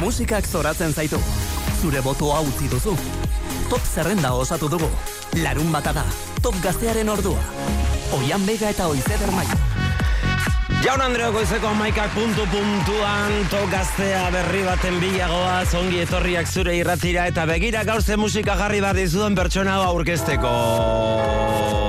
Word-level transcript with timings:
Musikak 0.00 0.46
zoratzen 0.46 0.92
zaitu. 0.92 1.18
Zure 1.80 2.02
botoa 2.04 2.40
utzi 2.44 2.68
duzu. 2.68 2.96
Top 3.70 3.80
zerrenda 3.82 4.32
osatu 4.32 4.68
dugu. 4.68 4.88
Larun 5.42 5.72
bata 5.72 5.92
da. 5.96 6.04
Top 6.42 6.54
gaztearen 6.62 7.08
ordua. 7.08 7.40
Oian 8.18 8.44
bega 8.46 8.70
eta 8.70 8.88
oizeder 8.92 9.32
mai. 9.34 9.46
Jaun 10.84 11.00
Andreo 11.02 11.32
goizeko 11.32 11.72
amaikak 11.72 12.12
puntu 12.14 12.44
puntuan 12.52 13.32
to 13.50 13.62
gaztea 13.72 14.28
berri 14.30 14.62
baten 14.66 15.00
bilagoa 15.02 15.64
zongi 15.64 16.04
etorriak 16.04 16.46
zure 16.46 16.76
irratira 16.78 17.26
eta 17.32 17.46
begira 17.48 17.82
gaur 17.88 18.04
ze 18.04 18.16
musika 18.16 18.54
jarri 18.60 18.84
behar 18.84 19.00
dizuden 19.00 19.34
pertsona 19.34 19.80
hau 19.80 19.88
aurkezteko. 19.96 21.85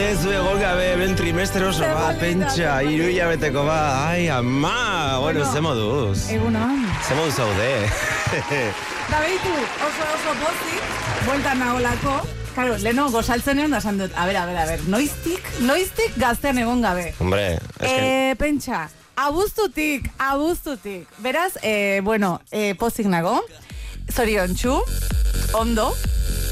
Hilabete 0.00 0.22
zu 0.22 0.30
egon 0.32 0.60
gabe, 0.60 0.96
ben 0.96 1.14
trimestre 1.16 1.66
oso 1.66 1.84
ba, 1.84 2.14
pentsa, 2.20 2.78
iru 2.82 3.08
hilabeteko 3.10 3.64
ba, 3.66 4.08
ai, 4.08 4.28
ama, 4.28 5.18
bueno, 5.20 5.40
Bueno. 5.40 5.52
ze 5.52 5.60
moduz. 5.60 6.30
Egunon. 6.30 6.86
Ze 7.08 7.14
moduz 7.14 7.34
zaude. 7.34 7.70
Da 9.10 9.18
behitu, 9.20 9.50
oso 9.82 10.04
oso 10.14 10.32
pozik, 10.38 10.82
bueltan 11.26 11.58
naholako. 11.58 12.20
Karo, 12.54 12.76
leno 12.78 13.08
gozaltzen 13.10 13.58
egon 13.58 13.70
da 13.74 13.78
esan 13.82 13.98
dut, 13.98 14.12
a 14.14 14.24
ber, 14.26 14.36
a 14.36 14.44
ber, 14.46 14.56
a 14.56 14.66
ber, 14.68 14.84
noiztik, 14.88 15.42
noiztik 15.66 16.14
gaztean 16.16 16.58
egon 16.58 16.80
gabe. 16.80 17.12
hombre, 17.18 17.58
es 17.80 17.88
que... 17.88 18.30
Eh, 18.30 18.36
pentsa, 18.38 18.88
abuztutik, 19.16 20.08
abuztutik. 20.18 21.08
Beraz, 21.18 21.58
eh, 21.62 22.00
bueno, 22.04 22.40
eh, 22.52 22.74
pozik 22.78 23.06
nago, 23.06 23.40
zorion 24.14 24.54
txu, 24.54 24.78
ondo, 25.58 25.90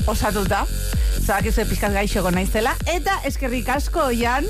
osatuta, 0.06 0.66
zabakizu 1.28 1.66
pixkat 1.68 1.92
gaixoko 1.92 2.30
naizela, 2.32 2.70
eta 2.88 3.18
eskerrik 3.28 3.66
asko 3.74 4.06
oian, 4.14 4.46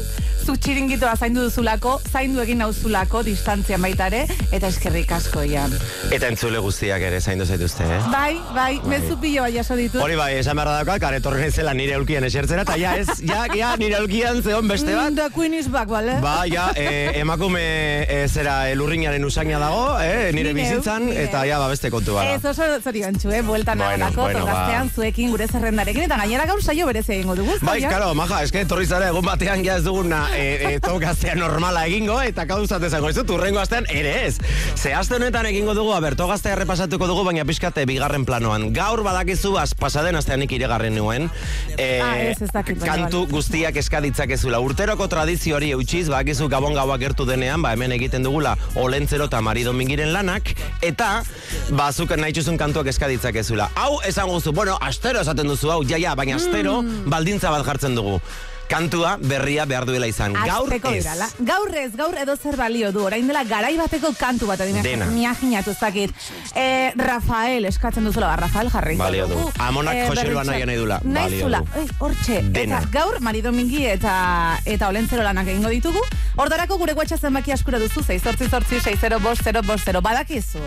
zu 0.49 0.55
txiringitoa 0.57 1.11
zaindu 1.21 1.43
duzulako, 1.45 1.99
zaindu 2.09 2.41
egin 2.41 2.63
nauzulako, 2.63 3.21
distantzian 3.27 3.83
baita 3.85 4.07
ere, 4.09 4.23
eta 4.57 4.71
eskerrik 4.73 5.11
asko 5.13 5.43
oian. 5.43 5.75
Eta 6.15 6.31
entzule 6.33 6.63
guztiak 6.65 7.03
ere 7.05 7.19
zaindu 7.21 7.45
zaituzte, 7.45 7.85
eh? 7.85 7.99
Bai, 8.09 8.39
bai, 8.57 8.79
mezu 8.89 9.19
pilo 9.21 9.43
bai 9.45 9.51
jaso 9.53 9.77
ditut. 9.77 10.01
Hori 10.01 10.17
bai, 10.17 10.31
esan 10.39 10.57
behar 10.57 10.71
daukat, 10.79 11.03
kare 11.03 11.19
torren 11.21 11.45
naizela 11.45 11.75
nire 11.77 11.99
eulkien 11.99 12.25
esertzera, 12.25 12.65
eta 12.65 12.79
ja, 12.81 12.95
ez, 12.97 13.19
ja, 13.29 13.43
ja, 13.53 13.75
nire 13.77 13.99
eulkian 13.99 14.41
zeon 14.41 14.71
beste 14.73 14.95
bat. 14.95 15.11
Mm, 15.11 15.19
the 15.19 15.27
queen 15.35 15.59
is 15.59 15.69
back, 15.75 15.91
bale? 15.93 16.15
Ba, 16.25 16.33
ja, 16.49 16.71
eh, 16.81 17.21
emakume 17.21 17.67
eh, 18.07 18.23
zera 18.33 18.57
elurrinaren 18.73 19.29
usaina 19.29 19.61
dago, 19.61 19.99
eh, 20.01 20.31
nire 20.33 20.55
Nire, 20.55 20.57
bizitzan, 20.63 21.11
nire. 21.11 21.27
eta 21.29 21.45
ja, 21.51 21.61
ba, 21.61 21.69
beste 21.75 21.93
kontu 21.93 22.17
bada. 22.17 22.39
Ez 22.39 22.55
oso 22.55 22.71
zorion 22.81 23.21
txu, 23.21 23.35
eh? 23.37 23.43
Bueltan 23.45 23.85
Bueno, 23.85 24.09
nagalako, 24.09 24.31
bueno, 24.31 24.47
ba. 24.49 24.89
zuekin 24.95 25.37
gure 25.37 25.45
zerrendarekin, 25.53 26.09
eta 26.09 26.17
gainera 26.25 26.49
gaur 26.49 26.65
saio 26.65 26.89
berezi 26.89 27.19
egingo 27.19 27.37
dugu. 27.37 27.61
Bai, 27.69 27.83
karo, 27.85 28.15
maja, 28.17 28.41
eske 28.49 28.65
torri 28.65 28.89
zara 28.89 29.13
egun 29.13 29.29
batean 29.29 29.61
ja 29.69 29.77
ez 29.77 29.85
duguna 29.85 30.25
e, 30.39 30.75
e, 30.75 30.81
tokaztea 30.81 31.35
normala 31.39 31.85
egingo, 31.89 32.21
eta 32.23 32.45
gauzat 32.49 32.83
ezango 32.89 33.11
ez 33.11 33.17
dut, 33.19 33.31
urrengo 33.35 33.61
astean 33.61 33.87
ere 33.91 34.13
ez. 34.27 34.37
Ze 34.79 34.93
aste 34.95 35.17
honetan 35.19 35.47
egingo 35.51 35.75
dugu, 35.75 35.93
aber, 35.97 36.15
togaztea 36.19 36.55
errepasatuko 36.57 37.09
dugu, 37.11 37.25
baina 37.27 37.45
pixkate 37.49 37.85
bigarren 37.91 38.25
planoan. 38.29 38.69
Gaur 38.77 39.03
badakizu, 39.07 39.57
az, 39.59 39.75
pasaden 39.75 40.17
astean 40.17 40.43
iregarren 40.49 40.95
nuen, 40.95 41.29
e, 41.77 41.89
Ah, 42.01 42.17
ez, 42.23 42.41
ez 42.43 42.51
dakit, 42.55 42.79
kantu 42.79 43.25
bai. 43.25 43.33
guztiak 43.33 43.77
eskaditzakezula. 43.77 44.61
Urteroko 44.63 45.09
tradizio 45.09 45.57
hori 45.57 45.73
eutxiz, 45.75 46.07
badakizu 46.09 46.49
gabon 46.49 46.75
gaua 46.75 46.97
gertu 46.99 47.27
denean, 47.27 47.63
ba, 47.63 47.73
hemen 47.75 47.93
egiten 47.93 48.23
dugula 48.23 48.57
Olentzero 48.77 49.25
eta 49.29 49.41
Mari 49.43 49.65
Domingiren 49.67 50.13
lanak, 50.13 50.55
eta, 50.83 51.23
ba, 51.71 51.91
zuk 51.93 52.15
nahi 52.17 52.33
txuzun 52.33 52.57
kantuak 52.61 52.87
eskaditzakezula. 52.87 53.71
Hau, 53.75 53.99
esan 54.07 54.29
guzu, 54.29 54.53
bueno, 54.53 54.79
astero 54.81 55.21
esaten 55.21 55.49
duzu 55.49 55.71
hau, 55.75 55.83
ja, 55.85 55.99
ja, 55.99 56.15
baina 56.15 56.37
astero 56.37 56.83
Mm. 56.83 57.11
baldintza 57.11 57.51
bat 57.51 57.65
jartzen 57.67 57.95
dugu. 57.97 58.21
Kantua 58.69 59.17
berria 59.21 59.65
behar 59.65 59.87
duela 59.87 60.07
izan. 60.07 60.35
Gaur 60.45 60.73
ez. 60.73 60.83
dirala. 60.83 61.29
Gaur 61.39 61.75
ez, 61.75 61.93
gaur 61.97 62.15
edo 62.21 62.37
zer 62.37 62.57
balio 62.57 62.91
du. 62.93 63.01
Orain 63.07 63.27
dela 63.27 63.43
garai 63.49 63.77
bateko 63.79 64.13
kantu 64.19 64.47
bat 64.47 64.61
adina. 64.61 64.83
Dena. 64.85 65.07
Miaginatu 65.07 65.71
ez 65.71 65.79
dakit. 65.81 66.13
Eh, 66.55 66.93
Rafael, 66.97 67.65
eskatzen 67.65 68.05
duzula, 68.05 68.27
ba, 68.29 68.37
Rafael 68.37 68.69
jarri. 68.71 68.97
Balio 69.01 69.27
du. 69.27 69.39
Amonak 69.59 69.97
Jose 70.03 70.15
berritxo. 70.21 70.35
Loa 70.35 70.45
nahi 70.45 70.67
nahi 70.67 70.77
dula. 70.77 71.01
Nahi 71.03 71.25
Balio 71.25 71.47
zula. 71.47 71.63
hortxe. 71.99 72.43
Dena. 72.43 72.79
Eta 72.83 72.91
gaur, 72.93 73.21
Mari 73.21 73.41
Domingi 73.41 73.87
eta, 73.87 74.59
eta 74.67 74.89
Olentzero 74.89 75.23
lanak 75.23 75.49
egingo 75.49 75.71
ditugu. 75.73 76.05
Hortarako 76.37 76.77
gure 76.79 76.93
guatxa 76.95 77.17
zenbaki 77.19 77.53
askura 77.53 77.79
duzu, 77.81 78.03
6 78.05 78.23
sortzi 78.23 78.49
sortzi, 78.51 78.81
6 78.81 79.01
0 79.01 79.19
bost, 79.21 79.43
0 79.45 79.63
bost, 79.63 79.85
0. 79.89 80.01
Badakizu. 80.03 80.61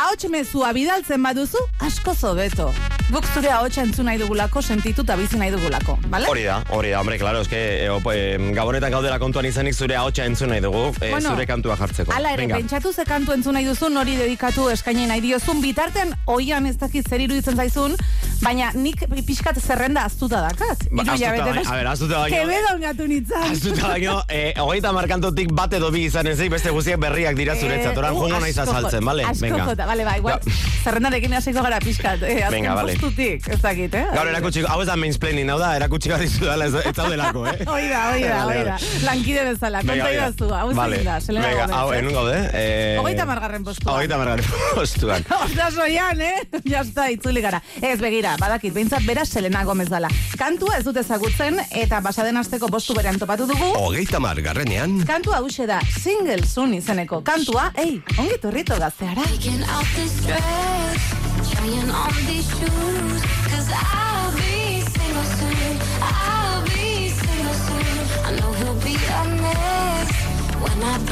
Ahots 0.00 0.24
mezua 0.30 0.72
bidaltzen 0.72 1.22
baduzu, 1.22 1.58
asko 1.80 2.14
zobeto. 2.14 2.72
Guk 3.12 3.26
zure 3.34 3.50
ahotsa 3.52 3.82
entzun 3.82 4.06
nahi 4.08 4.18
dugulako, 4.18 4.62
sentitu 4.62 5.02
eta 5.02 5.16
bizi 5.16 5.36
nahi 5.36 5.50
dugulako. 5.54 5.98
Bale? 6.08 6.26
Hori 6.28 6.44
da, 6.48 6.62
hori 6.70 6.90
da, 6.90 7.01
hombre, 7.02 7.18
claro, 7.18 7.40
eske 7.42 7.58
eh, 7.84 7.90
opo, 7.90 8.12
eh, 8.14 8.38
gabonetan 8.54 8.92
gaudela 8.94 9.18
kontuan 9.18 9.46
izanik 9.48 9.74
zure 9.74 9.96
ahotsa 9.98 10.24
entzun 10.28 10.48
nahi 10.54 10.60
dugu, 10.62 10.84
eh, 11.00 11.10
Bueno, 11.10 11.32
zure 11.34 11.46
kantua 11.46 11.76
jartzeko. 11.76 12.12
Hala 12.14 12.32
ere, 12.36 12.44
Venga. 12.46 12.56
pentsatu 12.60 12.92
ze 12.92 13.04
kantu 13.04 13.32
entzun 13.34 13.54
nahi 13.58 13.66
duzun, 13.66 13.96
hori 13.96 14.16
dedikatu 14.16 14.68
eskaini 14.70 15.06
nahi 15.10 15.20
diozun, 15.20 15.60
bitartean 15.62 16.14
oian 16.26 16.66
ez 16.66 16.76
dakit 16.78 17.08
zer 17.08 17.20
iruditzen 17.20 17.56
zaizun, 17.58 17.96
baina 18.42 18.70
nik 18.74 19.02
pixkat 19.26 19.58
zerrenda 19.60 20.04
aztuta 20.08 20.40
dakat. 20.46 20.86
Ba, 20.90 21.02
hilabete 21.02 21.42
baino- 21.42 21.62
pas- 21.62 21.72
a 21.72 21.76
ber, 21.76 21.86
ahaztuta 21.86 22.18
baino- 22.22 22.36
Quevedo 22.36 22.74
ongatu 22.76 23.08
nintzen. 23.08 23.42
Azuta 23.52 23.88
baino, 23.88 24.22
eh, 24.28 24.54
hogeita 24.58 24.92
markantotik 24.92 25.52
bat 25.52 25.72
edo 25.74 25.90
bi 25.90 26.04
izan 26.06 26.26
ezik, 26.26 26.50
beste 26.54 26.70
guztiak 26.70 27.00
berriak 27.02 27.34
dira 27.36 27.56
zuretzat, 27.56 27.96
oran 27.98 28.14
uh, 28.14 28.20
jungo 28.22 28.38
naiz 28.40 28.56
asko 28.58 28.70
azaltzen, 28.76 29.00
jota, 29.00 29.06
bale? 29.10 29.24
Asko 29.24 29.46
Venga. 29.48 29.64
jota, 29.66 29.86
bale, 29.86 30.04
ba, 30.04 30.16
igual, 30.18 30.38
Ja. 30.46 30.52
zerrendarekin 30.84 31.32
hasiko 31.34 31.62
gara 31.62 31.78
pixkat, 31.82 32.22
eh, 32.22 32.38
azken 32.46 32.50
Venga, 32.62 32.74
postutik, 32.82 33.48
ez 33.48 33.60
dakit, 33.62 33.94
eh? 33.94 34.06
Gaur 34.14 34.28
erakutsi, 34.28 34.62
hau 34.66 34.80
ez 34.82 34.86
da 34.88 34.96
mansplaining, 34.96 35.50
hau 35.50 35.58
da, 35.58 35.74
erakutsi 35.76 36.08
gara 36.10 36.22
dizudala 36.22 36.66
ez, 36.66 36.74
ez 36.92 36.96
zaudelako, 37.00 37.44
eh? 37.48 37.62
Hoi 37.72 37.84
da, 37.88 38.00
hoi 38.12 38.22
da, 38.26 38.38
hoi 38.46 38.58
da. 38.68 38.76
Lankide 39.06 39.44
bezala, 39.48 39.80
Venga, 39.82 39.92
konta 39.92 40.08
venga. 40.10 40.28
idazu, 40.28 40.48
hau 40.54 40.68
Vale. 40.76 40.98
da, 41.06 41.16
selena 41.24 41.48
Venga, 41.48 41.66
hau, 41.78 41.86
eh? 41.92 41.98
enun 42.02 42.16
gaude? 42.18 42.36
Eh, 42.52 42.96
Hogeita 43.00 43.26
margarren 43.28 43.64
postuan. 43.66 43.94
Hogeita 43.96 44.18
margarren 44.20 44.46
postuan. 44.78 45.26
Ostras, 45.44 45.78
oian, 45.86 46.20
eh? 46.20 46.60
Jasta, 46.68 47.08
itzuli 47.14 47.42
gara. 47.44 47.62
Ez, 47.80 47.96
begira, 48.02 48.36
badakit, 48.40 48.74
behintzat 48.76 49.06
bera 49.08 49.24
Selena 49.28 49.64
Gomez 49.68 49.88
dala. 49.90 50.10
Kantua 50.38 50.78
ez 50.78 50.84
dut 50.86 51.00
ezagutzen, 51.00 51.58
eta 51.82 52.00
basaden 52.04 52.36
asteko 52.40 52.68
bostu 52.72 52.94
berean 52.98 53.18
topatu 53.22 53.46
dugu. 53.50 53.72
Hogeita 53.80 54.20
margarrenean, 54.22 55.00
Kantua 55.08 55.40
hause 55.42 55.66
da, 55.70 55.80
single 56.02 56.42
soon 56.46 56.74
izeneko. 56.78 57.22
Kantua, 57.26 57.70
ei, 57.80 57.96
ongi 58.18 58.38
torrito 58.42 58.76
gazteara. 58.80 59.24
Taking 59.32 59.62
out 59.64 59.88
this 59.96 60.18
dress, 60.26 61.08
trying 61.52 61.90
on 61.90 62.14
these 62.28 62.48
shoes. 62.58 63.22
Cause 63.48 63.70
I'll 63.72 64.32
be 64.36 64.61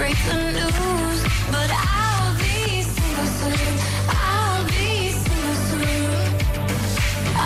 break 0.00 0.16
the 0.24 0.38
news. 0.58 1.18
But 1.54 1.70
I'll 1.70 2.32
be 2.40 2.80
single 2.80 3.30
soon. 3.40 3.72
I'll 4.08 4.64
be 4.72 5.12
single 5.22 5.58
soon. 5.68 6.20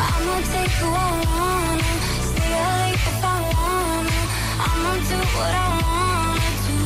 I'ma 0.03 0.37
take 0.53 0.75
who 0.81 0.91
I 1.07 1.11
wanna, 1.31 1.93
stay 2.31 2.55
late 2.79 3.03
if 3.11 3.25
I 3.33 3.37
wanna. 3.51 4.21
I'ma 4.67 4.93
do 5.11 5.19
what 5.37 5.53
I 5.65 5.69
wanna 5.83 6.51
do. 6.69 6.79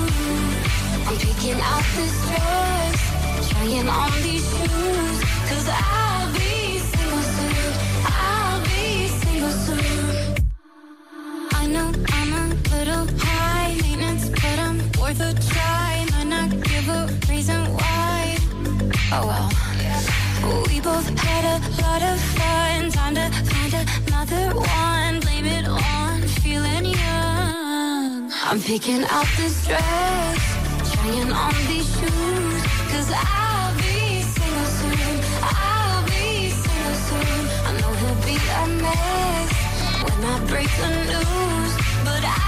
I'm 1.07 1.17
picking 1.27 1.61
out 1.73 1.87
this 1.97 2.15
dress, 2.29 3.51
trying 3.51 3.89
on 3.89 4.13
these 4.23 4.47
shoes. 4.57 5.28
Oh 19.11 19.27
well. 19.27 19.49
We 20.69 20.81
both 20.81 21.09
had 21.19 21.45
a 21.45 21.57
lot 21.83 22.03
of 22.03 22.21
fun. 22.37 22.91
Time 22.91 23.15
to 23.15 23.31
find 23.49 23.73
another 24.07 24.55
one. 24.55 25.21
Blame 25.21 25.47
it 25.47 25.67
on 25.67 26.21
feeling 26.43 26.85
young. 26.85 28.31
I'm 28.45 28.61
picking 28.61 29.05
out 29.05 29.27
this 29.39 29.67
dress, 29.67 30.93
trying 30.93 31.33
on 31.33 31.55
these 31.69 31.89
shoes. 31.99 32.63
Cause 32.93 33.11
I'll 33.15 33.75
be 33.77 34.21
single 34.21 34.69
soon. 34.79 35.21
I'll 35.43 36.05
be 36.05 36.51
single 36.51 36.99
soon. 37.09 37.43
I 37.65 37.71
know 37.81 37.93
he'll 38.01 38.23
be 38.29 38.37
a 38.37 38.67
mess 38.85 39.53
when 40.05 40.25
I 40.33 40.39
break 40.47 40.69
the 40.77 40.91
news. 41.09 41.73
But 42.05 42.25
I'll 42.25 42.48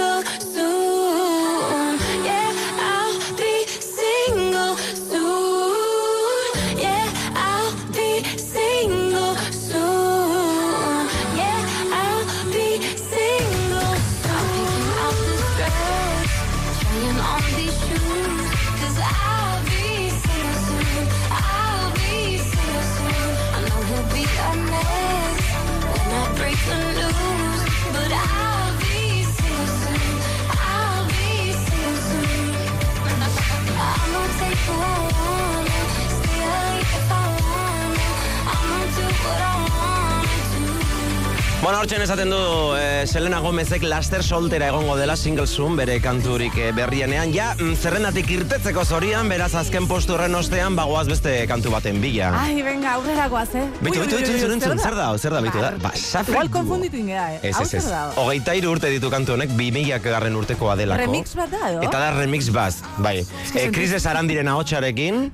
hortzen 41.81 42.03
esaten 42.03 42.29
du 42.29 42.37
eh, 42.77 43.07
Selena 43.09 43.39
Gomezek 43.41 43.81
laster 43.89 44.21
soltera 44.21 44.67
egongo 44.69 44.93
dela 44.99 45.15
single 45.17 45.47
soon 45.49 45.73
bere 45.79 45.95
kanturik 46.03 46.53
eh, 46.61 46.67
berrienean. 46.77 47.31
Ja, 47.33 47.47
mm, 47.55 47.73
zerrendatik 47.81 48.29
irtetzeko 48.35 48.83
zorian, 48.85 49.29
beraz 49.31 49.55
azken 49.57 49.87
postu 49.89 50.13
horren 50.13 50.37
ostean, 50.37 50.75
bagoaz 50.77 51.07
beste 51.09 51.33
kantu 51.49 51.71
baten 51.73 51.97
bila. 52.03 52.29
Ai, 52.37 52.61
venga, 52.61 52.93
aurrera 52.99 53.25
goaz, 53.31 53.47
eh? 53.57 53.63
Bitu, 53.79 54.03
bitu, 54.03 54.19
bitu, 54.19 54.35
bitu, 54.35 54.51
entzun, 54.59 54.77
zer 54.77 54.97
da, 54.99 55.07
zer 55.17 55.33
da, 55.33 55.41
bitu 55.41 55.63
da? 55.63 55.71
Ba, 55.81 55.93
Safri 55.97 56.35
Igual 56.35 56.51
Duo. 56.51 56.59
konfunditu 56.59 57.01
ingea, 57.01 57.25
eh? 57.39 57.49
Ez, 57.49 57.55
ez, 57.65 57.73
ez. 57.81 57.89
Hogeita 58.21 58.53
iru 58.59 58.75
urte 58.75 58.93
ditu 58.93 59.09
kantu 59.09 59.39
honek, 59.39 59.57
bi 59.57 59.71
garren 60.05 60.37
urtekoa 60.37 60.77
delako. 60.77 61.07
Remix 61.07 61.33
bat 61.39 61.49
da, 61.49 61.63
edo? 61.71 61.81
Eta 61.87 61.97
da 61.97 62.13
remix 62.19 62.51
baz, 62.53 62.83
bai. 62.99 63.23
E, 63.55 63.71
Chris 63.73 63.97
Sarandiren 64.03 64.53
ahotsarekin 64.53 65.31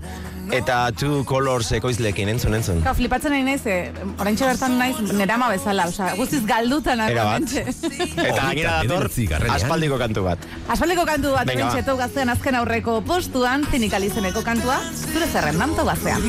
eta 0.51 0.91
Two 0.91 1.23
Colors 1.27 1.71
ekoizlekin, 1.77 2.29
entzun, 2.29 2.53
entzun. 2.57 2.81
Ka, 2.85 2.93
flipatzen 2.97 3.31
nahi 3.33 3.43
naiz, 3.43 3.61
eh, 3.65 3.91
oraintxe 4.19 4.45
bertan 4.47 4.77
naiz 4.79 4.97
nerama 5.13 5.49
bezala, 5.53 5.87
osea, 5.91 6.13
guztiz 6.19 6.43
galduta 6.47 6.95
nago. 6.95 7.11
Era 7.11 7.23
bat. 7.25 7.43
Eta 7.51 8.41
gainera 8.41 8.83
dator, 8.83 9.09
aspaldiko 9.57 9.97
kantu 9.97 10.23
bat. 10.23 10.39
Aspaldiko 10.69 11.05
kantu 11.05 11.33
bat, 11.35 11.47
Venga, 11.47 11.69
hementxe 11.69 11.91
ba. 11.91 11.97
gaztean 12.05 12.29
azken 12.29 12.55
aurreko 12.55 13.01
postuan, 13.01 13.65
zinikal 13.71 14.03
izeneko 14.03 14.43
kantua, 14.43 14.79
zure 15.13 15.27
zerrendan 15.27 15.75
tau 15.75 15.85
gaztean. 15.85 16.21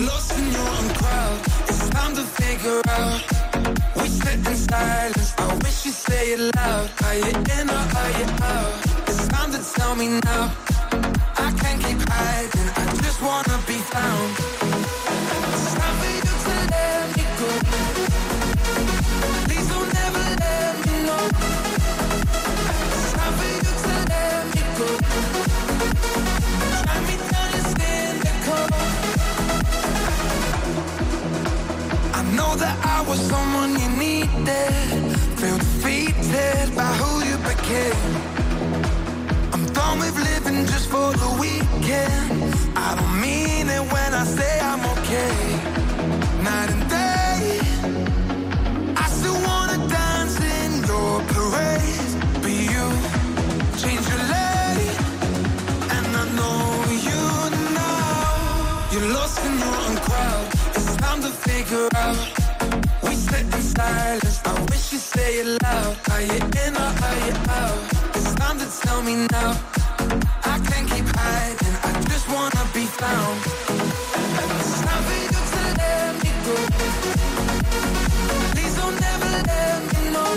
We 3.96 4.08
sit 4.08 4.46
in 4.46 4.56
silence. 4.56 5.34
I 5.38 5.54
wish 5.64 5.86
you 5.86 5.92
say 5.92 6.32
it 6.32 6.40
loud. 6.56 6.90
Are 7.04 7.14
you 7.14 7.32
in 7.58 7.70
or 7.70 7.84
are 8.00 8.12
you 8.18 8.26
out? 8.42 8.72
It's 9.08 9.26
time 9.28 9.50
to 9.52 9.60
tell 9.74 9.94
me 9.96 10.20
now. 10.24 10.52
I 11.38 11.52
can't 11.52 11.80
keep 11.82 12.00
hiding. 12.08 12.70
I 12.76 12.84
just 13.02 13.22
wanna 13.22 13.58
be 13.66 13.78
found. 13.94 14.30
It's 15.54 15.74
time 15.74 15.96
for 16.00 16.10
you 16.16 16.22
to 16.44 16.54
let 16.74 17.16
me 17.16 17.24
go. 17.40 17.48
Please 19.46 19.68
don't 19.72 19.94
ever 20.06 20.24
let 20.44 20.74
me 20.86 20.94
know. 21.06 21.24
It's 22.96 23.12
time 23.18 23.34
for 23.38 23.48
you 23.54 23.62
to 23.84 23.92
let 24.12 24.42
me 24.54 24.62
go. 24.78 24.88
Me 27.06 27.16
cynical. 27.74 28.66
I 32.18 32.22
know 32.36 32.52
that 32.56 32.76
I 32.96 32.98
was 33.08 33.20
someone 33.32 33.72
you 33.80 33.88
needed. 34.04 35.18
Feel 35.40 35.58
defeated 35.58 36.74
by 36.76 36.90
who 37.00 37.10
you 37.28 37.36
became. 37.50 38.37
I'm 39.88 39.98
done 39.98 40.06
with 40.06 40.18
living 40.22 40.66
just 40.66 40.90
for 40.90 41.12
the 41.12 41.30
weekend. 41.40 42.54
I 42.76 42.94
don't 42.98 43.20
mean 43.22 43.68
it 43.70 43.80
when 43.92 44.10
I 44.12 44.24
say 44.24 44.60
I'm 44.60 44.84
okay. 44.94 45.36
Night 46.44 46.70
and 46.74 46.84
day, 46.90 47.60
I 48.96 49.06
still 49.08 49.40
wanna 49.48 49.78
dance 49.88 50.36
in 50.56 50.70
your 50.90 51.14
parade. 51.32 52.10
But 52.42 52.54
you 52.72 52.84
change 53.80 54.04
your 54.12 54.22
lane, 54.34 54.96
and 55.96 56.08
I 56.22 56.24
know 56.38 56.60
you 57.08 57.22
now. 57.80 58.90
You're 58.92 59.10
lost 59.16 59.38
in 59.46 59.54
your 59.58 59.76
own 59.86 59.96
crowd. 60.06 60.46
It's 60.76 60.96
time 60.96 61.20
to 61.22 61.32
figure 61.46 61.88
out. 61.96 62.20
We 63.04 63.14
sit 63.14 63.44
in 63.56 63.62
silence. 63.62 64.40
I 64.44 64.52
wish 64.70 64.92
you 64.92 64.98
say 64.98 65.40
it 65.42 65.62
loud. 65.62 65.96
Are 66.12 66.20
you 66.20 66.40
in 66.64 66.76
or 66.76 66.92
are 67.06 67.20
you 67.26 67.36
out? 67.62 67.78
It's 68.16 68.34
time 68.34 68.58
to 68.58 68.66
tell 68.82 69.02
me 69.02 69.26
now. 69.32 69.77
Hiding. 71.18 71.76
I 71.88 71.90
just 72.12 72.28
wanna 72.30 72.64
be 72.74 72.86
found. 72.86 73.40
It's 74.60 74.80
time 74.86 75.04
for 75.08 75.16
you 75.24 75.30
to 75.52 75.62
let 75.80 76.12
me 76.24 76.30
go. 76.46 76.56
Please 78.54 78.74
don't 78.80 79.00
ever 79.12 79.32
let 79.52 79.80
me 79.94 80.10
know. 80.14 80.32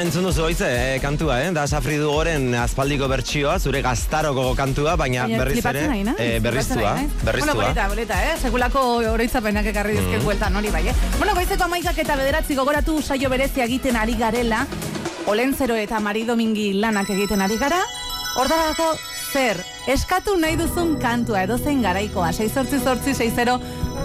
Entzun 0.06 0.22
duzu 0.22 0.44
oize, 0.46 0.66
eh, 0.66 1.00
kantua, 1.02 1.40
eh? 1.42 1.50
Da 1.50 1.64
Safri 1.66 1.96
Duoren 1.98 2.54
aspaldiko 2.54 3.08
bertsioa, 3.10 3.56
zure 3.58 3.80
gaztaroko 3.82 4.52
kantua, 4.54 4.94
baina 4.96 5.26
berriz 5.26 5.64
ere, 5.64 5.82
eh, 6.16 6.38
berriztua, 6.40 6.92
berriztua. 7.24 7.54
Bueno, 7.54 7.54
boleta, 7.54 7.88
boleta, 7.88 8.20
eh? 8.28 8.36
Sekulako 8.38 8.84
oroitzapenak 9.10 9.66
ekarri 9.72 9.96
dizket 9.98 10.22
bueltan 10.22 10.54
hori 10.54 10.70
bai, 10.70 10.84
eh? 10.88 10.94
Bueno, 11.18 11.34
goizeko 11.34 11.64
amaikak 11.64 11.98
eta 11.98 12.14
bederatzi 12.16 12.54
gogoratu 12.54 13.00
saio 13.02 13.30
berezia 13.30 13.64
egiten 13.64 13.96
ari 13.96 14.14
garela, 14.14 14.66
Olentzero 15.26 15.74
eta 15.74 15.98
Mari 15.98 16.22
Domingi 16.24 16.72
lanak 16.74 17.10
egiten 17.10 17.42
ari 17.42 17.58
gara, 17.58 17.82
Hortarako 18.36 18.92
zer, 19.32 19.58
eskatu 19.88 20.36
nahi 20.38 20.56
duzun 20.56 21.00
kantua 21.00 21.42
edozein 21.42 21.82
garaikoa, 21.82 22.32
6 22.32 22.52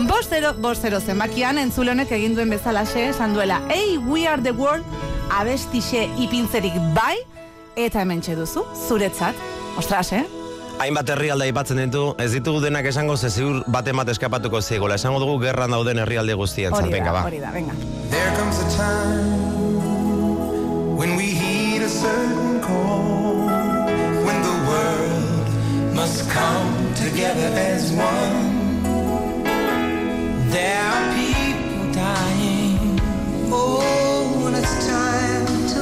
bostero, 0.08 0.54
bostero 0.54 1.00
zenbakian 1.00 1.60
entzule 1.60 1.92
honek 1.92 2.12
egin 2.12 2.34
duen 2.34 2.50
bezalaxe, 2.50 3.10
esan 3.10 3.36
duela, 3.36 3.62
hey, 3.70 3.98
we 3.98 4.26
are 4.26 4.42
the 4.42 4.52
world, 4.52 4.84
abestixe 5.40 6.06
ipintzerik 6.20 6.76
bai, 6.96 7.18
eta 7.76 8.02
hemen 8.02 8.22
duzu, 8.22 8.66
zuretzat, 8.88 9.36
ostras, 9.78 10.12
eh? 10.14 10.26
Hainbat 10.82 11.10
herrialde 11.14 11.46
aipatzen 11.46 11.78
ditu, 11.78 12.16
ez 12.18 12.32
ditugu 12.34 12.60
denak 12.64 12.86
esango 12.90 13.16
ze 13.18 13.30
ziur 13.30 13.64
bate 13.68 13.92
bat 13.94 14.10
eskapatuko 14.10 14.62
zeigola. 14.62 14.96
Esango 14.96 15.20
dugu 15.20 15.40
gerran 15.44 15.70
dauden 15.72 16.00
herrialde 16.00 16.34
guztien 16.34 16.74
Hori 16.74 16.90
venga, 16.90 17.06
da, 17.06 17.12
ba. 17.12 17.22
hori 17.28 17.40
da, 17.40 17.52
venga. 17.52 17.74
There 18.10 18.32
comes 18.38 18.58
a 18.58 18.66
time 18.76 19.78
when 20.98 21.16
we 21.18 21.26
heed 21.38 21.84
a 21.84 21.90
certain 21.90 22.60
call, 22.62 23.46
when 24.26 24.42
the 24.42 24.56
world 24.72 25.46
must 25.94 26.28
come 26.32 26.74
together 26.96 27.50
as 27.70 27.92
one. 27.94 28.50
There 30.50 30.82
are 30.82 31.14
people 31.14 31.94
dying. 31.94 33.00
Oh, 33.54 33.84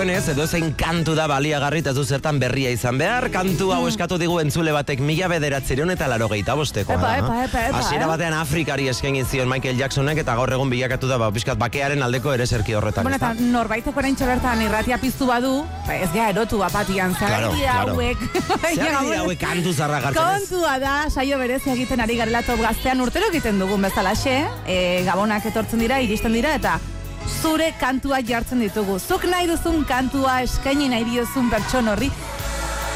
duenez, 0.00 0.30
edo 0.32 0.46
zein 0.48 0.70
kantu 0.80 1.12
da 1.12 1.26
baliagarri 1.28 1.82
eta 1.82 1.92
zertan 1.92 2.38
berria 2.40 2.70
izan 2.72 2.96
behar. 2.96 3.26
Kantu 3.34 3.66
hau 3.74 3.82
eskatu 3.88 4.16
digu 4.16 4.38
entzule 4.40 4.72
batek 4.72 5.02
mila 5.04 5.26
bederatzeron 5.28 5.90
eta 5.92 6.06
laro 6.08 6.28
gehieta 6.30 6.54
bostekoa. 6.56 6.96
Epa, 6.96 7.10
epa, 7.18 7.34
epa, 7.44 7.64
epa, 7.68 7.80
Hasiera 7.82 8.06
eh? 8.06 8.08
batean 8.08 8.36
Afrikari 8.38 8.88
eskaini 8.88 9.26
zion 9.28 9.50
Michael 9.50 9.76
Jacksonek 9.76 10.22
eta 10.22 10.36
gaur 10.38 10.52
egun 10.56 10.70
bilakatu 10.72 11.10
da, 11.10 11.18
ba, 11.20 11.28
bakearen 11.60 12.00
aldeko 12.06 12.32
ere 12.32 12.46
zerki 12.46 12.78
horretan. 12.78 13.04
Bueno, 13.04 13.18
eta 13.20 13.34
norbaiteko 13.34 14.00
orain 14.00 14.16
bertan 14.16 14.62
irratia 14.64 14.96
piztu 15.02 15.28
badu, 15.28 15.66
ba, 15.86 15.96
ez 15.96 16.08
gara 16.14 16.30
erotu 16.32 16.62
bapatian, 16.62 17.12
zer 17.18 17.28
Claro, 17.28 17.50
hauek. 17.52 18.24
Dira 18.70 19.02
hauek 19.20 19.40
kantu 19.42 19.74
zarra 19.74 20.00
gartzen? 20.06 20.46
Kontua 20.46 20.78
da, 20.80 20.94
saio 21.10 21.36
berezia 21.42 21.74
egiten 21.76 22.00
ari 22.00 22.16
garela 22.16 22.40
top 22.46 22.62
gaztean 22.64 23.04
urtero 23.04 23.28
egiten 23.28 23.60
dugun 23.60 23.84
bezalaxe, 23.84 24.38
e, 24.64 24.80
gabonak 25.04 25.44
etortzen 25.52 25.84
dira, 25.84 26.00
iristen 26.00 26.32
dira, 26.32 26.54
eta 26.56 26.78
zure 27.26 27.72
kantua 27.80 28.20
jartzen 28.22 28.60
ditugu. 28.64 28.98
Zuk 28.98 29.24
nahi 29.24 29.46
duzun 29.50 29.84
kantua 29.84 30.40
eskaini 30.42 30.88
nahi 30.88 31.04
diozun 31.04 31.50
pertson 31.50 31.88
horri, 31.88 32.10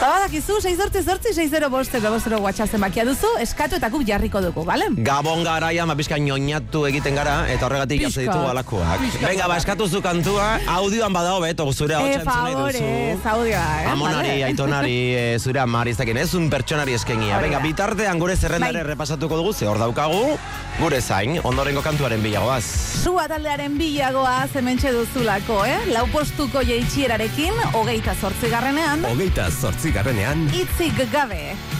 Ba, 0.00 0.08
badakizu, 0.18 0.58
6 0.60 0.76
sortzi 0.76 1.00
sortzi, 1.06 1.30
6 1.32 1.68
boste, 1.70 2.00
bostero 2.02 2.38
WhatsApp 2.42 2.70
zenbakia 2.74 3.04
duzu, 3.06 3.28
eskatu 3.40 3.76
eta 3.78 3.88
guk 3.88 4.02
jarriko 4.04 4.40
dugu, 4.42 4.64
bale? 4.66 4.88
Gabon 5.06 5.44
garaian, 5.46 5.88
ba, 5.88 5.94
pizka 5.96 6.18
ñoñatu 6.18 6.82
egiten 6.90 7.14
gara, 7.16 7.46
eta 7.48 7.64
horregatik 7.66 8.02
Pixka. 8.02 8.20
ditugu 8.26 8.48
alakoak. 8.50 9.00
Venga, 9.22 9.46
ba, 9.48 9.56
eskatu 9.56 9.86
zu 9.88 10.02
kantua, 10.02 10.58
audioan 10.74 11.12
badao 11.14 11.40
beto, 11.40 11.64
zure 11.72 11.94
hau 11.94 12.02
E, 12.04 12.18
txantzun 12.18 12.42
nahi 12.44 12.54
duzu. 12.58 13.22
zaudioa, 13.22 13.62
eh? 13.84 13.86
Amonari, 13.92 14.42
aitonari, 14.42 14.98
e, 15.22 15.38
zure 15.38 15.60
amari, 15.62 15.90
ez 15.94 15.96
dakin, 16.02 16.16
ez 16.18 16.34
un 16.34 16.50
pertsonari 16.50 16.92
eskengia. 16.98 17.38
Hori 17.38 17.48
Venga, 17.48 17.60
bitartean 17.64 18.18
gure 18.18 18.36
zerrendare 18.36 18.82
Bai. 18.82 18.90
repasatuko 18.90 19.36
dugu, 19.40 19.54
ze 19.54 19.66
hor 19.66 19.78
daukagu, 19.78 20.36
gure 20.82 21.00
zain, 21.00 21.38
ondorengo 21.44 21.80
kantuaren 21.82 22.20
bilagoaz. 22.22 22.64
Sua 23.04 23.28
taldearen 23.30 23.78
bilagoa 23.78 24.48
zementxe 24.52 24.92
duzulako, 24.92 25.62
eh? 25.64 25.78
Lau 25.94 26.04
postuko 26.12 26.60
jeitsierarekin, 26.66 27.54
hogeita 27.72 28.14
zortzigarrenean, 28.20 29.04
Hogeita 29.14 29.48
zortzigarrenean, 29.84 30.48
itzik 30.56 30.96
gabe. 31.12 31.73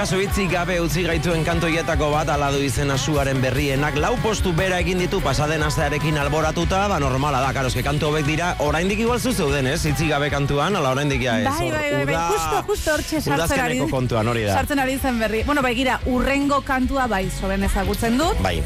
Pertsonok 0.00 0.24
azubitzi 0.24 0.46
gabe 0.48 0.76
utzi 0.80 1.02
gaituen 1.04 1.42
kantoietako 1.44 2.06
bat 2.12 2.28
aladu 2.32 2.60
izena 2.64 2.96
suaren 2.98 3.40
berrienak 3.42 3.96
lau 4.00 4.14
postu 4.22 4.52
bera 4.56 4.78
egin 4.80 4.98
ditu 4.98 5.20
pasaden 5.20 5.62
astearekin 5.62 6.16
alboratuta, 6.16 6.86
ba 6.88 6.98
normala 6.98 7.40
da, 7.40 7.52
karo, 7.52 7.68
eske 7.68 7.82
kantu 7.84 8.08
hobek 8.08 8.24
dira, 8.24 8.54
oraindik 8.64 9.00
igual 9.00 9.20
zu 9.20 9.32
zeuden, 9.32 9.66
ez? 9.66 9.84
Itzi 9.84 10.08
gabe 10.08 10.30
kantuan, 10.30 10.76
ala 10.76 10.94
oraindik 10.94 11.20
ja 11.22 11.38
ez. 11.40 11.44
Bai, 11.44 11.70
bai, 11.70 11.90
bai, 11.92 12.04
bai, 12.06 12.22
justo, 12.32 12.62
justo 12.70 12.94
hortxe 12.94 13.20
sartzen 13.20 13.60
ari. 13.60 13.80
kontuan 13.90 14.28
hori 14.32 14.46
da. 14.48 14.56
Sartzen 14.56 14.80
ari 14.80 14.96
zen 14.98 15.20
berri. 15.20 15.42
Bueno, 15.44 15.62
bai, 15.62 15.74
gira, 15.76 16.00
urrengo 16.06 16.62
kantua 16.64 17.06
bai, 17.10 17.26
soben 17.30 17.68
ezagutzen 17.68 18.16
dut. 18.20 18.40
Bai. 18.40 18.62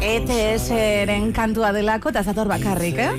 ETS-ren 0.00 1.32
kantua 1.32 1.72
delako, 1.72 2.12
eta 2.12 2.24
zator 2.26 2.50
bakarrik, 2.52 2.98
eh? 3.00 3.12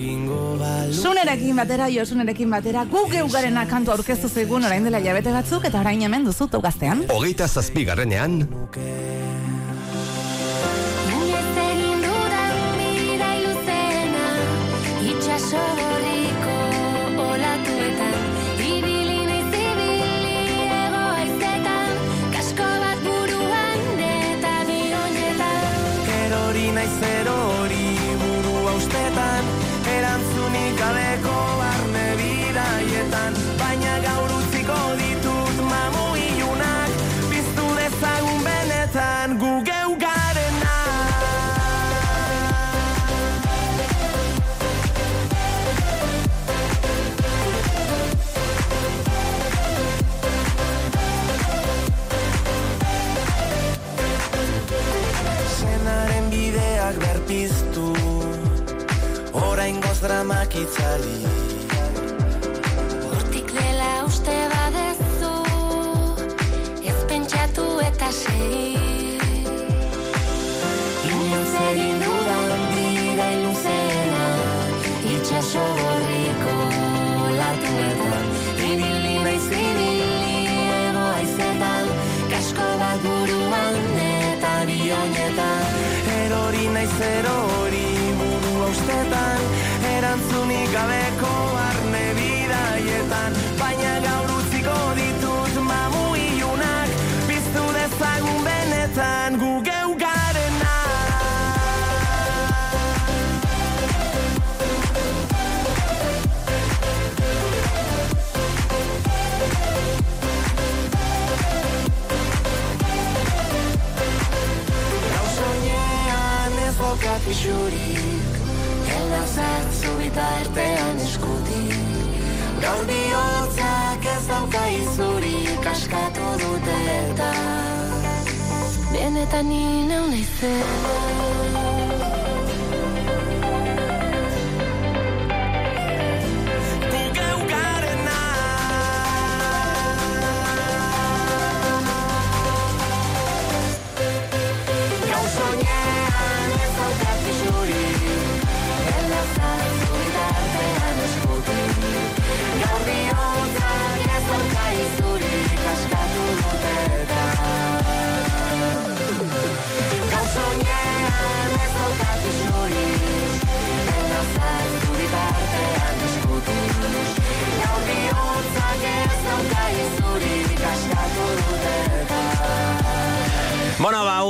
Zunerekin 1.21 1.59
batera, 1.59 1.85
josunerekin 1.93 2.49
batera, 2.49 2.81
gu 2.89 3.03
geugarena 3.11 3.67
kantu 3.69 3.91
aurkeztu 3.93 4.25
zigun 4.25 4.63
orain 4.65 4.87
dela 4.87 4.97
jabete 5.03 5.29
batzuk, 5.29 5.67
eta 5.69 5.77
orain 5.83 6.01
hemen 6.01 6.25
duzu 6.25 6.47
gaztean. 6.63 7.03
Hogeita 7.13 7.45
zazpigarrenean, 7.47 8.39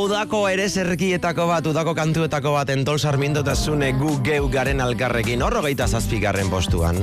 udako 0.01 0.45
ere 0.49 0.67
zerkietako 0.69 1.45
bat, 1.49 1.67
udako 1.67 1.93
kantuetako 1.95 2.53
bat, 2.55 2.69
entol 2.73 2.99
zune 3.55 3.91
gu 3.93 4.17
geu 4.23 4.49
garen 4.49 4.81
alkarrekin, 4.81 5.41
horro 5.41 5.61
geita 5.61 5.87
zazpigarren 5.87 6.49
postuan. 6.49 6.97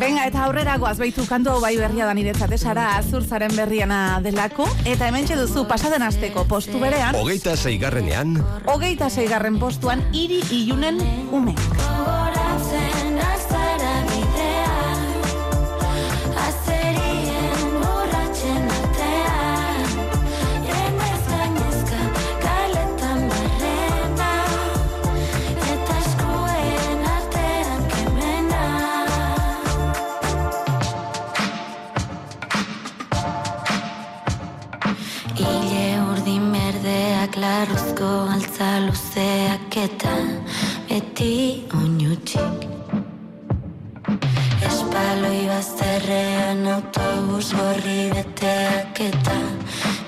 Venga, 0.00 0.26
eta 0.26 0.44
aurrera 0.44 0.76
goaz 0.78 0.98
baitu 0.98 1.26
kantu 1.26 1.60
bai 1.60 1.76
berria 1.76 2.06
da 2.06 2.14
niretzat 2.14 2.52
esara 2.52 2.96
azur 2.96 3.22
zaren 3.24 3.54
berriena 3.56 4.20
delako, 4.22 4.68
eta 4.84 5.08
hemen 5.08 5.26
duzu 5.26 5.66
pasaden 5.68 6.02
asteko 6.02 6.44
postu 6.44 6.80
berean, 6.80 7.14
hogeita 7.14 7.56
zeigarrenean, 7.56 8.38
hogeita 8.66 9.10
zeigarren 9.10 9.58
postuan, 9.58 10.02
hiri 10.12 10.42
ilunen 10.50 11.00
ume. 11.30 11.54
Eta 39.76 40.14
beti 40.88 41.64
oinutsik 41.78 42.66
Espaloi 44.66 45.46
bazterrean 45.46 46.66
autobus 46.66 47.52
gorri 47.54 48.10
beteak 48.14 49.00
eta 49.06 49.36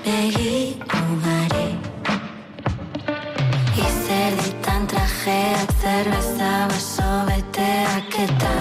begi 0.03 0.75
ugari. 0.99 1.69
Izerditan 3.87 4.87
trajeak 4.91 5.71
zerbeza 5.81 6.51
baso 6.73 7.11
beteak 7.31 8.19
eta 8.27 8.53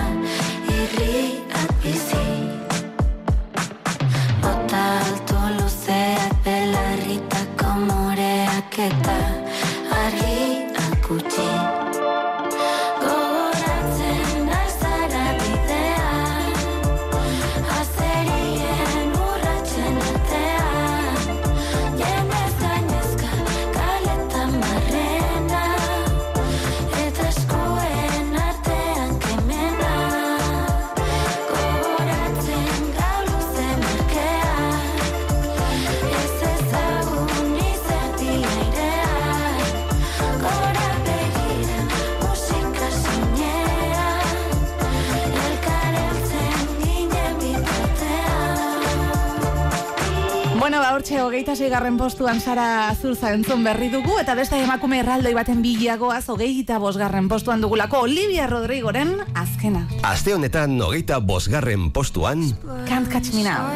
hogeita 51.26 51.54
garren 51.70 51.96
postuan 51.96 52.40
Sara 52.40 52.88
Azurza 52.88 53.32
entzun 53.32 53.62
berri 53.64 53.88
dugu, 53.92 54.18
eta 54.20 54.34
beste 54.34 54.58
emakume 54.58 54.98
erraldoi 55.00 55.34
baten 55.34 55.62
bilagoaz 55.62 56.28
hogeita 56.28 56.78
bosgarren 56.78 57.28
postuan 57.28 57.60
dugulako 57.60 58.00
Olivia 58.06 58.46
Rodrigoren 58.46 59.20
azkena. 59.34 59.86
Aste 60.02 60.34
honetan 60.34 60.80
hogeita 60.80 61.20
bosgarren 61.20 61.90
postuan, 61.92 62.42
Can't 62.88 63.08
catch 63.08 63.32
me 63.34 63.44
now. 63.44 63.70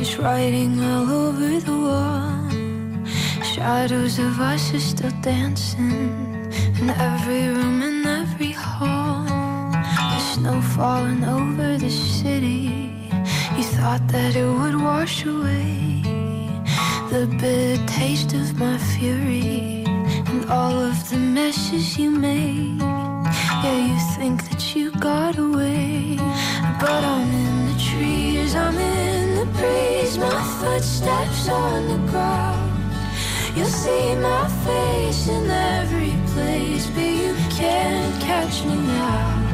Is 0.00 0.16
writing 0.18 0.80
all 0.80 1.10
over 1.10 1.60
the 1.60 1.72
wall. 1.72 2.48
Shadows 3.44 4.18
of 4.18 4.40
us 4.40 4.72
are 4.72 4.80
still 4.80 5.12
dancing 5.20 6.48
in 6.80 6.90
every 6.90 7.48
room 7.48 7.82
and 7.82 8.06
every 8.06 8.52
hall. 8.52 9.24
The 9.72 10.20
snow 10.20 10.60
falling 10.76 11.24
over 11.24 11.76
the 11.76 11.90
city. 11.90 12.99
You 13.60 13.66
thought 13.66 14.08
that 14.08 14.36
it 14.36 14.46
would 14.46 14.74
wash 14.74 15.26
away 15.26 16.00
the 17.10 17.26
bitter 17.38 17.86
taste 17.86 18.32
of 18.32 18.58
my 18.58 18.78
fury 18.78 19.84
and 20.30 20.50
all 20.50 20.80
of 20.80 20.96
the 21.10 21.18
messes 21.18 21.98
you 21.98 22.08
made. 22.08 22.80
Yeah, 22.80 23.78
you 23.88 23.98
think 24.16 24.48
that 24.48 24.74
you 24.74 24.90
got 24.92 25.36
away, 25.36 26.16
but 26.80 27.04
I'm 27.04 27.30
in 27.30 27.56
the 27.70 27.78
trees, 27.78 28.54
I'm 28.54 28.78
in 28.78 29.34
the 29.40 29.48
breeze, 29.58 30.16
my 30.16 30.40
footsteps 30.58 31.50
on 31.50 31.86
the 31.86 32.10
ground. 32.10 32.94
You'll 33.54 33.66
see 33.66 34.14
my 34.14 34.48
face 34.64 35.28
in 35.28 35.50
every 35.50 36.14
place, 36.32 36.86
but 36.94 37.10
you 37.24 37.34
can't 37.50 38.22
catch 38.22 38.64
me 38.64 38.76
now. 38.76 39.49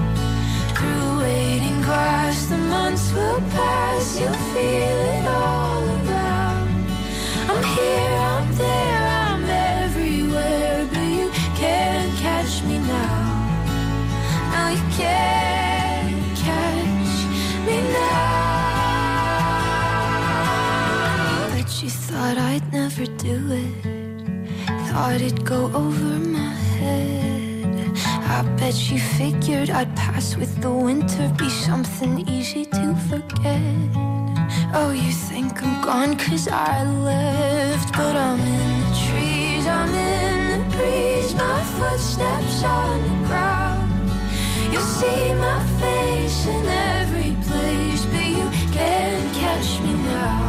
Waiting 1.27 1.81
grass, 1.83 2.47
the 2.47 2.57
months 2.57 3.07
will 3.13 3.41
pass, 3.59 4.05
you'll 4.21 4.43
feel 4.55 4.99
it 5.15 5.27
all 5.27 5.83
around. 5.97 6.69
I'm 7.51 7.63
here, 7.77 8.17
I'm 8.35 8.49
there, 8.65 9.03
I'm 9.29 9.45
everywhere, 9.83 10.87
but 10.93 11.09
you 11.19 11.29
can't 11.63 12.13
catch 12.27 12.63
me 12.69 12.77
now. 12.79 13.19
Now 14.53 14.69
you 14.77 14.85
can't 15.01 16.37
catch 16.47 17.15
me 17.67 17.77
now. 17.93 18.45
You 21.83 21.91
thought 21.91 22.39
I'd 22.39 22.73
never 22.73 23.05
do 23.05 23.37
it. 23.65 23.75
Thought 24.89 25.21
it'd 25.21 25.45
go 25.45 25.67
over 25.75 26.19
my 26.37 26.55
head. 26.79 27.93
I 28.37 28.43
bet 28.59 28.91
you 28.91 28.99
figured 28.99 29.69
I'd 29.71 29.86
pass 30.17 30.35
with 30.35 30.63
the 30.63 30.71
winter, 30.71 31.31
be 31.37 31.49
something 31.51 32.27
easy 32.27 32.65
to 32.65 32.87
forget. 33.09 33.77
Oh, 34.73 34.91
you 35.05 35.13
think 35.13 35.63
I'm 35.63 35.77
gone 35.85 36.17
cause 36.17 36.49
I 36.49 36.85
left, 37.11 37.93
but 37.93 38.15
I'm 38.17 38.41
in 38.41 38.71
the 38.85 38.93
trees, 39.05 39.67
I'm 39.67 39.93
in 39.93 40.39
the 40.53 40.61
breeze, 40.75 41.35
my 41.35 41.61
footsteps 41.77 42.65
on 42.65 42.97
the 43.09 43.17
ground. 43.29 43.93
You'll 44.73 44.91
see 45.01 45.35
my 45.35 45.61
face 45.83 46.47
in 46.47 46.65
every 46.97 47.33
place, 47.49 48.03
but 48.13 48.29
you 48.39 48.49
can't 48.73 49.29
catch 49.43 49.71
me 49.85 49.93
now. 50.15 50.41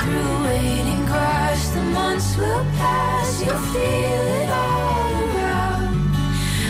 Through 0.00 0.34
waiting 0.46 1.04
grass, 1.06 1.70
the 1.74 1.82
months 1.98 2.36
will 2.36 2.64
pass, 2.78 3.30
you'll 3.42 3.64
feel 3.74 4.24
it 4.40 4.50
all 4.62 5.12
around. 5.26 5.96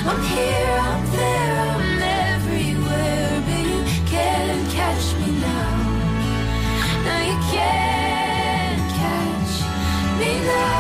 I'm 0.09 0.23
here, 0.33 0.79
I'm 0.91 1.05
there, 1.19 1.70
me 10.43 10.80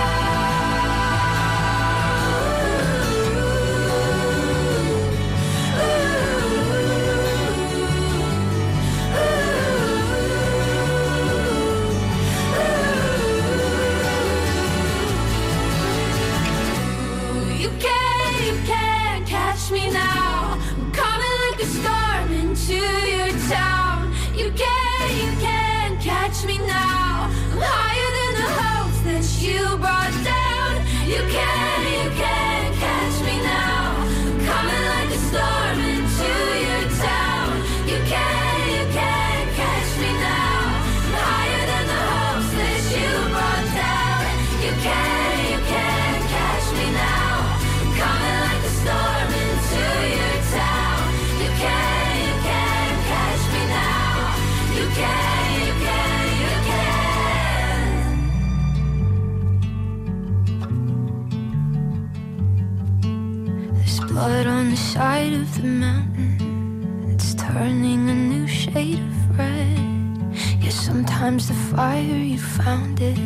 sometimes 71.41 71.49
the 71.49 71.77
fire 71.77 72.01
you 72.01 72.39
found 72.39 73.01
it 73.01 73.17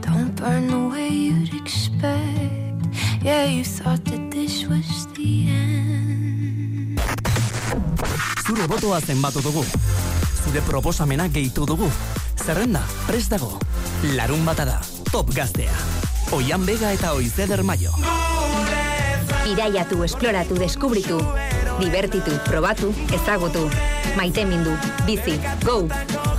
don't 0.00 0.34
burn 0.36 0.66
the 0.68 0.88
way 0.90 1.08
you'd 1.08 1.54
expect. 1.54 2.86
Yeah, 3.22 3.44
you 3.44 3.64
thought 3.64 4.04
that 4.04 4.30
this 4.30 4.66
was 4.66 5.06
the 5.14 5.48
end. 5.48 7.00
Zure 8.46 8.66
botoa 8.66 9.00
zenbatu 9.00 9.40
dugu. 9.42 9.64
Zure 10.44 10.60
proposamena 10.66 11.28
gehitu 11.28 11.66
dugu. 11.66 11.90
Zerrenda, 12.36 12.82
prest 13.06 13.30
dago. 13.30 13.58
Larun 14.16 14.44
bata 14.44 14.64
da, 14.64 14.80
top 15.12 15.32
gaztea. 15.34 15.72
Oian 16.32 16.66
bega 16.66 16.92
eta 16.92 17.12
oizeder 17.14 17.62
maio. 17.62 17.92
Iraiatu, 19.46 20.02
esploratu, 20.04 20.58
deskubritu. 20.58 21.20
Divertitu, 21.78 22.32
probatu, 22.44 22.92
ezagutu. 23.14 23.68
Maitemindu, 24.16 24.74
bizi, 25.06 25.38
go! 25.64 25.86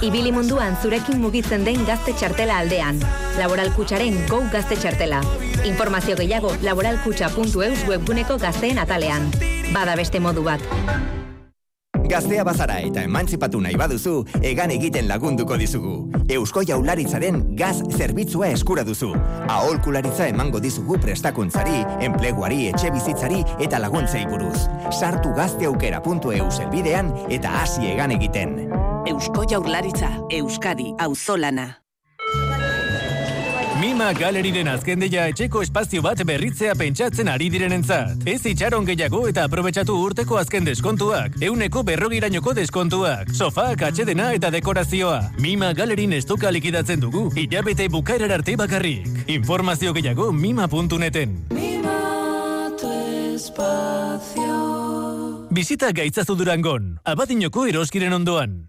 Ibili 0.04 0.34
munduan 0.36 0.76
zurekin 0.84 1.22
mugitzen 1.24 1.64
den 1.64 1.86
gazte 1.88 2.12
txartela 2.20 2.58
aldean. 2.60 2.98
Laboral 3.40 3.70
Kutsaren 3.72 4.18
Go 4.28 4.42
Gazte 4.52 4.76
Txartela. 4.76 5.22
Informazio 5.64 6.18
gehiago 6.20 6.52
laboralkutxa.eus 6.66 7.86
webguneko 7.88 8.36
gazteen 8.42 8.84
atalean. 8.84 9.32
Bada 9.72 9.96
beste 9.96 10.20
modu 10.20 10.44
bat. 10.44 10.60
Gaztea 12.04 12.44
bazara 12.44 12.82
eta 12.84 13.06
emantzipatu 13.08 13.62
nahi 13.64 13.78
baduzu, 13.80 14.18
egan 14.44 14.76
egiten 14.76 15.08
lagunduko 15.08 15.56
dizugu. 15.58 15.96
Eusko 16.36 16.66
Jaularitzaren 16.68 17.40
gaz 17.56 17.78
zerbitzua 17.96 18.52
eskura 18.52 18.84
duzu. 18.84 19.14
Aholkularitza 19.48 20.28
emango 20.28 20.60
dizugu 20.60 21.00
prestakuntzari, 21.00 21.80
enpleguari, 22.04 22.68
etxe 22.74 22.92
bizitzari 22.92 23.40
eta 23.64 23.80
laguntzei 23.80 24.28
buruz. 24.28 24.68
Sartu 24.92 25.32
gazteaukera.eu 25.40 26.52
zelbidean 26.52 27.16
eta 27.32 27.62
hasi 27.64 27.88
egan 27.96 28.20
egiten. 28.20 28.83
Eusko 29.06 29.44
Jaurlaritza, 29.44 30.10
Euskadi, 30.30 30.94
Auzolana. 30.98 31.66
Mima 33.82 34.14
galeriren 34.16 34.70
azken 34.72 35.02
deia 35.04 35.26
etxeko 35.28 35.60
espazio 35.66 36.00
bat 36.06 36.22
berritzea 36.24 36.72
pentsatzen 36.80 37.28
ari 37.28 37.50
direnentzat. 37.52 38.24
Ez 38.24 38.46
itxaron 38.48 38.88
gehiago 38.88 39.26
eta 39.28 39.44
aprobetsatu 39.50 39.98
urteko 40.06 40.40
azken 40.40 40.64
deskontuak. 40.70 41.36
Euneko 41.44 41.84
berrogirainoko 41.84 42.56
deskontuak. 42.56 43.34
Sofak, 43.36 43.84
atxedena 43.90 44.32
eta 44.38 44.54
dekorazioa. 44.56 45.20
Mima 45.44 45.74
galerin 45.76 46.16
estoka 46.16 46.54
likidatzen 46.56 47.04
dugu. 47.04 47.28
Hilabete 47.36 47.90
bukaerar 47.92 48.32
arte 48.40 48.56
bakarrik. 48.56 49.10
Informazio 49.28 49.92
gehiago 49.92 50.32
mima.neten. 50.32 51.42
Bizita 55.54 55.92
gaitzazu 55.92 56.40
durangon. 56.40 56.94
Abadinoko 57.04 57.68
eroskiren 57.68 58.16
ondoan. 58.16 58.62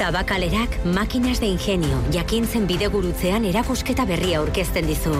Tabakalerak 0.00 0.78
makinas 0.96 1.42
de 1.42 1.46
ingenio 1.52 1.98
jakintzen 2.08 2.64
bidegurutzean 2.64 3.44
erakusketa 3.44 4.06
berria 4.08 4.38
aurkezten 4.40 4.86
dizu. 4.88 5.12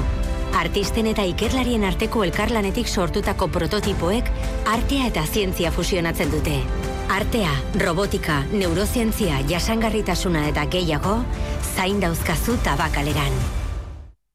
Artisten 0.57 1.11
eta 1.11 1.27
ikerlarien 1.29 1.85
arteko 1.85 2.23
elkarlanetik 2.25 2.89
sortutako 2.89 3.51
prototipoek 3.53 4.31
artea 4.73 5.11
eta 5.11 5.27
zientzia 5.27 5.69
fusionatzen 5.71 6.33
dute. 6.33 6.55
Artea, 7.13 7.53
robotika, 7.83 8.39
neurozientzia, 8.55 9.43
jasangarritasuna 9.51 10.47
eta 10.49 10.65
gehiago, 10.73 11.19
zain 11.75 12.01
dauzkazu 12.01 12.57
tabakaleran. 12.65 13.37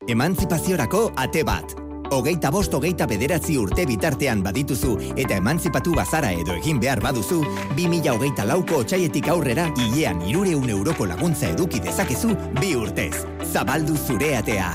Emantzipaziorako 0.05 1.07
ate 1.25 1.41
bat. 1.43 1.84
Hogeita 2.11 2.51
bost 2.51 2.73
hogeita 2.73 3.07
bederatzi 3.09 3.57
urte 3.57 3.85
bitartean 3.89 4.43
badituzu 4.45 4.95
eta 5.15 5.39
emantzipatu 5.39 5.95
bazara 5.97 6.31
edo 6.31 6.55
egin 6.55 6.79
behar 6.79 7.01
baduzu, 7.03 7.41
2000 7.77 8.13
hogeita 8.13 8.45
lauko 8.45 8.81
otxaietik 8.83 9.29
aurrera 9.33 9.67
hilean 9.73 10.21
irureun 10.29 10.69
euroko 10.69 11.07
laguntza 11.09 11.49
eduki 11.55 11.81
dezakezu 11.83 12.35
bi 12.59 12.75
urtez. 12.75 13.25
Zabaldu 13.51 13.97
zure 13.97 14.35
atea. 14.37 14.71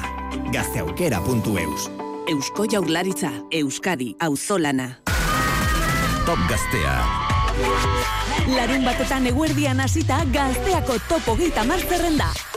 Gazteaukera.eus 0.53 1.91
Eusko 2.31 2.67
Jaurlaritza, 2.71 3.31
Euskadi, 3.51 4.15
Auzolana. 4.21 5.01
Top 6.27 6.39
Gaztea. 6.49 6.95
Larun 8.51 8.87
batetan 8.87 9.27
eguerdian 9.31 9.81
hasita 9.81 10.23
gazteako 10.33 10.99
topo 11.09 11.37
gita 11.37 11.65
zerrenda. 11.89 12.50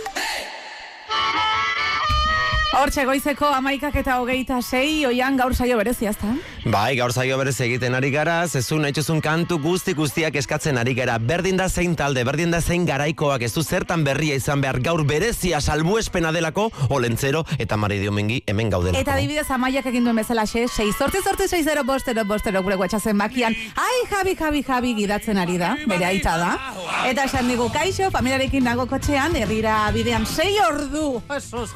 Hortxe 2.73 3.03
goizeko 3.05 3.45
amaikak 3.53 3.99
eta 3.99 4.15
hogeita 4.17 4.55
sei, 4.65 5.03
oian 5.05 5.35
gaur 5.37 5.53
saio 5.53 5.75
berezia, 5.77 6.09
ezta? 6.09 6.31
Bai, 6.73 6.95
gaur 6.97 7.11
zaio 7.13 7.35
berez 7.37 7.53
egiten 7.61 7.93
ari 7.93 8.09
gara, 8.09 8.39
zezun 8.47 8.87
etxuzun 8.87 9.19
kantu 9.21 9.59
guzti 9.61 9.93
guztiak 9.93 10.33
eskatzen 10.41 10.79
ari 10.81 10.95
gara. 10.97 11.19
Berdin 11.21 11.59
da 11.59 11.67
zein 11.69 11.93
talde, 11.95 12.23
berdin 12.25 12.49
da 12.49 12.61
zein 12.65 12.87
garaikoak, 12.89 13.43
ez 13.45 13.51
du 13.53 13.61
zertan 13.61 14.01
berria 14.03 14.39
izan 14.39 14.63
behar 14.63 14.79
gaur 14.81 15.03
berezia 15.05 15.59
salbuespena 15.61 16.31
delako, 16.33 16.71
olentzero 16.89 17.43
eta 17.59 17.77
mari 17.77 17.99
diomengi 18.01 18.39
hemen 18.49 18.73
gaudelako. 18.73 19.03
Eta 19.05 19.19
adibidez 19.19 19.45
amaiak 19.53 19.91
egin 19.93 20.09
duen 20.09 20.17
bezala 20.23 20.47
xe, 20.49 20.65
6 20.65 20.97
sorti 20.97 21.21
sorti 21.21 21.47
6 21.51 21.61
0 21.69 21.85
bostero 21.85 22.25
bostero 22.25 22.63
gure 22.65 22.79
guatxazen 22.81 23.21
bakian, 23.21 23.53
ai 23.77 24.01
Javi 24.09 24.33
Javi 24.39 24.63
Javi 24.63 24.95
gidatzen 24.97 25.37
ari 25.37 25.59
da, 25.61 25.75
bere 25.85 26.09
aita 26.09 26.39
da. 26.41 26.51
Eta 27.05 27.29
esan 27.29 27.53
digu, 27.53 27.69
kaixo, 27.69 28.09
familiarekin 28.09 28.65
nago 28.65 28.89
kotxean, 28.89 29.37
herrira 29.37 29.77
bidean 29.93 30.25
6 30.25 30.57
ordu, 30.71 31.21
Jesus. 31.29 31.69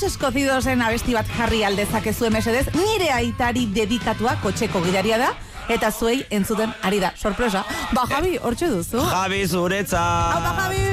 Mojinos 0.00 0.16
escozidosen 0.16 0.80
abesti 0.80 1.12
bat 1.12 1.28
jarri 1.36 1.58
aldezakezu 1.66 2.30
mesedez, 2.32 2.70
nire 2.72 3.10
aitari 3.12 3.66
dedikatua 3.68 4.38
kotxeko 4.40 4.80
gidaria 4.80 5.18
da, 5.20 5.28
eta 5.68 5.90
zuei 5.92 6.22
entzuten 6.30 6.72
ari 6.80 7.02
da, 7.02 7.10
sorpresa. 7.20 7.66
Ba, 7.92 8.06
Javi, 8.08 8.38
hortxe 8.40 8.70
duzu. 8.72 9.02
Javi 9.10 9.44
zuretza. 9.46 10.00
Javi! 10.40 10.86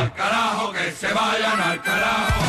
Al 0.00 0.14
carajo, 0.14 0.72
que 0.72 0.92
se 0.92 1.12
vayan 1.12 1.60
al 1.60 1.82
carajo. 1.82 2.39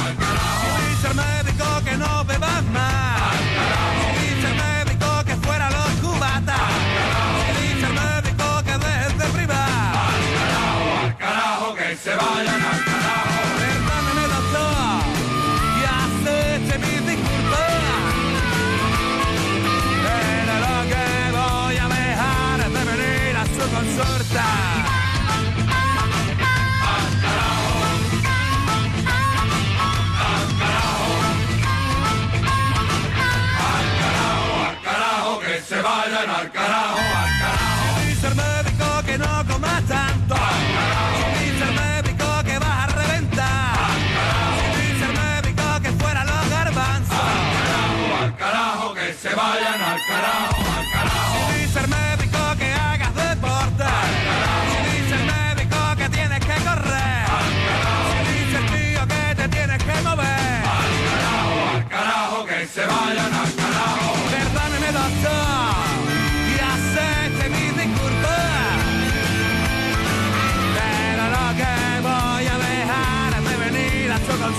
Se 36.22 36.28
vayan 36.28 36.91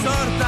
sorte 0.02 0.41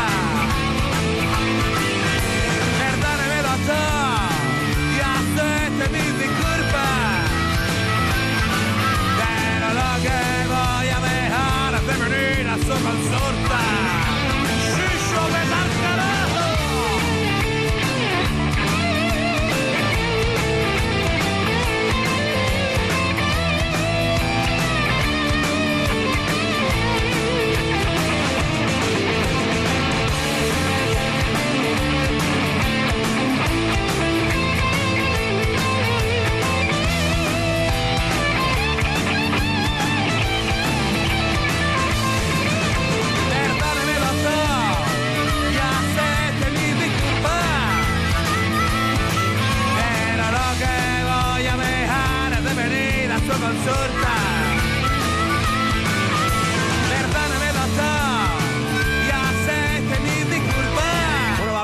a 53.66 54.03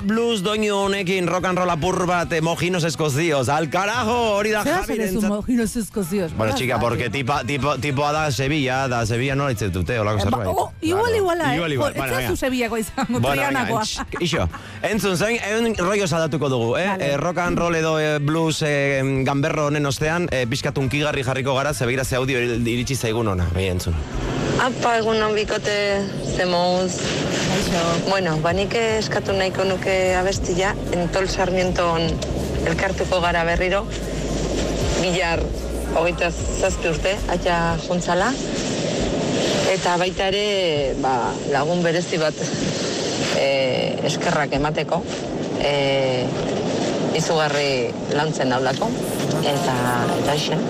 blues 0.03 0.43
honekin 0.43 1.27
rock 1.27 1.45
and 1.45 1.59
roll 1.59 1.71
apur 1.71 2.07
bat 2.07 2.33
eh, 2.33 2.41
mojinos 2.41 2.85
eskozioz. 2.85 3.49
Al 3.49 3.69
carajo, 3.71 4.37
hori 4.37 4.51
da 4.51 4.63
Zer 4.63 4.75
Javi 4.75 5.03
hazen 5.03 5.29
mojinos 5.29 5.77
eskozioz? 5.77 6.33
Bueno, 6.37 6.55
chica, 6.55 6.79
porque 6.81 7.11
tipa, 7.11 7.45
tipo, 7.45 7.77
tipoa 7.79 8.13
da 8.13 8.31
Sevilla, 8.33 8.89
da 8.89 9.05
Sevilla 9.07 9.35
nola 9.35 9.53
hitz 9.53 9.71
dute, 9.73 9.99
olako 9.99 10.21
zerbait. 10.21 10.49
Oh, 10.49 10.73
igual, 10.81 11.15
iguala, 11.15 11.53
eh? 11.53 11.57
Igual, 11.57 11.73
igual. 11.73 11.93
Ez 11.93 11.97
Bueno, 11.99 12.13
zu 12.15 12.21
venga. 12.21 12.37
Sevillako 12.37 12.77
izango, 12.79 13.21
Bueno, 13.21 13.31
trianakoa. 13.31 13.83
venga, 13.85 14.21
Ixo, 14.21 14.49
entzun 14.83 15.17
zen, 15.17 15.37
egun 15.37 15.75
rollo 15.79 16.07
zadatuko 16.09 16.49
dugu, 16.49 16.77
eh? 16.77 16.87
Vale. 16.87 17.13
Eh, 17.13 17.17
rock 17.17 17.39
and 17.39 17.59
roll 17.59 17.75
edo 17.75 17.99
eh, 18.01 18.19
blues 18.19 18.63
eh, 18.63 19.03
gamberro 19.25 19.67
honen 19.67 19.87
ostean, 19.87 20.29
eh, 20.33 20.47
pixkat 20.47 20.79
unkigarri 20.79 21.23
jarriko 21.25 21.55
gara, 21.55 21.75
zebegira 21.75 22.05
ze 22.05 22.17
audio 22.17 22.39
iritsi 22.41 22.97
zaigun 22.97 23.29
ona, 23.29 23.49
behi 23.55 23.69
entzun. 23.69 23.95
Apa, 24.61 24.99
egun 25.01 25.23
hon 25.25 25.33
bikote 25.33 25.75
zemouz. 26.37 26.93
Bueno, 28.11 28.35
banik 28.45 28.75
eskatu 28.77 29.33
nahiko 29.33 29.65
nuke 29.65 29.95
abestia, 30.19 30.75
entol 30.93 31.31
sarmienton 31.33 32.05
elkartuko 32.69 33.23
gara 33.25 33.41
berriro. 33.49 33.87
Bilar, 34.99 35.41
hogeita 35.97 36.29
zazpi 36.29 36.93
urte, 36.93 37.15
aia 37.33 37.57
juntzala. 37.87 38.29
Eta 39.73 39.97
baita 40.03 40.29
ere, 40.29 40.45
ba, 41.01 41.15
lagun 41.55 41.81
berezi 41.81 42.21
bat 42.21 42.45
e, 43.41 43.49
eskerrak 44.11 44.59
emateko. 44.61 45.01
E, 45.57 45.75
izugarri 47.17 47.95
lantzen 48.13 48.53
daulako. 48.53 48.93
Eta, 49.41 49.79
eta 50.21 50.37
isen. 50.37 50.69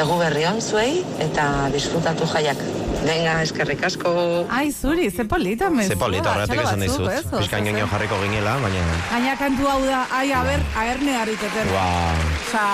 Egu 0.00 0.16
berri 0.16 0.48
zuei 0.64 1.04
eta 1.20 1.68
disfrutatu 1.76 2.24
jaiak. 2.32 2.81
Venga, 3.02 3.42
eskerrik 3.42 3.82
asko. 3.84 4.12
Ai, 4.50 4.72
zuri, 4.72 5.10
ze 5.10 5.24
polita 5.24 5.70
mezua. 5.70 5.94
Ze 5.94 5.98
polita 5.98 6.32
horretik 6.32 6.60
txalo 6.60 6.68
esan 6.68 6.84
dizut. 6.84 7.30
Pixka 7.34 7.58
inoño 7.62 7.88
jarriko 7.90 8.18
ginela, 8.22 8.54
baina... 8.62 8.84
Gaina 9.10 9.34
kantu 9.40 9.68
hau 9.70 9.80
da, 9.84 10.04
ai, 10.14 10.30
a 10.32 10.42
ber, 10.46 10.62
aerne 10.78 11.16
harriteten. 11.18 11.72
Wow. 11.74 12.22
Osa, 12.52 12.66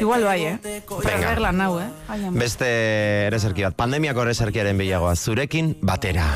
igual 0.00 0.24
bai, 0.24 0.40
eh? 0.52 0.56
Venga. 0.62 1.34
Ber 1.34 1.42
lan 1.44 1.60
hau, 1.66 1.76
eh? 1.82 1.90
Ai. 2.08 2.20
Beste 2.32 2.70
ereserki 3.28 3.66
bat, 3.66 3.76
pandemiako 3.76 4.24
ereserkiaren 4.24 4.78
bilagoa, 4.78 5.16
zurekin 5.16 5.74
batera. 5.82 6.28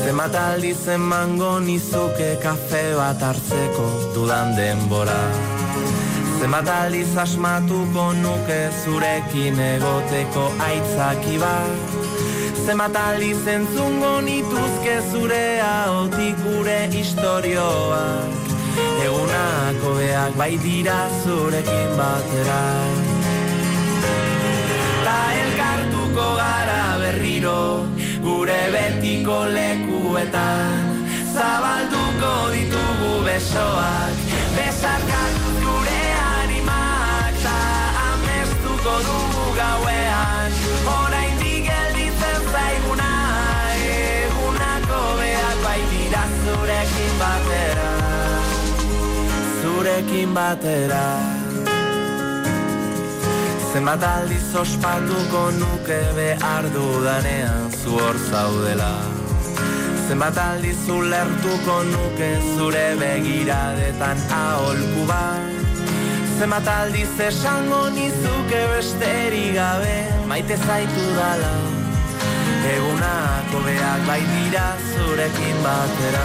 Ze 0.00 0.08
Zenbat 0.10 0.34
aldiz 0.34 0.88
emango 0.90 1.60
nizuke 1.62 2.32
kafe 2.42 2.82
bat 2.98 3.22
hartzeko 3.22 3.86
dudan 4.16 4.56
denbora 4.56 5.20
Zenbat 6.40 6.68
aldiz 6.72 7.10
asmatuko 7.20 8.04
nuke 8.16 8.60
zurekin 8.82 9.58
egoteko 9.60 10.44
aitzaki 10.64 11.34
bat. 11.36 11.96
Zenbat 12.64 12.94
aldiz 12.96 13.42
entzungo 13.54 14.12
nituzke 14.24 14.94
zure 15.10 15.60
ahotik 15.60 16.40
gure 16.40 16.78
istorioak. 17.02 18.54
Egunako 19.04 19.92
beak 19.98 20.38
bai 20.40 20.54
dira 20.62 20.96
zurekin 21.18 21.92
batera. 21.98 22.62
Ta 25.04 25.18
elkartuko 25.42 26.26
gara 26.40 26.80
berriro 27.04 27.60
gure 28.24 28.62
betiko 28.78 29.42
lekuetan. 29.58 30.88
Zabalduko 31.36 32.32
ditugu 32.56 33.12
besoak 33.28 34.26
Besarkatuz 34.56 35.39
amestuko 38.80 38.98
dugu 39.06 39.56
gauean. 39.56 40.52
Oraindik 40.86 41.64
gelditzen 41.64 42.42
zaiguna 42.52 43.10
Egunako 43.84 45.00
beak 45.18 45.62
bai 45.64 45.80
dira 45.90 46.24
zurekin 46.44 47.18
batera. 47.18 47.90
Zurekin 49.62 50.34
batera. 50.34 51.04
Zenbat 53.72 54.02
aldiz 54.02 54.54
ospatuko 54.54 55.50
nuke 55.58 56.00
behar 56.16 56.64
dudanean 56.74 57.70
zu 57.70 57.90
hor 57.90 58.16
zaudela. 58.30 58.92
Zenbat 60.08 60.38
aldiz 60.38 60.88
ulertuko 60.88 61.82
nuke 61.84 62.30
zure 62.56 62.96
begiradetan 62.98 64.18
aholku 64.42 65.06
bat 65.06 65.59
Zenbat 66.40 66.68
aldiz 66.72 67.18
esango 67.20 67.78
nizuke 67.92 68.60
besterik 68.70 69.50
gabe 69.58 69.96
maite 70.30 70.56
zaitu 70.56 71.02
dala. 71.12 71.50
Egunako 72.70 73.60
beak 73.66 74.06
bai 74.06 74.22
dira 74.30 74.62
zurekin 74.86 75.60
batera. 75.66 76.24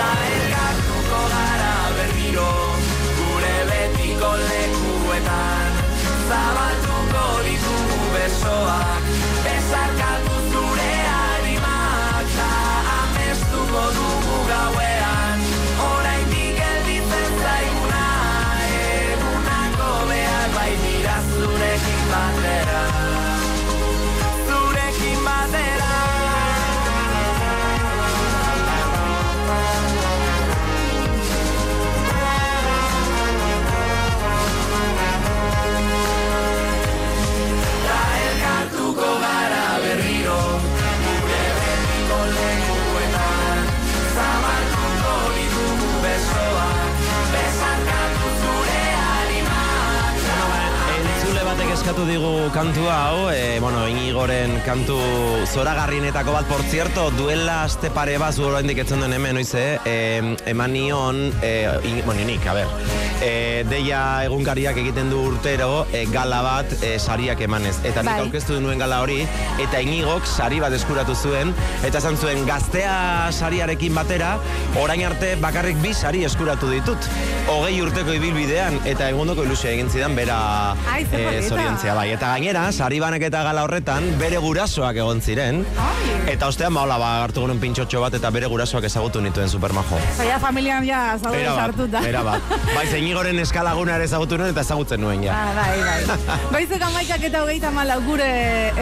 Ta 0.00 0.10
elkartuko 0.32 1.22
gara 1.36 1.70
berriro 2.00 2.50
gure 3.20 3.54
betiko 3.70 4.32
lekuetan. 4.42 5.80
Zabalduko 6.26 7.24
ditugu 7.46 8.02
besoak 8.18 9.10
Besarkatu 9.46 10.31
eskatu 51.82 52.04
digu 52.06 52.46
kantua 52.54 52.94
hau, 52.94 53.30
e, 53.34 53.58
bueno, 53.58 53.80
inigoren 53.90 54.52
kantu 54.62 54.94
zoragarrienetako 55.50 56.30
bat, 56.30 56.46
por 56.46 56.62
cierto, 56.70 57.08
duela 57.16 57.64
aste 57.64 57.90
pare 57.90 58.14
bat, 58.22 58.36
zu 58.36 58.44
oraindik 58.46 58.78
etzen 58.84 59.02
duen 59.02 59.16
hemen, 59.16 59.40
oize, 59.40 59.80
e, 59.82 59.96
eman 60.46 60.70
nion, 60.76 61.18
e, 61.42 61.66
in, 61.82 61.98
bueno, 62.06 62.22
nik, 62.28 62.46
a 62.46 62.54
ber, 62.54 62.70
e, 63.18 63.64
deia 63.66 64.22
egunkariak 64.28 64.78
egiten 64.78 65.10
du 65.10 65.24
urtero, 65.32 65.88
e, 65.90 66.04
gala 66.12 66.38
bat, 66.46 66.76
e, 66.86 66.92
sariak 67.02 67.42
emanez. 67.48 67.74
Eta 67.82 68.06
nik 68.06 68.12
Bai. 68.12 68.28
aurkeztu 68.28 68.60
nuen 68.62 68.78
gala 68.78 69.00
hori, 69.02 69.18
eta 69.64 69.82
inigok 69.82 70.22
sari 70.30 70.62
bat 70.62 70.78
eskuratu 70.78 71.18
zuen, 71.18 71.50
eta 71.82 71.98
esan 71.98 72.14
zuen, 72.14 72.46
gaztea 72.46 72.94
sariarekin 73.34 73.98
batera, 73.98 74.36
orain 74.78 75.02
arte 75.08 75.34
bakarrik 75.42 75.82
bi 75.82 75.90
sari 75.98 76.22
eskuratu 76.30 76.70
ditut. 76.70 77.10
Hogei 77.50 77.74
urteko 77.82 78.14
ibilbidean, 78.20 78.78
eta 78.86 79.10
egundoko 79.10 79.42
ilusioa 79.42 79.74
egin 79.74 79.90
zidan, 79.90 80.14
bera 80.14 80.38
Ai, 80.86 81.02
ze 81.10 81.42
zoriontzea 81.72 81.94
bai. 81.94 82.10
Eta 82.12 82.28
gainera, 82.34 82.70
sari 82.72 82.98
banaketa 83.00 83.42
gala 83.42 83.62
horretan, 83.64 84.04
bere 84.18 84.38
gurasoak 84.42 84.96
egon 84.96 85.20
ziren, 85.22 85.62
eta 86.28 86.46
ostean 86.48 86.74
ba, 86.74 86.82
hola, 86.82 86.98
ba, 87.00 87.10
hartu 87.24 87.40
genuen 87.42 87.60
pintxotxo 87.60 88.00
bat, 88.02 88.14
eta 88.14 88.30
bere 88.30 88.46
gurasoak 88.50 88.84
ezagutu 88.84 89.20
nituen 89.24 89.48
supermajo. 89.48 89.98
Zaila 90.16 90.38
familian 90.42 90.84
ja 90.86 91.16
zaude 91.18 91.40
Era 91.40 91.54
bat, 91.54 91.64
sartuta. 91.72 92.02
era 92.08 92.22
bat. 92.22 92.52
Bai, 92.74 92.86
zeinigoren 92.88 93.38
eskalaguna 93.38 93.96
ere 93.96 94.04
ezagutu 94.04 94.38
nuen, 94.38 94.52
eta 94.52 94.60
ezagutzen 94.66 95.00
nuen, 95.00 95.24
ja. 95.24 95.32
Ah, 95.32 95.54
bai, 95.56 95.80
bai. 95.80 96.38
Goizek 96.52 96.82
amaikak 96.88 97.24
eta 97.30 97.42
hogeita 97.46 97.70
malau 97.72 98.00
gure 98.04 98.28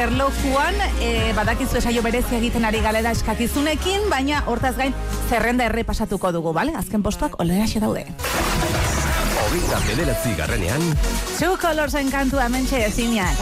erlojuan, 0.05 0.81
e, 1.01 1.33
badakizu 1.37 1.79
esaio 1.81 2.03
berezia 2.03 2.39
egiten 2.39 2.65
ari 2.65 2.83
galera 2.85 3.15
eskakizunekin, 3.15 4.09
baina 4.11 4.43
hortaz 4.47 4.75
gain 4.77 4.95
zerrenda 5.29 5.65
erre 5.71 5.85
pasatuko 5.85 6.33
dugu, 6.33 6.53
bale? 6.57 6.75
Azken 6.79 7.03
postuak 7.07 7.39
oleraxe 7.41 7.81
daude. 7.81 8.07
Hogeita 9.51 9.81
bederatzi 9.83 10.35
garrenean, 10.39 10.85
Two 11.41 11.57
Colorsen 11.59 12.11
kantua 12.15 12.47
mentxe 12.55 12.85
ezinak. 12.87 13.35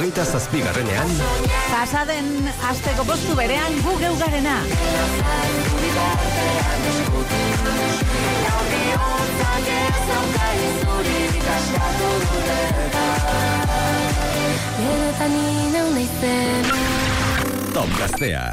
Hogeita 0.00 0.24
zazpi 0.24 0.62
garrenean, 0.64 1.10
Pasaden 1.68 2.28
asteko 2.70 3.04
postu 3.04 3.34
berean 3.36 3.74
gu 3.84 3.92
geugarena. 4.00 4.54
Benetan 14.78 15.36
inau 15.36 15.84
naizena 15.92 16.80
Top 17.76 17.92
Gaztea. 17.98 18.46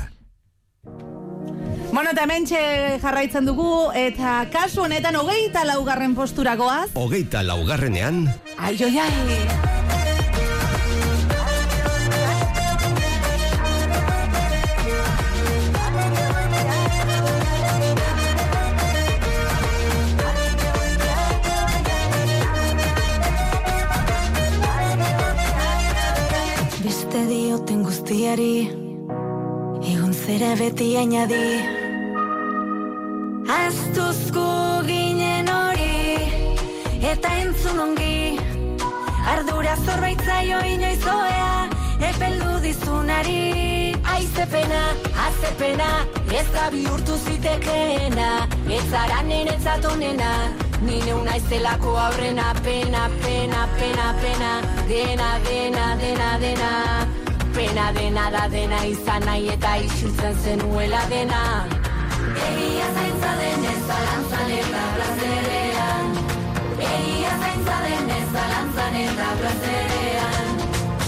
Bueno, 1.93 2.11
eta 2.11 2.27
hementxe 2.27 2.59
jarraitzen 2.99 3.47
dugu, 3.47 3.87
eta 3.95 4.41
kasu 4.51 4.83
honetan 4.83 5.15
hogeita 5.15 5.63
laugarren 5.63 6.11
posturagoaz. 6.13 6.89
Hogeita 6.99 7.47
laugarrenean, 7.47 8.25
Ai, 8.59 8.75
oi, 8.83 8.97
ai. 8.99 9.86
Guztiari 28.07 28.71
Egon 29.83 30.13
zera 30.13 30.55
beti 30.55 30.95
añadi. 30.95 31.59
Aztuzko 33.51 34.83
ginen 34.87 35.49
hori 35.51 36.15
Eta 37.03 37.31
entzun 37.41 37.79
ongi. 37.79 38.39
Ardura 39.33 39.75
zorbaitzaio 39.83 40.59
inoiz 40.73 41.03
oea 41.03 41.67
Epeldu 42.09 42.55
dizunari. 42.63 43.93
Aizepena, 44.15 44.81
azepena 45.27 45.91
Ez 46.31 46.47
da 46.55 46.69
bihurtu 46.71 47.19
zitekeena 47.25 48.47
Ez 48.71 48.85
zara 48.89 49.21
niretzat 49.27 49.85
onena 49.91 50.31
Ni 50.81 51.03
neu 51.03 51.19
naizelako 51.27 51.99
aurrena. 52.07 52.53
Pena, 52.63 53.09
pena, 53.21 53.67
pena, 53.77 54.09
pena 54.23 54.51
Dena, 54.87 55.31
dena, 55.43 55.95
dena, 55.99 56.35
dena 56.39 57.16
Pena 57.57 57.91
dena 57.91 58.29
da 58.29 58.47
dena 58.53 58.79
izan 58.85 59.23
nahi 59.25 59.47
eta 59.49 59.71
isiltzen 59.85 60.35
zenuela 60.43 60.99
dena. 61.09 61.39
Egia 62.49 62.89
zaintza 62.97 63.31
denez 63.39 63.79
zalantzan 63.87 64.53
eta 64.59 64.83
plazerean. 64.97 66.13
Egia 66.91 67.33
zaintza 67.39 67.79
denez 67.87 68.27
zalantzan 68.35 69.01
eta 69.01 69.33
plazerean. 69.41 70.55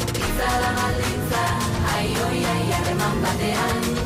Bizitza 0.02 0.52
da 0.66 0.76
baldintza, 0.82 1.48
ai 1.94 2.12
oi 2.32 2.44
ai 2.56 2.62
harreman 2.74 3.26
batean 3.28 3.99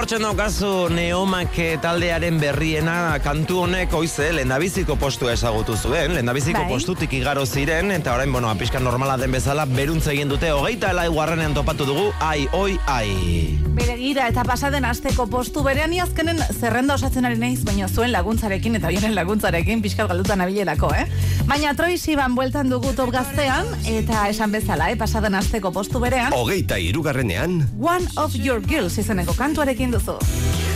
hortzen 0.00 0.22
daukazu 0.24 0.88
Neomak 0.88 1.58
taldearen 1.82 2.38
berriena 2.40 3.18
kantu 3.20 3.58
honek 3.66 3.92
oize, 3.98 4.30
lehendabiziko 4.32 4.94
postua 4.96 5.34
ezagutu 5.34 5.74
zuen, 5.76 6.14
lehendabiziko 6.14 6.62
Bai. 6.62 6.70
postutik 6.70 7.12
igaro 7.18 7.42
ziren, 7.44 7.90
eta 7.92 8.14
orain, 8.14 8.32
bueno, 8.32 8.48
apiskan 8.48 8.84
normala 8.84 9.18
den 9.20 9.34
bezala, 9.36 9.66
beruntze 9.68 10.14
egin 10.14 10.30
dute, 10.32 10.52
hogeita 10.56 10.94
elai 10.94 11.08
guarrenean 11.12 11.52
topatu 11.52 11.84
dugu, 11.84 12.06
ai, 12.24 12.46
oi, 12.56 12.78
ai. 12.88 13.58
Bere 13.76 13.98
gira 14.00 14.28
eta 14.32 14.44
pasaden 14.48 14.86
asteko 14.88 15.26
postu 15.28 15.64
berean 15.66 15.92
azkenen 16.00 16.40
zerrenda 16.54 16.96
osatzen 16.96 17.28
ari 17.28 17.36
naiz, 17.36 17.60
baina 17.68 17.88
zuen 17.88 18.12
laguntzarekin 18.14 18.80
eta 18.80 18.88
bienen 18.88 19.14
laguntzarekin 19.18 19.82
pixkat 19.84 20.08
galdutan 20.08 20.40
abilerako, 20.40 20.94
eh? 20.96 21.04
Baina 21.50 21.74
Troy 21.76 21.98
Siban 21.98 22.34
bueltan 22.38 22.72
dugu 22.72 22.94
top 22.96 23.12
gaztean, 23.12 23.68
eta 23.84 24.28
esan 24.32 24.56
bezala, 24.56 24.88
eh? 24.88 24.96
Pasaden 24.96 25.36
asteko 25.36 25.74
postu 25.76 26.00
berean, 26.00 26.32
Hogeita 26.32 26.80
irugarrenean, 26.80 27.66
One 27.76 28.08
of 28.16 28.32
Your 28.38 28.64
Girls 28.64 28.96
izeneko 28.96 29.36
kantuarekin 29.36 29.89
duzu. 29.92 30.12
Everybody 30.12 30.69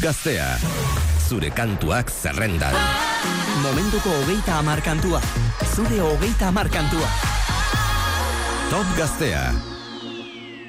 Gaztea. 0.00 0.58
Zure 1.28 1.48
kantuak 1.56 2.10
zerrendan. 2.12 2.74
Momentuko 3.62 4.10
hogeita 4.12 4.58
amar 4.58 4.82
kantua. 4.84 5.20
Zure 5.74 6.00
hogeita 6.04 6.48
amar 6.48 6.68
kantua. 6.68 7.08
Top 8.68 8.92
Gaztea. 8.98 9.54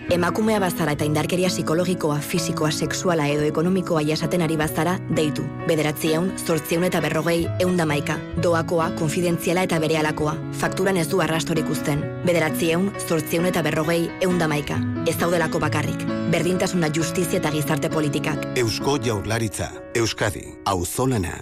Emakumea 0.08 0.62
bazara 0.64 0.94
eta 0.96 1.04
indarkeria 1.04 1.50
psikologikoa, 1.52 2.22
fisikoa, 2.24 2.72
sexuala 2.72 3.26
edo 3.28 3.44
ekonomikoa 3.44 4.06
jasaten 4.08 4.46
ari 4.46 4.56
bazara, 4.56 4.94
deitu. 5.12 5.44
Bederatziehun, 5.68 6.32
zortzieun 6.40 6.88
eta 6.88 7.02
berrogei, 7.04 7.42
eunda 7.60 7.86
maika. 7.86 8.16
Doakoa, 8.40 8.94
konfidentziala 8.96 9.68
eta 9.68 9.82
berealakoa. 9.84 10.38
Fakturan 10.58 10.98
ez 10.98 11.08
du 11.10 11.22
arrastorik 11.22 11.70
uzten. 11.70 12.02
Bederatziehun, 12.26 12.90
zortzieun 13.08 13.46
eta 13.50 13.62
berrogei, 13.66 14.08
eunda 14.26 14.48
maika. 14.50 14.80
Ez 15.06 15.18
daudelako 15.22 15.62
bakarrik. 15.62 16.08
Berdintasuna 16.34 16.90
justizia 16.94 17.38
eta 17.42 17.54
gizarte 17.54 17.92
politikak. 17.94 18.50
Eusko 18.58 18.98
Jaurlaritza, 19.04 19.70
Euskadi, 19.96 20.48
Auzolana. 20.66 21.38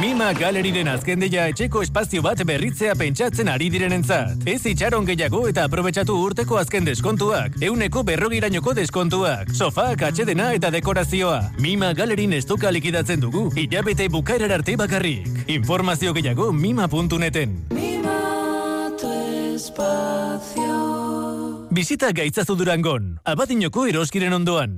Mima 0.00 0.30
galeriren 0.32 0.88
azken 0.88 1.20
deia 1.20 1.42
etxeko 1.50 1.82
espazio 1.84 2.22
bat 2.24 2.40
berritzea 2.48 2.94
pentsatzen 2.96 3.50
ari 3.52 3.66
direnentzat. 3.72 4.46
Ez 4.48 4.62
itxaron 4.70 5.04
gehiago 5.04 5.42
eta 5.50 5.66
aprobetxatu 5.68 6.16
urteko 6.24 6.56
azken 6.56 6.88
deskontuak. 6.88 7.58
Euneko 7.68 8.00
berrogirainoko 8.08 8.72
deskontuak. 8.78 9.52
Sofak, 9.52 10.06
atxedena 10.08 10.54
eta 10.56 10.70
dekorazioa. 10.72 11.42
Mima 11.60 11.92
galerin 11.92 12.32
estoka 12.38 12.72
likidatzen 12.72 13.20
dugu. 13.20 13.50
Ilabete 13.60 14.08
bukaerar 14.08 14.56
arte 14.56 14.78
bakarrik. 14.80 15.28
Informazio 15.50 16.12
gehiago 16.14 16.52
mima.neten. 16.52 17.66
Mima 17.74 18.90
tu 19.00 19.10
espacio. 19.54 20.76
Bizita 21.70 22.12
gaitzazu 22.12 22.54
durangon. 22.54 23.18
Abadinoko 23.24 23.88
eroskiren 23.90 24.32
ondoan. 24.32 24.76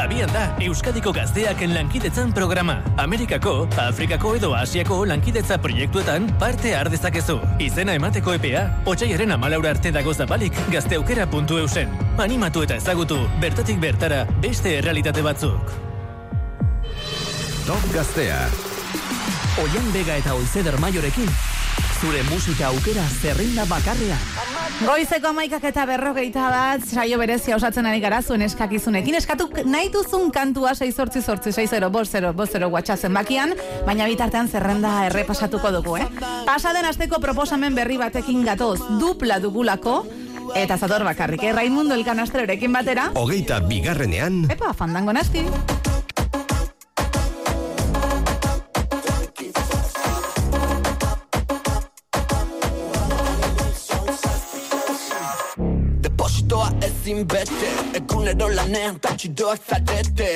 Abian 0.00 0.32
da, 0.32 0.46
Euskadiko 0.64 1.12
gazteak 1.12 1.60
lankidetzan 1.74 2.32
programa. 2.32 2.78
Amerikako, 2.96 3.68
Afrikako 3.84 4.32
edo 4.38 4.54
Asiako 4.56 5.04
lankidetza 5.04 5.58
proiektuetan 5.60 6.30
parte 6.40 6.72
har 6.74 6.88
dezakezu. 6.88 7.36
Izena 7.60 7.98
emateko 8.00 8.32
epea, 8.38 8.64
otxaiaren 8.88 9.36
amalaura 9.36 9.74
arte 9.76 9.92
dago 9.92 10.14
zabalik 10.14 10.56
gazteaukera.eusen. 10.72 11.92
animatu 12.16 12.62
eta 12.62 12.80
ezagutu, 12.80 13.20
bertatik 13.40 13.78
bertara, 13.80 14.24
beste 14.40 14.78
errealitate 14.78 15.22
batzuk. 15.22 15.78
Top 17.66 17.92
Gaztea. 17.92 18.69
Oian 19.60 19.92
Bega 19.92 20.14
eta 20.16 20.32
Oizeder 20.32 20.78
Maiorekin, 20.80 21.26
zure 22.00 22.22
musika 22.30 22.70
aukera 22.70 23.02
zerrenda 23.20 23.66
bakarrean. 23.68 24.22
Goizeko 24.86 25.34
amaikak 25.34 25.66
eta 25.68 25.84
berrogeita 25.84 26.46
bat, 26.48 26.86
saio 26.88 27.18
berezia 27.20 27.58
osatzen 27.58 27.84
ari 27.84 28.00
gara 28.00 28.22
zuen 28.22 28.40
eskakizunekin. 28.46 29.18
Eskatu 29.18 29.50
nahi 29.68 29.90
duzun 29.92 30.30
kantua 30.32 30.72
6 30.78 30.96
sortzi 30.96 31.20
sortzi 31.20 31.52
6 31.52 31.74
0 31.76 31.90
bost 31.92 32.16
0 32.16 32.32
bost 32.38 32.56
0 32.56 32.70
WhatsAppen 32.72 33.12
bakian, 33.20 33.52
baina 33.84 34.08
bitartean 34.08 34.48
zerrenda 34.48 34.94
errepasatuko 35.10 35.74
dugu, 35.76 35.98
eh? 36.00 36.08
Pasaden 36.48 36.88
asteko 36.88 37.20
proposamen 37.20 37.76
berri 37.76 38.00
batekin 38.00 38.46
gatoz, 38.48 38.78
dupla 39.02 39.42
dugulako, 39.44 40.06
eta 40.56 40.78
zator 40.80 41.04
bakarrik, 41.04 41.44
eh? 41.44 41.52
Raimundo 41.52 42.00
Elkanastrerekin 42.00 42.72
batera. 42.72 43.10
Hogeita 43.12 43.60
bigarrenean, 43.68 44.46
Epa, 44.48 44.72
fandango 44.72 45.12
nasti. 45.12 45.44
Ezin 57.10 57.26
bete 57.28 57.70
Egunero 57.94 58.48
lanean 58.54 59.00
tatxidoak 59.00 59.60
zarete 59.68 60.34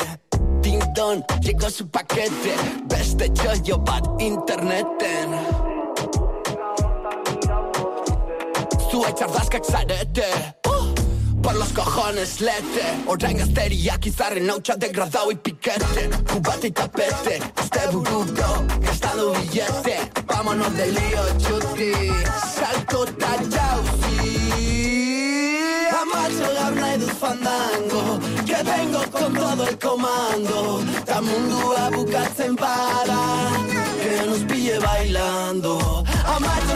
Ding-don, 0.62 1.22
llegó 1.42 1.70
su 1.70 1.88
paquete 1.88 2.54
Beste 2.88 3.28
txoio 3.28 3.78
bat 3.78 4.06
interneten 4.18 5.36
Zua 8.90 9.12
txardazkak 9.12 9.64
zarete 9.64 10.26
uh, 10.68 10.94
Por 11.42 11.54
los 11.54 11.72
cojones 11.72 12.40
lete 12.40 12.86
Orain 13.06 13.38
gazteriak 13.38 14.06
izarren 14.06 14.50
hautsa 14.50 14.76
degradau 14.76 15.30
y 15.30 15.36
piquete 15.36 16.08
Cubate 16.32 16.68
y 16.68 16.72
tapete 16.72 17.38
Este 17.62 17.86
burudo 17.92 18.66
gastando 18.80 19.32
billete 19.32 19.98
Vámonos 20.26 20.76
de 20.76 20.86
lío 20.86 21.24
chuti 21.38 21.92
Salto 22.54 23.04
ta 23.18 23.36
nahi 26.70 26.98
dut 26.98 27.14
fandango 27.22 28.18
Que 28.46 28.62
vengo 28.62 29.00
con 29.10 29.32
todo 29.34 29.68
el 29.68 29.78
comando. 29.78 30.82
Ta 31.04 31.20
mundua 31.20 31.90
bukatzen 31.90 32.54
bada 32.56 33.20
Que 34.02 34.26
nos 34.26 34.38
pille 34.50 34.78
bailando. 34.78 36.04
Amacho 36.24 36.73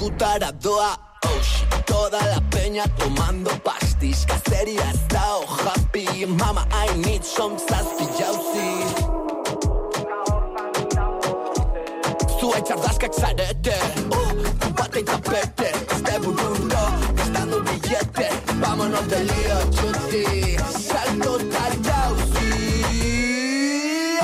Doa 0.00 0.96
oh, 1.26 1.40
shit. 1.42 1.68
Toda 1.84 2.18
la 2.24 2.40
peña 2.48 2.84
tomando 2.96 3.50
pastis. 3.62 4.24
Cacería 4.24 4.92
oh 5.14 5.44
happy. 5.44 6.24
Mama, 6.24 6.66
I 6.72 6.96
need 6.96 7.22
some 7.22 7.58
sassy 7.58 8.06
jauzi 8.16 8.84
Zua 12.40 12.60
txardazkak 12.64 13.12
zarete 13.12 13.76
uh, 14.10 14.72
Bate 14.72 15.00
y 15.00 15.04
tapete. 15.04 15.70
Este 15.92 16.18
bururo 16.18 16.84
Gastando 17.14 17.60
billete. 17.60 18.28
Vámonos 18.58 19.06
de 19.06 19.24
lío 19.24 19.58
chuti. 19.70 20.56
Salto 20.88 21.36
tal 21.52 21.74
jauzi 21.84 22.50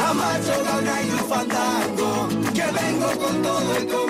Amacho 0.08 0.64
gauna 0.64 1.02
y 1.02 1.10
un 1.10 1.24
fandango. 1.28 2.28
Que 2.54 2.66
vengo 2.72 3.08
con 3.20 3.42
todo 3.42 3.76
el 3.76 3.86
comando 3.86 4.05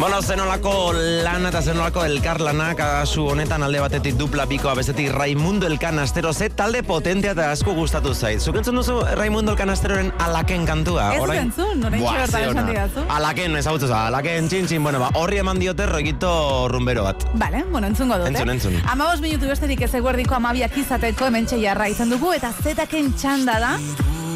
Bueno, 0.00 0.22
zenolako 0.22 0.94
lana 0.94 1.50
eta 1.50 1.60
zenolako 1.60 2.06
elkarlana 2.08 2.70
kasu 2.74 3.26
honetan 3.34 3.60
alde 3.66 3.82
batetik 3.82 4.14
dupla 4.16 4.46
bikoa 4.48 4.72
bestetik 4.78 5.10
Raimundo 5.12 5.66
Elkan 5.68 5.98
Astero 6.00 6.32
ze 6.32 6.48
talde 6.48 6.80
potentea 6.82 7.34
eta 7.36 7.50
asko 7.52 7.74
gustatu 7.76 8.14
zait. 8.14 8.40
Zuk 8.40 8.56
entzun 8.56 8.80
duzu 8.80 9.02
Raimundo 9.18 9.52
Elkan 9.52 9.68
Asteroren 9.70 10.08
alaken 10.18 10.64
kantua? 10.64 11.10
Ez 11.18 11.28
entzun, 11.42 11.84
orain 11.84 12.00
Buah, 12.00 12.14
bertan 12.16 12.40
ze 12.40 12.46
esan 12.46 12.56
ona. 12.62 12.66
didazu. 12.70 13.04
Alaken, 13.10 13.56
ezagutzu 13.60 13.88
za, 13.92 14.06
alaken 14.06 14.48
txin 14.48 14.82
bueno, 14.82 15.00
ba, 15.04 15.10
horri 15.20 15.42
eman 15.44 15.60
diote 15.60 15.84
roikito 15.86 16.32
rumbero 16.72 17.04
bat. 17.04 17.28
Vale, 17.34 17.64
bueno, 17.70 17.86
entzungo 17.86 18.16
dut, 18.16 18.28
Entzun, 18.28 18.48
eh? 18.48 18.52
entzun. 18.52 18.80
Amabos 18.88 19.20
minutu 19.20 19.52
besterik 19.52 19.82
ez 19.82 19.92
eguerdiko 19.94 20.34
amabiak 20.34 20.76
izateko 20.78 21.26
hemen 21.26 21.46
jarra 21.46 21.88
izan 21.88 22.08
dugu, 22.08 22.32
eta 22.32 22.54
zetaken 22.62 23.12
txanda 23.20 23.60
da, 23.60 23.76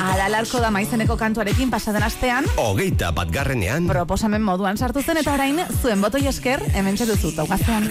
alalarko 0.01 0.61
da 0.61 0.71
maizeneko 0.71 1.17
kantuarekin 1.17 1.71
pasaden 1.71 2.03
astean, 2.03 2.47
hogeita 2.57 3.13
batgarrenean, 3.13 3.87
proposamen 3.87 4.43
moduan 4.43 4.79
sartu 4.79 5.03
zen, 5.03 5.21
eta 5.23 5.35
orain 5.35 5.61
zuen 5.81 6.01
botoi 6.01 6.27
esker 6.29 6.63
hemen 6.75 6.97
duzu 6.97 7.33
taugaztean. 7.37 7.91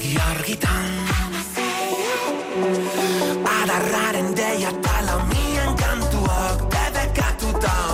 Adarraren 3.54 4.36
deia 4.36 4.72
talamian 4.84 5.76
kantuak 5.80 6.66
Debekatuta 6.74 7.93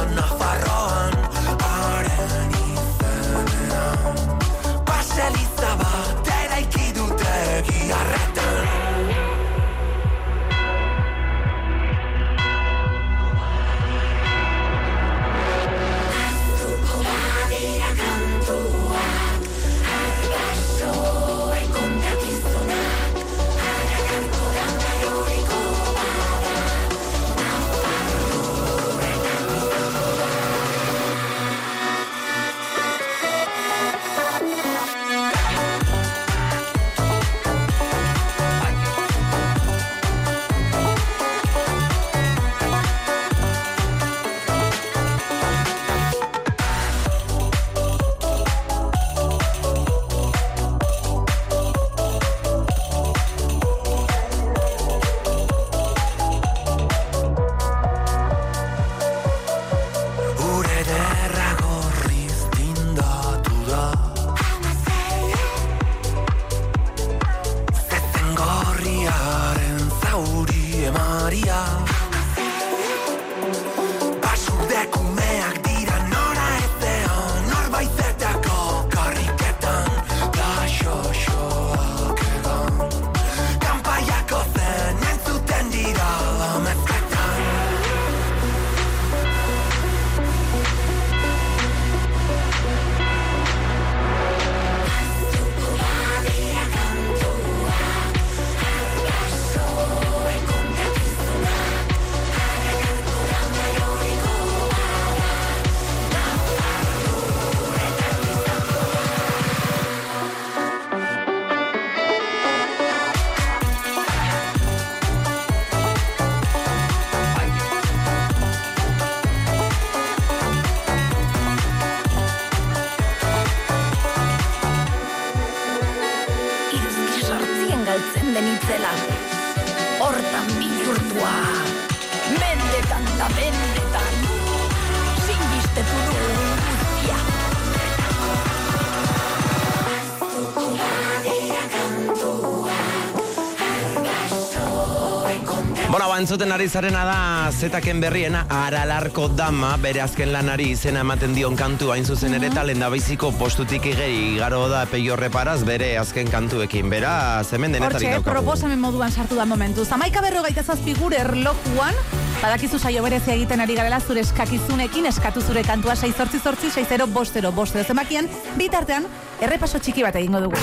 entzuten 146.20 146.52
ari 146.52 146.68
zarena 146.68 147.06
da 147.08 147.52
zetaken 147.52 148.02
berriena 148.04 148.42
aralarko 148.52 149.30
dama 149.38 149.70
bere 149.80 150.02
azken 150.04 150.34
lanari 150.34 150.66
izena 150.74 151.00
ematen 151.06 151.34
dion 151.36 151.56
kantu 151.56 151.92
hain 151.94 152.04
zuzen 152.06 152.34
ere 152.36 152.50
talen 152.52 152.80
da 152.84 152.90
biziko 152.92 153.30
postutik 153.40 153.86
igeri 153.88 154.36
igaro 154.36 154.66
da 154.68 154.82
peio 154.92 155.16
reparaz 155.16 155.64
bere 155.64 155.94
azken 155.98 156.28
kantuekin. 156.32 156.90
Bera, 156.90 157.44
zemen 157.44 157.72
denetari 157.72 157.94
Hortxe, 157.94 158.12
daukagu. 158.18 158.32
proposamen 158.32 158.80
moduan 158.80 159.12
sartu 159.12 159.36
da 159.40 159.46
momentu. 159.46 159.86
Zamaika 159.86 160.22
berrogeita 160.26 160.64
zazpi 160.64 160.96
gure 161.00 161.22
erlojuan, 161.22 161.96
badakizu 162.42 162.80
saio 162.80 163.04
berezia 163.04 163.38
egiten 163.38 163.62
ari 163.62 163.80
garela 163.80 164.02
zure 164.02 164.26
eskakizunekin, 164.26 165.08
eskatu 165.14 165.42
zure 165.42 165.64
kantua 165.64 165.96
6 165.96 166.18
zortzi 166.18 166.40
zortzi, 166.44 166.72
6 166.76 167.08
bostero, 167.14 167.52
bostero 167.52 167.86
zemakian, 167.88 168.28
bitartean, 168.58 169.08
errepaso 169.42 169.80
txiki 169.80 170.04
bat 170.04 170.16
egingo 170.16 170.42
dugu. 170.42 170.58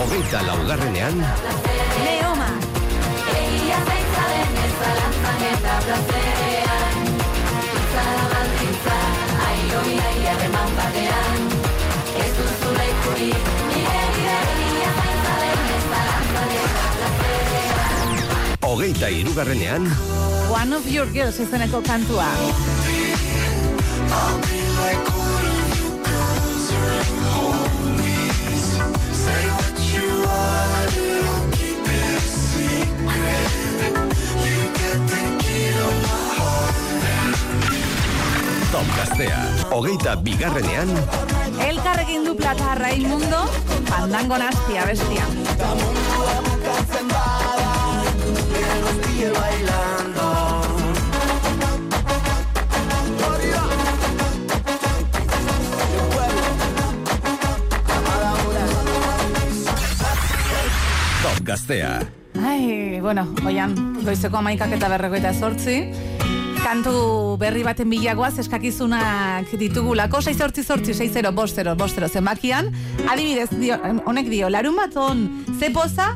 Hogeita 0.00 0.42
laugarrenean, 0.46 1.24
eta 5.48 5.74
plazerean 5.86 7.08
Zara 7.92 8.26
baldintza, 8.32 8.98
aio 9.48 9.80
biai 9.88 10.20
harreman 10.32 10.74
batean 10.78 11.40
Ez 12.24 12.30
duzu 12.38 12.74
lekurik, 12.76 13.50
nire 13.70 14.04
bide 14.16 14.36
egia 14.52 14.92
zaitzaren 14.96 15.66
ez 15.76 15.82
zalantzan 15.88 16.54
eta 16.60 16.86
plazerean 16.98 18.24
hogeita 18.70 19.08
irugarrenean, 19.22 19.90
One 20.50 20.72
of 20.76 20.86
your 20.90 21.06
girls 21.14 21.38
izeneko 21.40 21.80
kantua. 21.86 22.28
Top 38.70 38.86
Gaztea. 38.96 39.38
Hogeita 39.74 40.14
bigarrenean, 40.22 40.88
Elkarrekin 41.58 42.22
du 42.24 42.36
plata 42.36 42.76
Raimundo, 42.78 43.50
pandango 43.88 44.38
nastia 44.38 44.84
bestia. 44.86 45.24
Top 61.22 61.42
Gaztea. 61.42 62.00
Ai, 62.46 63.00
bueno, 63.02 63.26
oian, 63.44 63.74
goizeko 64.04 64.38
amaikak 64.38 64.78
eta 64.78 64.88
berregoita 64.94 65.34
zortzi. 65.34 65.80
Kantu 66.70 67.34
berri 67.34 67.64
baten 67.66 67.88
bilagoaz 67.90 68.36
eskakizunak 68.38 69.48
ditugulako, 69.58 70.20
6 70.22 70.38
zortzi 70.38 70.62
zortzi, 70.62 70.94
6 70.94 71.16
0 71.16 71.32
bostero, 71.34 71.72
bostero 71.74 72.06
zenbakian. 72.06 72.68
Adibidez, 73.10 73.48
dio, 73.58 73.74
honek 74.06 74.30
dio, 74.30 74.46
larun 74.54 74.78
baton, 74.78 75.24
ze 75.58 75.72
poza, 75.74 76.12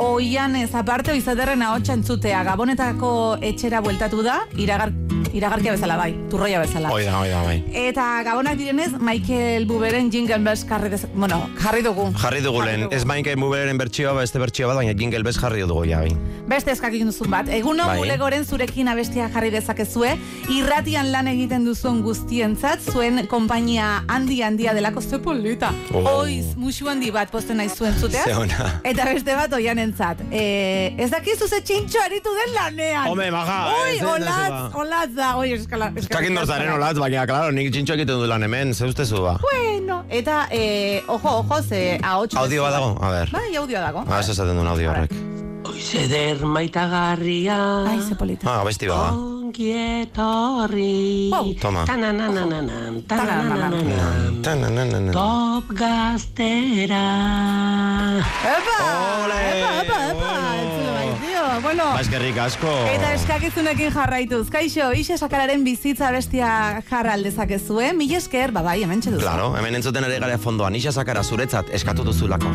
oian 0.00 0.56
ez 0.56 0.70
aparte 0.72 1.12
oizaderren 1.12 1.60
ahotsa 1.68 1.98
entzutea, 1.98 2.40
gabonetako 2.48 3.10
etxera 3.44 3.84
bueltatu 3.84 4.24
da, 4.24 4.38
iragar, 4.56 4.94
iragarkia 5.34 5.74
bezala 5.74 5.96
bai, 5.98 6.12
turroia 6.30 6.60
bezala. 6.62 6.90
Hoi 6.94 7.04
da, 7.04 7.18
hoi 7.18 7.30
da, 7.32 7.42
bai. 7.42 7.56
Eta 7.84 8.06
gabonak 8.26 8.56
direnez, 8.58 8.92
Michael 9.00 9.66
Buberen 9.66 10.10
Jingle 10.12 10.38
Bells 10.44 10.64
jarri, 10.68 10.90
dez, 10.92 11.04
bueno, 11.14 11.40
jarri 11.60 11.82
dugu. 11.82 12.06
Jarri 12.22 12.40
dugu 12.44 12.62
lehen, 12.62 12.86
ez 12.94 13.04
mainke 13.04 13.34
muberen 13.36 13.78
bertsioa, 13.80 14.14
beste 14.20 14.38
bertsioa 14.38 14.70
bat, 14.70 14.82
baina 14.82 14.94
jingle 14.94 15.24
bez 15.26 15.36
jarri 15.40 15.66
dugu 15.66 15.84
ja, 15.90 16.00
bai. 16.04 16.14
Beste 16.48 16.74
eskakin 16.74 17.08
duzun 17.08 17.30
bat. 17.32 17.48
Eguno 17.48 17.86
Bai. 17.88 17.98
bulegoren 17.98 18.44
zurekin 18.44 18.88
abestia 18.92 19.30
jarri 19.32 19.50
dezakezue, 19.54 20.12
irratian 20.52 21.10
lan 21.12 21.28
egiten 21.30 21.64
duzuen 21.64 22.02
guztientzat, 22.04 22.84
zuen 22.92 23.24
konpainia 23.30 24.04
handi 24.12 24.42
handia 24.44 24.74
delako 24.76 25.00
ze 25.00 25.18
polita. 25.18 25.72
Oh. 25.94 26.04
Oiz, 26.20 26.54
musu 26.60 26.88
handi 26.90 27.10
bat 27.14 27.32
posten 27.32 27.56
nahi 27.56 27.72
zuen 27.72 27.96
zutea. 27.98 28.24
Ze 28.28 28.36
ona. 28.36 28.68
Eta 28.84 29.08
beste 29.08 29.34
bat 29.34 29.52
oian 29.56 29.80
entzat. 29.80 30.20
E, 30.30 30.92
ez 31.00 31.10
dakizu 31.10 31.48
ze 31.48 31.62
txintxo 31.64 32.02
aritu 32.04 32.34
den 32.38 32.54
lanean. 32.54 33.08
Home, 33.08 33.30
maja, 33.32 33.58
Oi, 33.80 33.96
ez 33.96 34.04
olatz, 34.04 34.78
olatz 34.84 35.12
da. 35.16 35.23
Oi, 35.38 35.52
eskala. 35.56 35.90
Jakin 36.04 36.36
dorzaren 36.38 36.72
olatz, 36.76 36.96
baina, 37.00 37.24
klaro, 37.28 37.52
nik 37.54 37.70
txintxo 37.74 37.96
egiten 37.96 38.20
du 38.20 38.28
lan 38.30 38.44
hemen, 38.46 38.74
ze 38.74 38.88
ustezu 38.90 39.22
ba. 39.24 39.36
Bueno, 39.44 40.02
eta, 40.08 40.44
e, 40.50 41.02
ojo, 41.08 41.38
ojo, 41.44 41.62
ze 41.62 41.84
ahots. 42.02 42.36
Audio 42.36 42.66
bat 42.66 42.76
dago, 42.78 42.92
a 43.00 43.14
ber. 43.18 43.32
Bai, 43.32 43.48
audioa 43.62 43.86
dago. 43.88 44.04
Ah, 44.08 44.20
ez 44.20 44.28
esaten 44.36 44.60
duen 44.60 44.74
audio 44.74 44.92
horrek. 44.92 45.16
Oizeder 45.64 46.44
maitagarria. 46.44 47.84
Ai, 47.88 48.00
ze 48.08 48.14
polita. 48.14 48.44
Ah, 48.60 48.64
besti 48.64 48.86
bada. 48.88 49.12
Ongietorri. 49.44 51.30
Toma. 51.60 51.84
Tananananan, 51.86 53.02
tananananan. 53.08 54.42
Tananananan. 54.42 55.12
Top 55.12 55.64
gaztera. 55.72 57.06
Epa! 58.44 58.78
Epa, 59.40 59.70
epa, 59.82 59.98
epa! 60.10 60.32
Entzule 60.60 60.90
bai. 60.92 61.08
Bueno, 61.62 61.84
Ba, 61.94 62.00
eskerrik 62.00 62.38
asko. 62.38 62.72
Eta 62.90 63.12
eskakizunekin 63.14 63.92
jarraituz. 63.94 64.48
Kaixo, 64.50 64.90
Ixe 64.92 65.16
sakararen 65.18 65.64
bizitza 65.64 66.10
bestia 66.12 66.82
jarra 66.90 67.12
aldezakezue. 67.14 67.92
Mil 67.94 68.12
esker, 68.18 68.52
ba 68.52 68.62
bai, 68.66 68.82
hemen 68.82 69.00
duzu. 69.00 69.20
Claro, 69.22 69.54
hemen 69.56 69.74
entzuten 69.80 70.04
ere 70.04 70.18
gara 70.18 70.36
fondoan, 70.38 70.74
isa 70.74 70.92
sakara 70.92 71.22
zuretzat 71.22 71.70
eskatu 71.72 72.04
duzulako. 72.04 72.52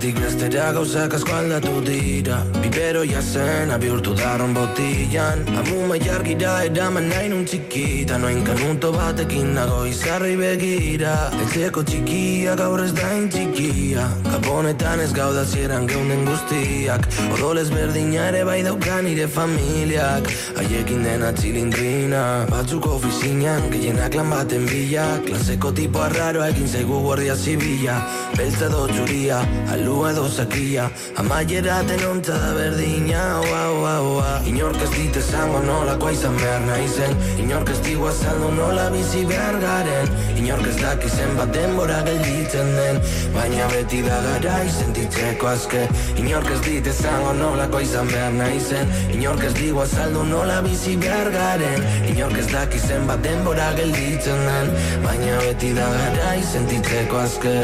Batetik 0.00 0.16
bestera 0.24 0.72
gauzak 0.72 1.12
asko 1.12 1.32
aldatu 1.36 1.80
dira 1.84 2.36
Bibero 2.62 3.02
jazena 3.04 3.76
bihurtu 3.78 4.14
daron 4.16 4.54
botillan 4.54 5.44
Amuma 5.60 5.98
jargira 6.00 6.52
eraman 6.64 7.10
nahi 7.10 7.28
nun 7.28 7.44
txikita 7.44 8.16
Noain 8.16 8.40
kanuto 8.42 8.92
batekin 8.94 9.52
nago 9.52 9.82
izarri 9.84 10.38
begira 10.40 11.12
Etxeko 11.44 11.84
txikia 11.84 12.54
gaur 12.56 12.80
ez 12.80 12.94
dain 12.96 13.28
txikia 13.28 14.06
Gabonetan 14.24 15.02
ez 15.04 15.10
gauda 15.12 15.44
zieran 15.44 15.84
geunden 15.90 16.24
guztiak 16.24 17.04
Odolez 17.34 17.68
berdina 17.68 18.30
ere 18.30 18.40
bai 18.48 18.62
daukan 18.64 19.04
nire 19.04 19.28
familiak 19.28 20.32
Haiekin 20.56 21.04
dena 21.04 21.34
txilindrina 21.36 22.24
Batzuk 22.48 22.88
ofizinan, 22.88 23.68
gehienak 23.68 24.16
lan 24.16 24.32
baten 24.32 24.64
bila 24.72 25.06
Klaseko 25.28 25.76
tipo 25.76 26.00
arraroa 26.08 26.48
egin 26.56 26.72
zaigu 26.72 27.04
guardia 27.04 27.36
zibila 27.36 28.00
Beltza 28.38 28.70
edo 28.70 28.86
txuria, 28.88 29.44
alua 29.90 30.10
edo 30.12 30.28
zakia 30.28 30.90
Amaiera 31.16 31.82
denontza 31.82 32.32
da 32.38 32.54
berdina, 32.54 33.40
ua, 33.40 33.62
ua, 33.80 33.94
ua 34.02 34.40
Inork 34.46 34.80
ez 34.82 34.90
dit 34.90 35.16
esango 35.16 35.60
nolakoa 35.64 36.12
izan 36.12 36.36
behar 36.36 36.62
naizen 36.66 37.16
Inork 37.38 37.70
ez 37.70 37.80
digu 37.84 38.06
azaldu 38.06 38.50
nola 38.54 38.88
bizi 38.90 39.24
behar 39.26 39.58
garen 39.60 40.08
Inork 40.38 40.66
ez 40.66 40.76
daki 40.80 41.10
zenbat 41.10 41.52
denbora 41.54 42.00
gelditzen 42.06 42.72
den 42.78 43.00
Baina 43.34 43.66
beti 43.74 44.02
da 44.06 44.20
gara 44.26 44.58
sentitzeko 44.70 45.50
azke. 45.50 45.86
Inork 46.16 46.50
ez 46.54 46.60
dit 46.66 46.86
esango 46.86 47.34
nolakoa 47.40 47.82
izan 47.82 48.10
behar 48.12 48.32
naizen 48.38 48.94
Inork 49.14 49.44
ez 49.44 49.54
digu 49.58 49.82
azaldu 49.82 50.24
nola 50.30 50.60
bizi 50.66 50.96
behar 50.96 51.32
garen 51.34 51.86
Inork 52.14 52.38
ez 52.38 52.48
daki 52.52 52.78
zenbat 52.78 53.24
denbora 53.26 53.72
gelditzen 53.78 54.46
den 54.50 54.76
Baina 55.06 55.40
beti 55.46 55.74
da 55.74 55.88
gara 55.96 56.36
sentitzeko 56.52 57.24
azke 57.26 57.56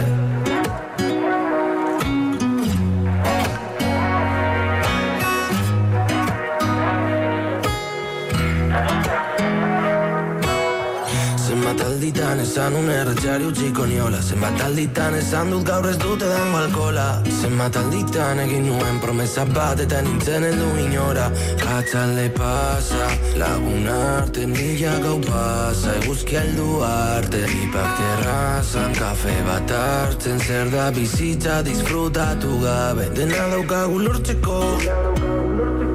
alditan 12.06 12.38
esan 12.40 12.74
un 12.74 12.88
erretxari 12.88 13.44
utziko 13.44 13.84
niola 13.86 14.20
Zenbat 14.22 14.60
alditan 14.62 15.14
esan 15.14 15.50
dut 15.50 15.64
gaur 15.66 15.86
ez 15.90 15.96
dute 15.98 16.26
dango 16.30 16.58
alkola 16.58 17.06
Zenbat 17.40 17.76
alditan 17.76 18.38
egin 18.38 18.66
nuen 18.66 19.00
promesa 19.00 19.44
bat 19.44 19.80
eta 19.80 20.02
nintzen 20.02 20.44
heldu 20.44 20.68
inora. 20.84 21.26
Katxalde 21.58 22.28
pasa, 22.36 23.08
lagun 23.40 23.88
arte 23.88 24.46
mila 24.46 24.92
gau 25.02 25.18
pasa. 25.26 25.96
Eguzki 26.02 26.36
aldu 26.36 26.82
arte, 26.86 27.42
ipak 27.62 27.90
terrazan. 27.98 28.94
Kafe 29.00 29.34
bat 29.48 29.70
hartzen 29.70 30.38
Zer 30.38 30.70
da 30.70 30.90
bizitza 30.90 31.62
disfrutatu 31.62 32.60
gabe. 32.62 33.10
Dena 33.18 33.50
daukagu 33.50 33.98
lortzeko. 34.06 34.62
Mila 34.78 35.85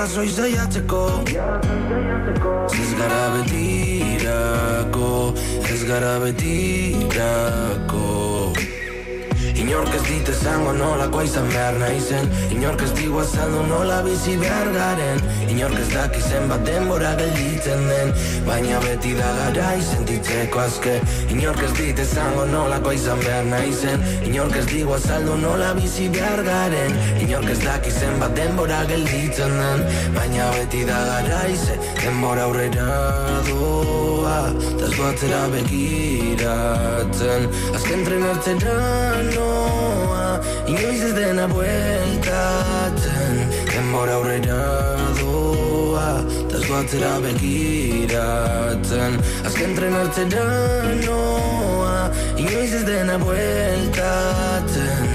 arrazoi 0.00 0.30
zaiatzeko 0.32 1.00
Ez 2.72 2.90
gara 3.00 3.24
betirako 3.34 5.10
Ez 5.74 5.82
gara 5.90 6.14
betirako 6.24 8.04
Inork 9.70 9.92
ez 9.94 10.02
dit 10.02 10.28
esango 10.32 10.72
nolakoa 10.74 11.22
izan 11.22 11.44
behar 11.52 11.76
naizen. 11.78 12.24
Inork 12.50 12.80
ez 12.82 12.88
digu 12.98 13.20
azaldu 13.22 13.60
nola 13.68 14.00
bizi 14.02 14.32
behar 14.40 14.66
garen. 14.74 15.20
Inork 15.46 15.76
ez 15.78 15.86
daki 15.92 16.22
zenbat 16.26 16.64
denbora 16.66 17.12
gelditzen 17.20 17.84
den. 17.86 18.10
Baina 18.48 18.80
beti 18.82 19.12
da 19.14 19.28
gara 19.36 19.68
sentitzeko 19.90 20.58
azke 20.64 20.96
Inork 21.30 21.62
ez 21.68 21.70
dit 21.78 22.02
esango 22.02 22.48
nolakoa 22.50 22.96
izan 22.98 23.22
behar 23.22 23.46
naizen. 23.52 24.02
Inork 24.26 24.58
ez 24.58 24.64
digu 24.72 24.96
azaldu 24.96 25.38
nola 25.44 25.70
bizi 25.78 26.08
behar 26.18 26.42
garen. 26.50 26.98
Inork 27.28 27.54
ez 27.54 27.60
daki 27.62 27.94
zenbat 27.94 28.34
denbora 28.40 28.82
gelditzen 28.90 29.54
den. 29.62 29.86
Baina 30.18 30.50
beti 30.58 30.82
da 30.90 30.98
gara 31.12 31.46
denbora 32.02 32.50
aurrera 32.50 32.90
doa. 33.46 34.36
Tas 34.82 34.98
batzera 34.98 35.46
begiratzen. 35.54 37.50
Azken 37.78 38.06
trenartzera 38.10 38.78
noa 39.30 39.59
Inoiz 40.70 41.02
ez 41.08 41.12
dena 41.16 41.46
bueltatzen. 41.50 43.34
Denbora 43.70 44.14
aurrera 44.18 44.60
doa 45.20 46.10
Tas 46.50 46.64
batzera 46.70 47.12
begiratzen. 47.24 49.18
Azken 49.46 49.76
trenartzera 49.78 50.44
noa 51.04 52.10
Inoiz 52.36 52.72
ez 52.80 52.84
dena 52.88 53.18
bueltatzen. 53.22 55.06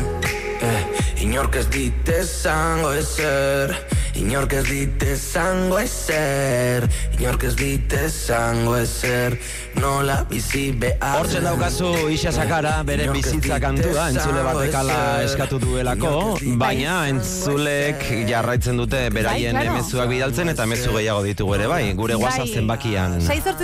Eh, 0.62 0.82
Inork 1.26 1.56
ez 1.62 1.68
dit 1.74 2.16
esango 2.20 2.91
ezer 3.00 3.95
Inork 4.16 4.53
ez 4.55 4.63
dit 4.68 5.03
esango 5.03 5.78
ezer 5.82 6.86
Inork 7.18 7.43
ez 7.49 7.53
dit 7.59 7.93
esango 7.99 8.76
ezer 8.80 9.36
Nola 9.82 10.22
bizi 10.30 10.70
behar 10.80 11.20
Hortzen 11.20 11.43
daukazu 11.43 11.89
Ixa 12.13 12.32
Sakara 12.36 12.78
bere 12.88 13.09
bizitza 13.11 13.59
kantua 13.59 14.07
entzule 14.13 14.43
batekala 14.45 14.99
eskatu 15.26 15.59
duelako, 15.59 16.11
baina 16.59 16.95
entzulek 17.09 18.05
jarraitzen 18.30 18.80
dute 18.80 19.01
beraien 19.13 19.55
Bai, 19.55 19.66
claro. 19.66 19.78
mezuak 19.82 20.09
bidaltzen 20.11 20.51
eta 20.53 20.68
mezu 20.70 20.93
gehiago 20.95 21.24
ditugu 21.26 21.55
ere 21.57 21.68
bai, 21.72 21.82
gure 21.97 22.16
WhatsApp 22.20 22.53
zenbakian. 22.61 23.18
6 23.20 23.55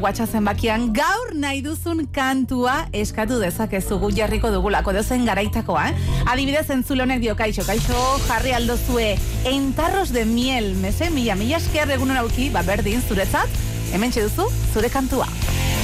WhatsApp 0.00 0.32
zenbakian 0.32 0.90
gaur 0.96 1.32
nahi 1.34 1.62
duzun 1.64 2.04
kantua 2.12 2.76
eskatu 2.92 3.40
dezakezu 3.40 3.98
gu 4.02 4.12
jarriko 4.16 4.50
dugulako 4.52 4.92
dozen 4.96 5.24
garaitakoa, 5.28 5.88
eh? 5.88 5.94
Adibidez 6.32 6.68
entzule 6.74 7.04
honek 7.06 7.20
dio 7.24 7.36
kaixo, 7.38 7.64
kaixo 7.68 8.04
jarri 8.26 8.52
aldozue 8.90 9.18
entarros 9.44 10.12
de 10.12 10.24
miel, 10.24 10.74
mese, 10.74 11.10
mila, 11.10 11.34
mila 11.34 11.56
esker 11.56 11.90
egunon 11.90 12.16
auki, 12.16 12.50
ba 12.50 12.62
berdin 12.62 13.02
zuretzat, 13.02 13.48
hemen 13.92 14.10
duzu 14.10 14.48
zure 14.72 14.90
kantua. 14.90 15.26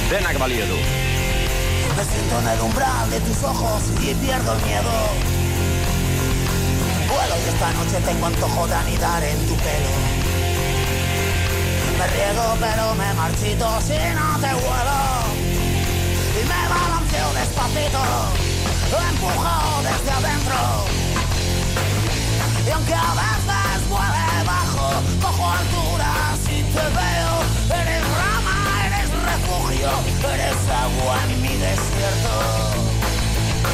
Denak 0.09 0.37
balio 0.39 0.65
du. 0.67 0.75
Me 1.95 2.03
siento 2.03 2.39
en 2.39 2.47
el 2.47 2.59
umbral 2.61 3.09
de 3.09 3.19
tus 3.21 3.43
ojos 3.43 3.83
y 4.01 4.13
pierdo 4.13 4.53
el 4.53 4.65
miedo. 4.65 4.91
Vuelo 7.07 7.35
y 7.35 7.49
esta 7.49 7.73
noche 7.73 8.05
tengo 8.05 8.25
antojo 8.25 8.67
de 8.67 8.75
anidar 8.75 9.23
en 9.23 9.37
tu 9.47 9.55
pelo. 9.55 9.93
Me 11.97 12.07
riego 12.07 12.57
pero 12.59 12.95
me 12.95 13.13
marchito 13.13 13.81
si 13.81 13.97
no 14.13 14.39
te 14.39 14.53
vuelo. 14.53 14.99
Y 16.37 16.43
me 16.45 16.61
balanceo 16.69 17.33
despacito, 17.33 17.99
lo 18.91 18.99
empujo 19.09 19.81
desde 19.83 20.11
adentro. 20.11 20.96
Y 22.67 22.69
aunque 22.69 22.93
a 22.93 23.13
veces 23.15 23.89
vuele 23.89 24.43
bajo, 24.45 24.89
cojo 25.21 25.51
alturas 25.51 26.39
y 26.49 26.63
te 26.63 26.85
veo. 26.99 27.33
Eres 27.79 28.03
rama, 28.19 28.57
eres 28.87 29.09
refugio, 29.23 29.89
eres 30.33 30.57
agua 30.67 31.17
en 31.23 31.41
mi 31.41 31.55
desierto. 31.55 32.33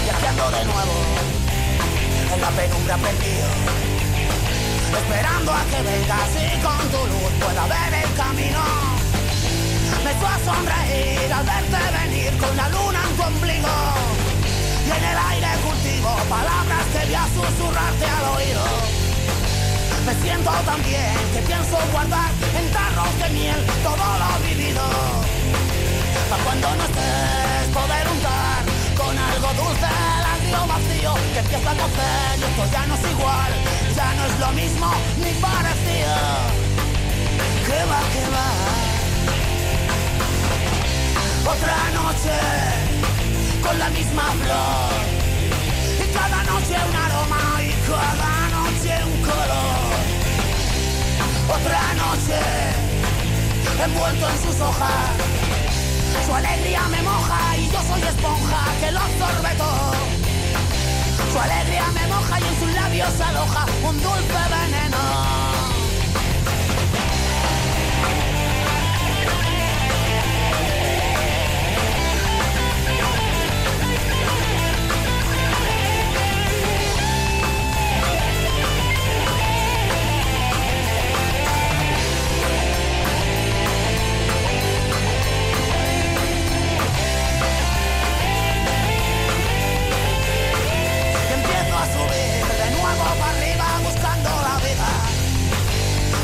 Y 0.06 0.10
aquí 0.10 0.26
ando 0.28 0.52
de 0.52 0.66
nuevo, 0.66 0.94
en 2.36 2.42
la 2.42 2.50
penumbra 2.50 2.98
perdido. 2.98 3.48
Esperando 4.96 5.52
a 5.54 5.64
que 5.66 5.82
vengas 5.82 6.30
y 6.38 6.62
con 6.62 6.78
tu 6.92 7.02
luz 7.08 7.32
pueda 7.42 7.66
ver 7.66 7.94
el 8.04 8.14
camino. 8.14 8.64
Me 10.04 10.12
a 10.12 10.40
sonreír 10.46 11.34
al 11.34 11.46
verte 11.46 11.78
venir 11.98 12.38
con 12.38 12.56
la 12.56 12.70
luna 12.70 13.02
en 13.10 13.16
tu 13.16 13.24
ombligo. 13.24 14.13
En 14.96 15.04
el 15.04 15.18
aire 15.18 15.48
cultivo 15.66 16.10
palabras 16.30 16.86
que 16.94 17.06
voy 17.06 17.16
a 17.16 17.26
susurrarte 17.36 18.06
al 18.06 18.26
oído. 18.36 18.66
Me 20.06 20.14
siento 20.22 20.52
tan 20.52 20.84
bien 20.84 21.18
que 21.34 21.42
pienso 21.42 21.78
guardar 21.92 22.32
en 22.60 22.72
tarros 22.72 23.14
de 23.22 23.30
miel 23.30 23.66
todo 23.82 24.06
lo 24.22 24.30
vivido. 24.48 24.86
Para 26.30 26.44
cuando 26.44 26.76
no 26.76 26.84
estés 26.84 27.66
poder 27.74 28.08
untar 28.16 28.62
con 29.00 29.18
algo 29.18 29.50
dulce 29.62 29.88
el 29.88 30.26
agrio 30.36 30.60
vacío 30.68 31.14
que 31.34 31.40
empieza 31.40 31.72
a 31.72 31.76
cocer 31.76 32.40
y 32.40 32.44
esto 32.44 32.64
ya 32.72 32.86
no 32.86 32.96
es 32.96 33.04
igual, 33.12 33.52
ya 33.96 34.14
no 34.14 34.26
es 34.26 34.40
lo 34.40 34.52
mismo 34.52 34.88
ni 35.18 35.32
parecido. 35.42 36.18
Que 37.66 37.80
va, 37.90 38.02
que 38.14 38.26
va. 38.36 38.50
Otra 41.54 41.78
noche 41.98 42.36
con 43.64 43.80
la 43.80 43.90
misma 43.90 44.24
flor 44.42 44.92
y 46.04 46.14
cada 46.14 46.44
noche 46.44 46.76
un 46.90 46.96
aroma 46.96 47.64
y 47.64 47.72
cada 47.88 48.34
noche 48.58 48.94
un 49.06 49.22
color. 49.22 50.04
Otra 51.50 51.94
noche 51.94 52.40
envuelto 53.84 54.30
en 54.30 54.38
sus 54.44 54.62
hojas. 54.62 55.12
Su 56.26 56.34
alegría 56.34 56.82
me 56.90 57.02
moja 57.02 57.58
y 57.58 57.70
yo 57.70 57.82
soy 57.82 58.02
esponja 58.02 58.62
que 58.80 58.92
lo 58.92 59.00
absorbe 59.00 59.56
todo. 59.58 59.94
Su 61.32 61.40
alegría 61.40 61.88
me 61.94 62.08
moja 62.08 62.40
y 62.40 62.44
en 62.44 62.60
sus 62.60 62.74
labios 62.74 63.22
aloja 63.22 63.66
un 63.84 64.02
dulce 64.02 64.42
veneno. 64.56 65.43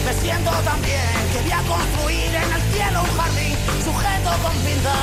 Me 0.10 0.16
siento 0.16 0.50
tan 0.66 0.82
bien 0.82 1.22
que 1.32 1.40
voy 1.40 1.52
a 1.52 1.62
construir 1.70 2.34
en 2.34 2.52
el 2.52 2.62
cielo 2.74 3.04
un 3.04 3.16
jardín 3.16 3.54
sujeto 3.86 4.32
con 4.42 4.56
pinta. 4.66 4.98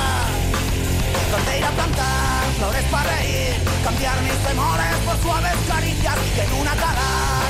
Donde 1.31 1.57
ir 1.59 1.63
a 1.63 1.71
plantar 1.71 2.43
flores 2.57 2.83
para 2.91 3.15
reír, 3.15 3.55
cambiar 3.85 4.21
mis 4.23 4.37
temores 4.43 4.95
por 5.05 5.15
suaves 5.23 5.55
caricias 5.65 6.15
que 6.35 6.43
en 6.43 6.53
una 6.59 6.75
cara 6.75 7.07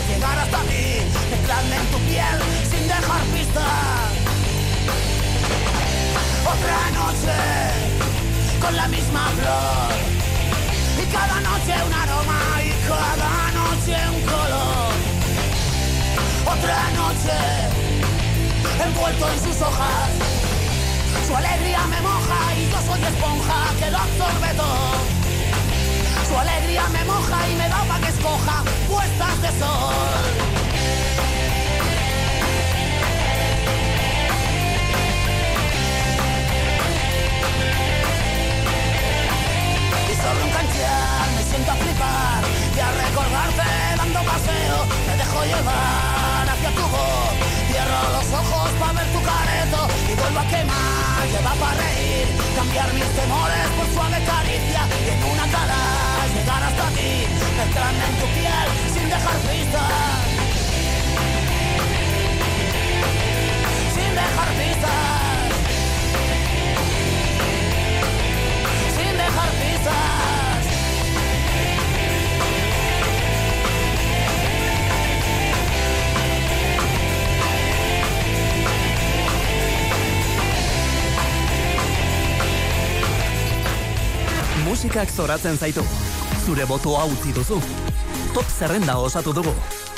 llegar 0.07 0.37
hasta 0.37 0.59
ti, 0.69 1.01
mezclarme 1.31 1.75
en 1.77 1.85
tu 1.87 1.97
piel 2.05 2.37
sin 2.69 2.87
dejar 2.87 3.21
pistas. 3.33 4.05
Otra 6.53 6.79
noche 6.93 7.37
con 8.61 8.75
la 8.75 8.87
misma 8.87 9.31
flor 9.33 9.97
y 11.01 11.05
cada 11.11 11.39
noche 11.41 11.73
un 11.87 11.93
aroma 12.05 12.39
y 12.61 12.69
cada 12.87 13.51
noche 13.57 13.95
un 14.13 14.21
color. 14.29 14.66
Otra 16.47 16.79
noche 16.95 17.37
envuelto 18.81 19.29
en 19.29 19.39
sus 19.39 19.61
hojas. 19.61 20.09
Su 21.27 21.35
alegría 21.35 21.85
me 21.87 21.99
moja 22.01 22.39
y 22.55 22.71
yo 22.71 22.79
soy 22.87 23.03
esponja 23.03 23.59
que 23.77 23.91
lo 23.91 23.97
absorbe 23.97 24.53
todo. 24.55 24.91
Su 26.29 26.37
alegría 26.37 26.87
me 26.87 27.03
moja 27.03 27.49
y 27.49 27.55
me 27.55 27.67
da 27.67 27.83
para 27.83 27.99
que 27.99 28.09
escoja 28.09 28.63
puestas 28.87 29.41
de 29.41 29.49
sol. 29.59 30.47
sobre 40.17 40.43
un 40.43 40.49
canchal 40.49 41.29
me 41.35 41.43
siento 41.43 41.71
a 41.71 41.75
flipar 41.75 42.43
y 42.75 42.79
a 42.79 42.91
recordarte 42.91 43.97
dando 43.97 44.19
paseo 44.23 44.85
me 45.07 45.15
dejo 45.15 45.43
llevar 45.45 46.06
cierro 47.69 48.01
los 48.17 48.27
ojos 48.41 48.69
para 48.79 48.93
ver 48.93 49.07
tu 49.15 49.21
careto 49.21 49.79
y 50.09 50.13
vuelvo 50.15 50.39
a 50.39 50.47
quemar. 50.47 51.27
Lleva 51.31 51.53
para 51.61 51.75
reír 51.81 52.27
cambiar 52.55 52.93
mis 52.93 53.09
temores 53.19 53.65
por 53.77 53.87
suave 53.93 54.19
caricia. 54.25 54.81
Y 55.05 55.09
en 55.09 55.23
una 55.33 55.45
cara 55.55 55.79
llegar 56.33 56.63
hasta 56.63 56.87
ti 56.89 57.27
mezclarme 57.57 58.05
en 58.05 58.15
tu 58.19 58.27
piel 58.35 58.67
sin 58.93 59.09
dejar 59.09 59.37
pistas 59.47 59.91
sin 63.95 64.11
dejar 64.21 64.49
pistas 64.59 64.91
sin 68.95 69.17
dejar 69.17 69.49
pistas 69.61 70.16
Musikak 84.67 85.09
zoratzen 85.15 85.57
zaitu. 85.57 85.83
Zure 86.45 86.65
botoa 86.65 87.05
utzi 87.05 87.31
duzu. 87.35 87.61
Top 88.33 88.45
zerrenda 88.59 88.97
osatu 88.99 89.33
dugu. 89.33 89.53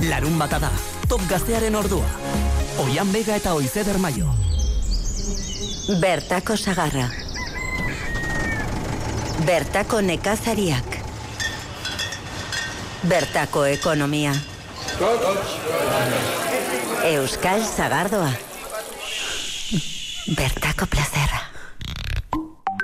Larun 0.10 0.38
bata 0.38 0.60
da. 0.62 0.70
Top 1.08 1.22
gaztearen 1.30 1.76
ordua. 1.76 2.06
Oian 2.84 3.10
Bega 3.12 3.36
eta 3.36 3.54
Oizeder 3.54 3.98
Maio. 3.98 4.30
Bertako 6.02 6.58
sagarra. 6.58 7.08
Bertako 9.46 10.02
nekazariak. 10.02 11.00
Bertako 13.10 13.66
ekonomia. 13.66 14.36
Euskal 17.10 17.66
Sagardoa. 17.66 18.32
Bertako 20.38 20.86
plazerra. 20.86 21.42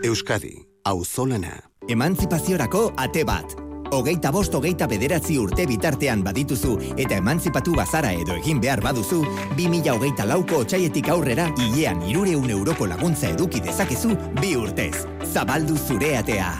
Euskadi, 0.04 0.56
auzolana. 0.84 1.75
Emantzipaziorako 1.88 2.92
ate 2.98 3.24
bat. 3.26 3.56
Hogeita 3.94 4.32
bost 4.34 4.54
hogeita 4.58 4.88
bederatzi 4.90 5.38
urte 5.38 5.68
bitartean 5.70 6.24
badituzu 6.26 6.74
eta 6.98 7.20
emantzipatu 7.22 7.76
bazara 7.78 8.12
edo 8.18 8.36
egin 8.40 8.60
behar 8.62 8.82
baduzu, 8.84 9.22
2000 9.58 9.94
hogeita 9.94 10.26
lauko 10.26 10.64
otxaietik 10.66 11.10
aurrera 11.14 11.48
hilean 11.54 12.02
irureun 12.10 12.50
euroko 12.50 12.90
laguntza 12.90 13.30
eduki 13.30 13.62
dezakezu 13.62 14.16
bi 14.42 14.56
urtez. 14.58 15.06
Zabaldu 15.32 15.78
zure 15.78 16.16
atea. 16.18 16.52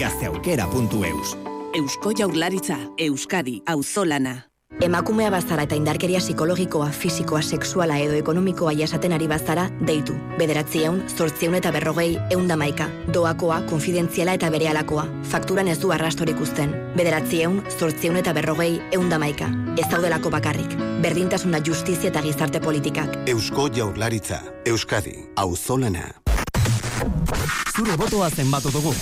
Gazteaukera.eus 0.00 1.36
Eusko 1.76 2.12
Jaurlaritza, 2.16 2.76
Euskadi, 2.96 3.62
Auzolana. 3.66 4.55
Emakumea 4.86 5.30
bazara 5.32 5.64
eta 5.64 5.74
indarkeria 5.74 6.20
psikologikoa, 6.20 6.90
fisikoa, 6.92 7.40
sexuala 7.42 7.96
edo 7.98 8.12
ekonomikoa 8.14 8.74
jasaten 8.76 9.14
ari 9.16 9.26
bazara, 9.26 9.64
deitu. 9.88 10.12
Bederatzi 10.38 10.82
eun, 10.84 11.00
zortziun 11.08 11.56
eta 11.56 11.72
berrogei, 11.72 12.18
eundamaika. 12.30 12.86
Doakoa, 13.14 13.62
konfidentziala 13.70 14.36
eta 14.36 14.50
berealakoa. 14.52 15.06
Fakturan 15.30 15.70
ez 15.72 15.78
du 15.80 15.90
arrastorik 15.90 16.42
uzten. 16.44 16.74
Bederatzi 16.94 17.40
eun, 17.46 17.62
zortziun 17.78 18.20
eta 18.20 18.34
berrogei, 18.36 18.76
eundamaika. 18.92 19.48
Ez 19.80 19.88
daudelako 19.90 20.30
bakarrik. 20.36 20.76
Berdintasuna 21.02 21.62
justizia 21.64 22.12
eta 22.12 22.22
gizarte 22.22 22.60
politikak. 22.60 23.16
Eusko 23.32 23.70
Jaurlaritza, 23.72 24.42
Euskadi, 24.66 25.16
auzolana. 25.36 26.12
Zure 27.72 27.96
botoa 27.96 28.30
zenbatu 28.30 28.70
dugu. 28.76 28.94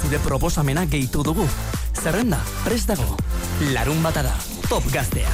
Zure 0.00 0.18
proposamena 0.24 0.88
gehitu 0.88 1.22
dugu. 1.22 1.46
Zerrenda, 2.02 2.40
prest 2.64 2.88
dago. 2.88 3.14
Larun 3.70 4.02
bata 4.02 4.26
da. 4.30 4.34
Top 4.68 4.84
gaztea. 4.90 5.30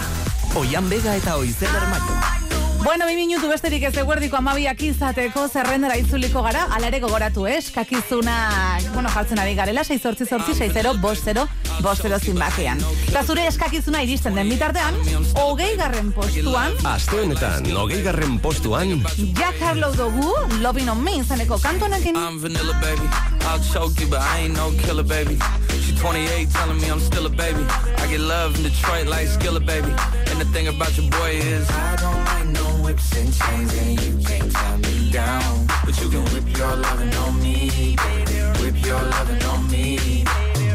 Oian 0.54 0.88
Bega 0.88 1.14
eta 1.14 1.36
Oizeder 1.36 1.88
Maio. 1.88 2.39
Bueno, 2.82 3.04
mi 3.06 3.14
minutu 3.14 3.46
besterik 3.48 3.82
ez 3.84 3.96
eguerdiko 4.00 4.38
amabiak 4.38 4.80
izateko 4.82 5.42
zerrendera 5.52 5.98
itzuliko 6.00 6.40
gara, 6.42 6.62
alare 6.72 6.98
gogoratu, 7.02 7.44
eh? 7.46 7.58
Eskakizunak, 7.60 8.86
bueno, 8.94 9.10
jartzen 9.12 9.38
ari 9.38 9.54
garela, 9.54 9.84
6 9.84 10.00
sortzi 10.02 10.26
sortzi, 10.26 10.54
6 10.56 10.72
0, 10.74 10.94
bost 11.02 11.28
0, 11.28 11.44
bost 11.84 12.02
0 12.02 12.18
zinbakean. 12.18 12.80
Eta 13.10 13.22
zure 13.22 13.44
eskakizuna 13.50 14.00
iristen 14.06 14.34
den 14.34 14.48
bitartean, 14.48 14.96
hogei 15.36 15.74
garren 15.76 16.10
postuan, 16.16 16.72
Aste 16.88 17.20
honetan, 17.20 17.68
hogei 17.76 18.00
garren 18.02 18.38
postuan, 18.40 19.04
Jack 19.36 19.60
Harlow 19.60 19.92
dugu, 19.94 20.32
Loving 20.64 20.88
on 20.88 21.04
Me, 21.04 21.18
izaneko 21.20 21.60
kantonekin. 21.60 22.16
I'm 22.16 22.40
vanilla, 22.40 22.74
baby. 22.80 23.06
I'll 23.44 23.60
choke 23.60 24.00
you, 24.00 24.08
but 24.08 24.20
I 24.20 24.46
ain't 24.46 24.56
no 24.56 24.70
killer, 24.82 25.04
baby. 25.04 25.38
She 25.84 25.94
28, 25.96 26.48
telling 26.50 26.80
me 26.80 26.88
I'm 26.88 27.00
still 27.00 27.26
a 27.26 27.30
baby. 27.30 27.64
I 27.98 28.06
get 28.08 28.20
love 28.20 28.56
in 28.56 28.62
Detroit 28.62 29.06
like 29.06 29.28
Skilla, 29.28 29.60
baby. 29.64 29.92
And 30.30 30.40
the 30.40 30.46
thing 30.52 30.68
about 30.68 30.96
your 30.96 31.10
boy 31.10 31.36
is 31.36 31.68
I 31.70 31.96
don't 31.96 32.24
like 32.24 32.46
no 32.46 32.69
whips 32.90 33.16
and 33.16 33.32
chains, 33.32 33.74
and 33.78 34.02
you 34.02 34.26
can't 34.26 34.52
tie 34.52 34.76
me 34.78 35.10
down. 35.10 35.66
But 35.84 36.00
you 36.00 36.08
can 36.08 36.24
whip 36.32 36.56
your 36.56 36.74
lovin' 36.76 37.14
on 37.14 37.40
me, 37.42 37.96
baby. 37.96 38.38
Whip 38.60 38.84
your 38.84 39.02
lovin' 39.02 39.42
on 39.44 39.70
me. 39.70 40.24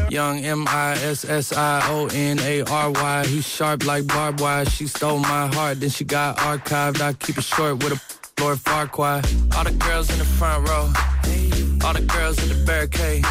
Young 0.08 0.38
M 0.44 0.66
I 0.68 0.92
S 0.92 1.24
S 1.24 1.52
I 1.52 1.82
O 1.90 2.08
N 2.12 2.38
A 2.40 2.62
R 2.62 2.90
Y. 2.90 3.26
He's 3.26 3.46
sharp 3.46 3.84
like 3.84 4.06
barbed 4.06 4.40
wire. 4.40 4.64
She 4.64 4.86
stole 4.86 5.18
my 5.18 5.46
heart, 5.48 5.80
then 5.80 5.90
she 5.90 6.04
got 6.04 6.38
archived. 6.38 7.00
I 7.00 7.12
keep 7.12 7.36
it 7.36 7.44
short 7.44 7.82
with 7.82 7.92
a 7.92 8.00
Lord 8.40 8.60
Farquhar. 8.60 9.22
All 9.56 9.64
the 9.64 9.72
girls 9.72 10.10
in 10.10 10.18
the 10.18 10.24
front 10.24 10.68
row. 10.68 10.92
All 11.84 11.92
the 11.92 12.06
girls 12.14 12.42
in 12.42 12.48
the 12.48 12.64
barricade. 12.64 13.24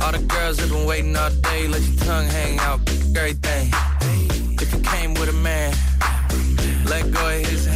All 0.00 0.12
the 0.12 0.24
girls 0.34 0.56
that 0.58 0.70
been 0.70 0.86
waiting 0.86 1.14
all 1.16 1.30
day. 1.30 1.68
Let 1.68 1.82
your 1.82 1.98
tongue 2.06 2.26
hang 2.26 2.58
out. 2.60 2.80
Everything. 3.16 3.70
If 4.62 4.72
you 4.72 4.80
came 4.80 5.14
with 5.14 5.28
a 5.28 5.38
man, 5.48 5.74
let 6.86 7.10
go 7.12 7.28
of 7.28 7.46
his 7.46 7.67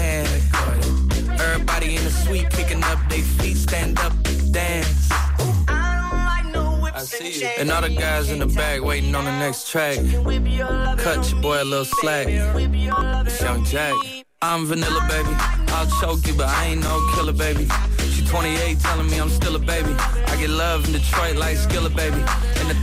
picking 2.82 2.98
up 2.98 3.08
their 3.08 3.22
feet. 3.22 3.56
Stand 3.56 3.98
up, 3.98 4.12
dance. 4.50 5.08
And 7.58 7.70
all 7.70 7.82
the 7.82 7.88
guys 7.88 8.30
in 8.30 8.38
the 8.38 8.46
back 8.46 8.82
waiting 8.82 9.14
on 9.14 9.24
the 9.24 9.38
next 9.38 9.68
track. 9.68 9.96
Cut 9.96 11.30
your 11.30 11.40
boy 11.40 11.62
a 11.62 11.64
little 11.64 11.84
slack. 11.84 12.26
It's 12.28 13.40
Young 13.40 13.64
Jack. 13.64 13.94
I'm 14.40 14.66
vanilla, 14.66 15.06
baby. 15.08 15.30
I'll 15.68 15.88
choke 16.00 16.26
you, 16.26 16.34
but 16.34 16.48
I 16.48 16.66
ain't 16.66 16.82
no 16.82 17.12
killer, 17.14 17.32
baby. 17.32 17.68
She 18.22 18.28
28, 18.28 18.78
telling 18.80 19.10
me 19.10 19.18
I'm 19.18 19.28
still 19.30 19.56
a 19.56 19.58
baby. 19.58 19.94
I 20.28 20.36
get 20.36 20.50
love 20.50 20.86
in 20.86 20.92
Detroit 20.92 21.36
like 21.36 21.56
Skilla, 21.56 21.88
baby. 21.94 22.22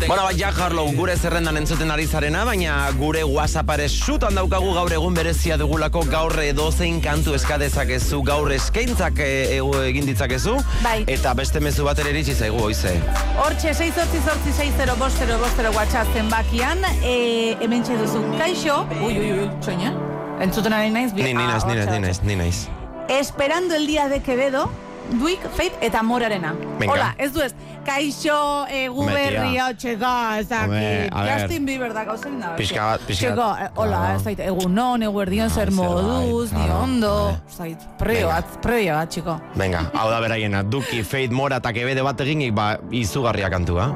Bueno, 0.07 0.23
bai, 0.23 0.33
Jack 0.35 0.55
Harlow 0.55 0.91
gure 0.91 1.15
zerrendan 1.15 1.55
entzuten 1.57 1.91
ari 1.91 2.05
zarena, 2.07 2.43
baina 2.45 2.91
gure 2.97 3.23
WhatsAppare 3.23 3.87
sutan 3.89 4.35
daukagu 4.35 4.73
gaur 4.75 4.91
egun 4.91 5.13
berezia 5.15 5.57
dugulako 5.57 6.03
gaur 6.11 6.35
edozein 6.43 6.99
kantu 7.01 7.33
eskadezakezu, 7.37 8.21
gaur 8.23 8.51
eskaintzak 8.51 9.19
e, 9.23 9.29
e, 9.55 9.61
egin 9.87 10.05
ditzakezu. 10.09 10.57
Bai. 10.83 11.03
Eta 11.07 11.33
beste 11.33 11.61
mezu 11.63 11.85
bat 11.87 11.99
ere 12.03 12.11
iritsi 12.11 12.35
zaigu, 12.35 12.59
oize. 12.65 12.91
Hortxe, 13.39 13.73
6 13.79 13.95
sortzi 13.95 14.21
sortzi 14.25 14.53
6 14.59 14.75
0 14.81 14.97
bost 14.99 15.23
0 15.23 15.39
bost 15.39 15.55
0 15.61 15.71
WhatsApp 15.77 16.11
zenbakian, 16.17 16.83
e, 17.03 17.55
hemen 17.61 17.83
duzu, 17.87 18.25
kaixo, 18.37 18.81
ui, 18.99 19.15
ui, 19.15 19.31
ui, 19.39 19.47
txoina, 19.63 19.95
entzuten 20.43 20.73
ari 20.73 20.91
naiz, 20.91 21.13
bi- 21.15 21.23
Ni, 21.23 21.33
ni 21.33 21.43
ah, 21.47 21.55
naiz, 21.55 21.65
ni 21.65 21.75
naiz, 21.79 21.89
ni 21.89 21.99
naiz, 21.99 22.21
ni 22.23 22.35
naiz. 22.35 22.67
Esperando 23.07 23.75
el 23.75 23.87
día 23.87 24.07
de 24.09 24.21
Quevedo, 24.21 24.69
Duik, 25.09 25.41
Fate 25.55 25.77
eta 25.81 26.03
Morarena. 26.03 26.53
Venga. 26.77 26.93
Hola, 26.93 27.09
ez 27.17 27.31
du 27.33 27.41
ez. 27.41 27.53
Kaixo, 27.85 28.67
egu 28.69 29.05
tia. 29.07 29.13
berria, 29.15 29.67
txega, 29.73 30.13
ez. 30.37 30.49
Justin 30.51 31.65
Bieber 31.65 31.93
da 31.95 32.03
gauzen 32.05 32.37
da. 32.39 32.51
Pixka 32.59 32.83
bat, 32.91 33.05
pixka 33.07 33.31
bat. 33.33 33.71
Hola, 33.79 34.01
ez 34.15 34.21
zait, 34.21 34.43
egun 34.45 34.75
non, 34.75 35.01
egu 35.01 35.21
erdion 35.23 35.49
zer 35.49 35.71
moduz, 35.73 36.51
ni 36.53 36.67
ondo. 36.69 37.13
Zait, 37.49 37.87
prebio 37.97 38.27
bat, 38.29 38.59
prebio 38.61 38.99
bat, 38.99 39.09
txiko. 39.09 39.39
Venga, 39.57 39.87
hau 39.97 40.09
da 40.11 40.19
beraiena, 40.21 40.61
Duki, 40.63 41.01
Fate, 41.01 41.33
Mora 41.33 41.57
eta 41.63 41.73
Kebede 41.73 42.05
bat 42.05 42.21
eginik, 42.21 42.53
ba, 42.53 42.75
izugarria 42.91 43.49
kantua. 43.49 43.89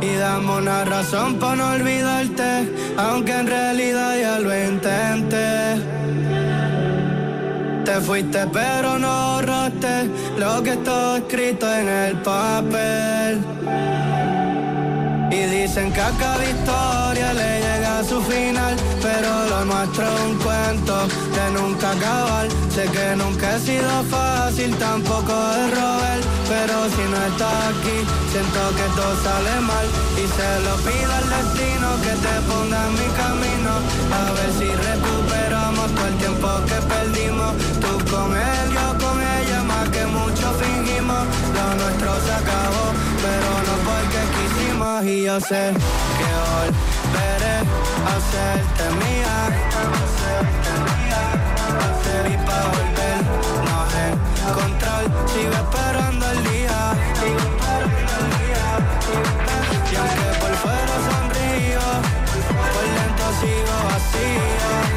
Y 0.00 0.14
dame 0.16 0.56
una 0.58 0.84
razón 0.84 1.38
para 1.38 1.56
no 1.56 1.70
olvidarte, 1.72 2.72
aunque 2.96 3.32
en 3.32 3.46
realidad 3.46 4.16
ya 4.20 4.38
lo 4.38 4.52
intenté. 4.56 6.45
Te 7.86 8.00
fuiste 8.00 8.44
pero 8.52 8.98
no 8.98 9.06
ahorraste 9.06 10.10
lo 10.36 10.60
que 10.60 10.70
está 10.70 11.18
escrito 11.18 11.72
en 11.72 11.88
el 11.88 12.16
papel. 12.16 13.44
Y 15.30 15.36
dicen 15.36 15.92
que 15.92 16.00
a 16.00 16.10
cada 16.18 16.44
historia 16.44 17.32
le 17.32 17.75
su 18.04 18.20
final, 18.22 18.76
pero 19.00 19.28
lo 19.48 19.64
nuestro 19.64 20.04
es 20.04 20.20
un 20.20 20.36
cuento 20.38 21.06
de 21.36 21.50
nunca 21.52 21.92
acabar. 21.92 22.46
Sé 22.74 22.84
que 22.90 23.16
nunca 23.16 23.56
he 23.56 23.60
sido 23.60 24.02
fácil, 24.10 24.74
tampoco 24.76 25.32
es 25.32 25.70
Robert, 25.70 26.24
pero 26.48 26.74
si 26.94 27.02
no 27.10 27.18
estás 27.30 27.56
aquí, 27.72 27.98
siento 28.32 28.60
que 28.76 28.86
todo 28.96 29.14
sale 29.22 29.60
mal. 29.60 29.86
Y 30.16 30.24
se 30.36 30.50
lo 30.66 30.74
pido 30.84 31.10
al 31.20 31.28
destino 31.36 31.88
que 32.04 32.14
te 32.24 32.34
ponga 32.48 32.86
en 32.86 32.92
mi 33.00 33.08
camino, 33.22 33.72
a 34.12 34.32
ver 34.36 34.50
si 34.58 34.68
recuperamos 34.90 35.88
todo 35.94 36.06
el 36.06 36.16
tiempo 36.16 36.48
que 36.68 36.78
perdimos. 36.92 37.52
Tú 37.80 37.92
con 38.10 38.36
él, 38.36 38.66
yo 38.76 38.86
con 39.02 39.16
ella, 39.20 39.25
que 39.84 40.06
mucho 40.06 40.52
fingimos. 40.54 41.24
Lo 41.54 41.74
nuestro 41.74 42.10
se 42.24 42.32
acabó, 42.32 42.86
pero 43.22 43.50
no 43.66 43.74
porque 43.86 44.20
quisimos. 44.34 45.04
y 45.04 45.22
yo 45.24 45.40
sé 45.40 45.72
que 46.18 46.28
volveré 46.50 47.56
a 48.04 48.12
hacerte 48.16 48.84
mía. 49.02 49.36
Y 52.16 52.36
pa' 52.46 52.64
volvernos 52.72 53.94
a 53.94 54.48
encontrar, 54.48 55.04
sigo 55.32 55.52
esperando 55.52 56.24
el 56.30 56.38
día. 56.44 56.78
Y 59.90 59.96
aunque 59.96 60.28
por 60.40 60.52
fuera 60.62 60.96
sonrío, 61.08 61.86
por 62.72 62.86
dentro 62.96 63.26
sigo 63.40 63.76
vacío. 63.88 64.95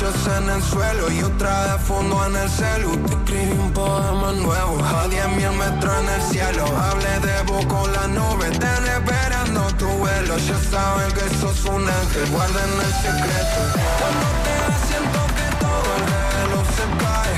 Tuyas 0.00 0.38
en 0.38 0.48
el 0.48 0.62
suelo 0.62 1.10
y 1.10 1.22
otra 1.22 1.72
de 1.72 1.78
fondo 1.78 2.24
en 2.26 2.36
el 2.36 2.48
celu. 2.48 2.96
Te 3.06 3.14
escribí 3.14 3.52
un 3.52 3.72
poema 3.72 4.32
nuevo, 4.32 4.78
a 4.84 5.08
10 5.08 5.28
mil 5.36 5.52
metros 5.52 5.94
en 6.00 6.08
el 6.08 6.22
cielo. 6.22 6.64
Hablé 6.64 7.20
de 7.20 7.42
vos 7.42 7.64
con 7.66 7.92
la 7.92 8.06
nube, 8.08 8.48
están 8.50 8.86
esperando 8.86 9.60
tu 9.76 9.86
vuelo. 9.86 10.36
Ya 10.38 10.58
saben 10.70 11.12
que 11.12 11.28
sos 11.40 11.64
un 11.66 11.86
ángel, 11.88 12.30
guarden 12.30 12.70
el 12.86 12.92
secreto. 13.04 13.60
Cuando 14.00 14.28
te 14.44 14.56
siento 14.88 15.20
que 15.36 15.46
todo 15.64 15.88
el 15.96 16.02
reloj 16.14 16.66
se 16.76 16.86
cae. 17.02 17.34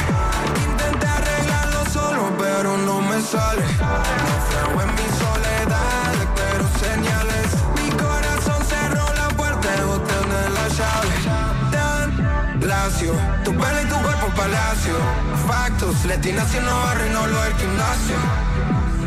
Intenté 0.67 1.07
arreglarlo 1.07 1.85
solo, 1.93 2.23
pero 2.39 2.77
no 2.77 3.01
me 3.01 3.21
sale. 3.21 3.63
Naufrago 3.63 4.83
en 4.83 4.91
mi 4.99 5.09
soledad, 5.23 6.15
pero 6.37 6.65
señales. 6.79 7.32
Tu 12.99 13.51
pelo 13.51 13.83
y 13.83 13.87
tu 13.87 13.95
cuerpo 13.97 14.27
palacio. 14.37 14.95
Factos, 15.47 16.05
latinación 16.05 16.65
no 16.65 16.79
barre, 16.85 17.11
no 17.11 17.27
lo 17.27 17.43
del 17.43 17.55
gimnasio. 17.55 18.17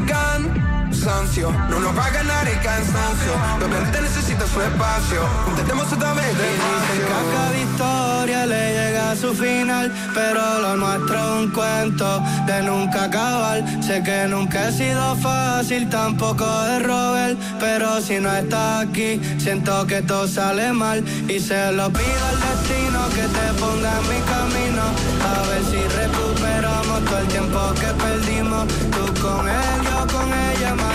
Can 0.07 0.74
Cansancio, 1.05 1.51
no 1.69 1.79
nos 1.79 1.95
va 1.95 2.07
a 2.07 2.09
ganar 2.09 2.47
el 2.47 2.59
cansancio. 2.61 3.33
Obviamente 3.57 4.01
necesita 4.01 4.47
su 4.47 4.59
espacio. 4.59 5.21
Intentemos 5.49 5.93
otra 5.93 6.15
vez 6.15 6.25
Dicen 6.29 7.05
que 7.05 7.13
a 7.13 7.23
cada 7.35 7.57
historia 7.57 8.45
le 8.47 8.73
llega 8.73 9.11
a 9.11 9.15
su 9.15 9.31
final, 9.35 9.91
pero 10.15 10.61
lo 10.61 10.75
nuestro 10.77 11.15
es 11.15 11.43
un 11.43 11.51
cuento 11.51 12.23
de 12.47 12.63
nunca 12.63 13.03
acabar. 13.03 13.63
Sé 13.83 14.01
que 14.01 14.25
nunca 14.27 14.69
he 14.69 14.71
sido 14.71 15.15
fácil, 15.17 15.87
tampoco 15.89 16.43
de 16.63 16.79
robar, 16.79 17.35
pero 17.59 18.01
si 18.01 18.19
no 18.19 18.35
estás 18.35 18.87
aquí, 18.87 19.21
siento 19.37 19.85
que 19.85 20.01
todo 20.01 20.27
sale 20.27 20.73
mal 20.73 21.03
y 21.29 21.39
se 21.39 21.71
lo 21.71 21.87
pido 21.91 22.25
al 22.31 22.39
destino 22.39 22.99
que 23.09 23.27
te 23.37 23.53
ponga 23.59 23.91
en 23.99 24.07
mi 24.09 24.21
camino. 24.33 24.83
A 25.21 25.47
ver 25.49 25.63
si 25.69 25.81
recuperamos 26.01 27.05
todo 27.05 27.19
el 27.19 27.27
tiempo 27.27 27.59
que 27.75 28.03
perdimos. 28.03 28.65
Tú 28.89 29.21
con 29.21 29.47
él, 29.47 29.79
yo 29.83 30.17
con 30.17 30.27
ella, 30.33 30.75
más 30.75 30.94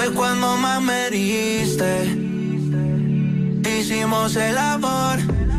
fue 0.00 0.10
cuando 0.12 0.56
más 0.56 0.80
me 0.80 1.08
heriste. 1.08 2.04
Hicimos 3.68 4.34
el 4.36 4.56
amor, 4.56 5.18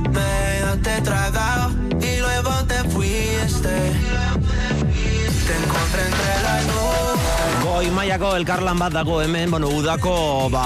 me 0.09 0.19
dejaste 0.19 1.01
tragado 1.01 1.71
y 2.01 2.19
luego 2.19 2.51
te 2.67 2.77
fuiste. 2.89 3.75
Te 5.47 5.53
encontré 5.63 6.01
entre 6.09 6.33
la 6.43 6.61
luz. 6.63 7.20
Goi 7.81 7.89
mailako 7.89 8.35
elkarlan 8.37 8.77
bat 8.77 8.93
dago 8.93 9.15
hemen, 9.23 9.49
bueno, 9.49 9.65
udako 9.73 10.11
ba, 10.53 10.61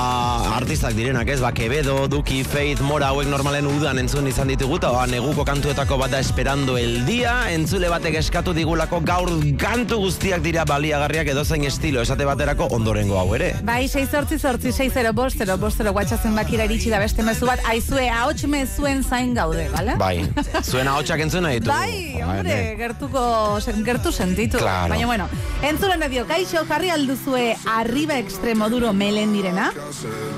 artistak 0.58 0.98
direnak 0.98 1.30
ez, 1.32 1.38
ba, 1.40 1.54
Quevedo, 1.56 2.10
Duki, 2.12 2.42
Faith, 2.44 2.82
Mora 2.84 3.14
hauek 3.14 3.30
normalen 3.32 3.70
udan 3.72 4.02
entzun 4.02 4.26
izan 4.28 4.50
ditugu, 4.52 4.76
eta 4.82 4.90
ba, 4.92 5.06
neguko 5.08 5.46
kantuetako 5.48 5.96
bat 6.02 6.12
da 6.12 6.20
Esperando 6.20 6.76
el 6.78 7.06
Dia, 7.08 7.54
entzule 7.54 7.88
batek 7.88 8.18
eskatu 8.20 8.52
digulako 8.58 9.00
gaur 9.08 9.32
kantu 9.62 10.02
guztiak 10.02 10.44
dira 10.44 10.66
baliagarriak 10.68 11.30
edozein 11.32 11.64
estilo, 11.70 12.02
esate 12.04 12.28
baterako 12.28 12.68
ondorengo 12.76 13.16
hau 13.22 13.30
ere. 13.40 13.54
Bai, 13.64 13.86
6 13.88 14.12
sortzi 14.12 14.36
sortzi, 14.38 14.76
6 14.76 14.92
0 15.00 15.16
bost, 15.16 15.40
0 15.40 15.56
bost, 15.64 15.80
0 15.80 15.96
WhatsAppen 15.96 16.36
bakira 16.36 16.68
iritsi 16.68 16.92
da 16.92 17.00
beste 17.00 17.24
mezu 17.24 17.48
bat, 17.48 17.64
aizue, 17.72 18.10
ahots 18.10 18.44
mezuen 18.52 19.06
zain 19.08 19.32
gaude, 19.40 19.70
bale? 19.72 19.96
Bai, 20.04 20.18
zuen 20.66 20.92
ahotsak 20.92 21.24
entzun 21.30 21.48
nahi 21.48 21.64
ditugu. 21.64 21.80
Bai, 21.80 22.28
hombre, 22.28 22.60
gertuko, 22.84 23.26
sen- 23.64 23.82
gertu 23.88 24.12
sentitu. 24.12 24.60
Claro. 24.60 24.92
Baina, 24.92 25.08
bueno, 25.14 25.32
entzulen 25.64 26.04
dio, 26.12 26.28
kaixo, 26.28 26.68
jarri 26.68 26.92
alduzue 27.06 27.56
arriba 27.68 28.18
extremoduro 28.18 28.92
melendirena. 28.92 29.72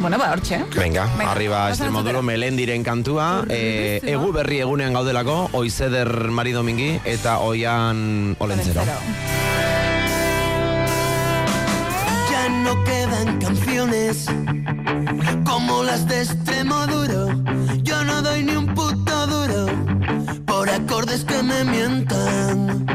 Bueno, 0.01 0.17
ba, 0.17 0.31
hortxe. 0.33 0.65
Venga, 0.75 1.05
Venga, 1.17 1.31
arriba 1.31 1.69
Extremoduro 1.69 2.21
Melendiren 2.21 2.83
kantua, 2.83 3.45
eh, 3.47 4.01
egu 4.03 4.33
berri 4.35 4.59
egunean 4.59 4.91
gaudelako, 4.93 5.49
Oizeder 5.53 6.27
Mari 6.29 6.51
Domingi 6.51 6.99
eta 7.05 7.39
Oian 7.39 8.35
Olentzero. 8.39 8.83
Ya 12.31 12.49
no 12.49 12.83
quedan 12.83 13.39
canciones 13.39 14.25
como 15.45 15.83
las 15.83 16.05
de 16.07 16.21
extremo 16.23 16.85
duro. 16.87 17.27
Yo 17.81 18.03
no 18.03 18.21
doy 18.21 18.43
ni 18.43 18.55
un 18.57 18.67
puto 18.75 19.27
duro 19.27 19.67
por 20.45 20.69
acordes 20.69 21.23
que 21.23 21.41
me 21.43 21.63
mientan. 21.63 22.85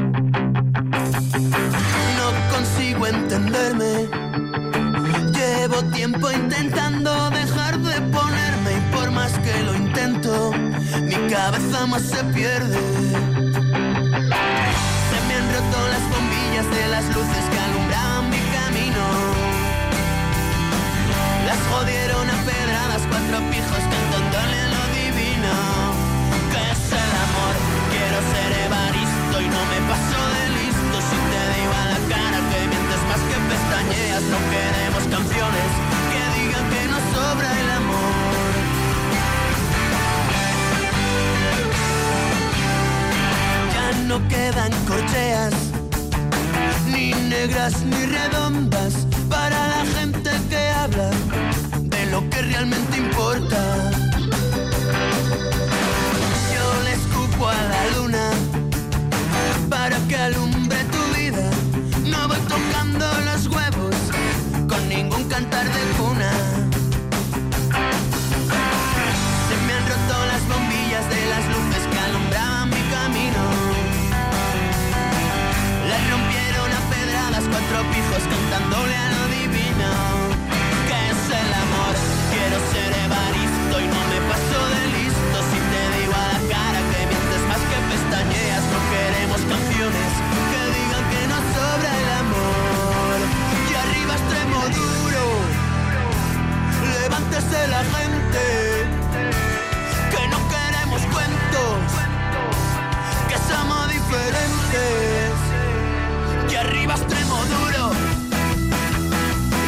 No 2.18 2.55
consigo 2.55 3.07
entenderme. 3.07 3.52
Tiempo 5.93 6.30
intentando 6.32 7.30
dejar 7.30 7.78
de 7.78 8.01
ponerme 8.11 8.72
y 8.78 8.80
por 8.95 9.11
más 9.11 9.32
que 9.38 9.62
lo 9.62 9.74
intento, 9.74 10.53
mi 11.03 11.14
cabeza 11.30 11.86
más 11.86 12.03
se 12.03 12.24
pierde. 12.24 12.80
Se 15.11 15.18
me 15.28 15.34
han 15.34 15.47
roto 15.55 15.78
las 15.95 16.03
bombillas 16.11 16.66
de 16.70 16.88
las 16.88 17.05
luces 17.14 17.45
que 17.51 17.59
alumbraban 17.59 18.30
mi 18.30 18.40
camino. 18.57 19.05
Las 21.47 21.59
jodieron 21.70 22.30
a 22.30 22.36
pedradas 22.45 23.03
cuatro 23.11 23.38
pijos 23.51 23.82
cantándole 23.93 24.61
lo 24.74 24.82
divino. 24.99 25.55
¿Qué 26.53 26.62
es 26.72 26.84
el 27.05 27.12
amor? 27.26 27.55
Quiero 27.93 28.18
ser 28.32 28.51
evaristo 28.66 29.40
y 29.40 29.49
no 29.49 29.62
me 29.70 29.78
paso 29.88 30.22
que 33.21 33.37
pestañeas, 33.51 34.23
no 34.23 34.39
queremos 34.51 35.05
canciones 35.17 35.69
que 36.13 36.23
digan 36.39 36.65
que 36.71 36.83
nos 36.93 37.03
sobra 37.15 37.49
el 37.61 37.71
amor. 37.71 38.23
Ya 43.75 43.87
no 44.09 44.29
quedan 44.29 44.73
corcheas, 44.87 45.55
ni 46.91 47.13
negras 47.29 47.83
ni 47.83 48.07
redondas, 48.07 48.95
para 49.29 49.69
la 49.69 49.85
gente 49.97 50.31
que 50.49 50.69
habla 50.71 51.11
de 51.83 52.07
lo 52.07 52.29
que 52.31 52.43
realmente 52.43 52.97
importa. 52.97 53.61
Yo 56.55 56.83
le 56.85 56.93
escupo 56.93 57.49
a 57.49 57.63
la 57.73 57.83
luna 57.97 58.31
para 59.69 59.97
que 60.09 60.17
alumbre 60.17 60.79
tu 60.93 61.02
tocando 62.53 63.07
los 63.29 63.47
huevos 63.47 63.97
con 64.69 64.89
ningún 64.89 65.25
cantar 65.25 65.65
de 65.65 65.83
cuna. 65.99 66.33
Se 69.49 69.57
me 69.65 69.73
han 69.77 69.85
roto 69.93 70.17
las 70.33 70.43
bombillas 70.53 71.05
de 71.15 71.21
las 71.33 71.45
luces 71.55 71.83
que 71.91 71.99
alumbraban 72.09 72.69
mi 72.69 72.83
camino. 72.97 73.43
Las 75.91 76.03
rompieron 76.13 76.69
a 76.79 76.81
pedradas 76.93 77.45
cuatro 77.53 77.79
pijos 77.95 78.23
cantándole 78.33 78.97
a 78.97 79.09
lo 79.17 79.25
divino. 79.39 79.91
¿Qué 80.89 81.01
es 81.13 81.23
el 81.43 81.51
amor? 81.65 81.95
Quiero 82.33 82.57
ser 82.73 82.91
evaristo 83.07 83.75
y 83.85 83.87
no 83.95 84.01
me 84.13 84.19
paso 84.29 84.59
de 84.75 84.83
listo. 84.97 85.37
Si 85.51 85.59
te 85.73 85.83
digo 85.97 86.15
a 86.25 86.27
la 86.37 86.41
cara 86.53 86.81
que 86.91 87.01
mientes 87.11 87.43
más 87.49 87.63
que 87.71 87.79
pestañeas, 87.91 88.65
no 88.73 88.79
queremos 88.93 89.41
canciones 89.53 90.12
cuentes 97.33 97.51
de 97.51 97.68
la 97.68 97.78
gente, 97.78 98.87
que 100.11 100.28
no 100.28 100.39
queremos 100.49 101.03
cuentos, 101.03 101.78
que 103.28 103.37
somos 103.53 103.89
diferentes. 103.89 105.33
Y 106.51 106.55
arriba 106.55 106.95
extremo 106.95 107.37
duro, 107.47 107.93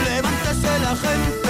levántese 0.04 0.78
la 0.80 0.96
gente. 0.96 1.43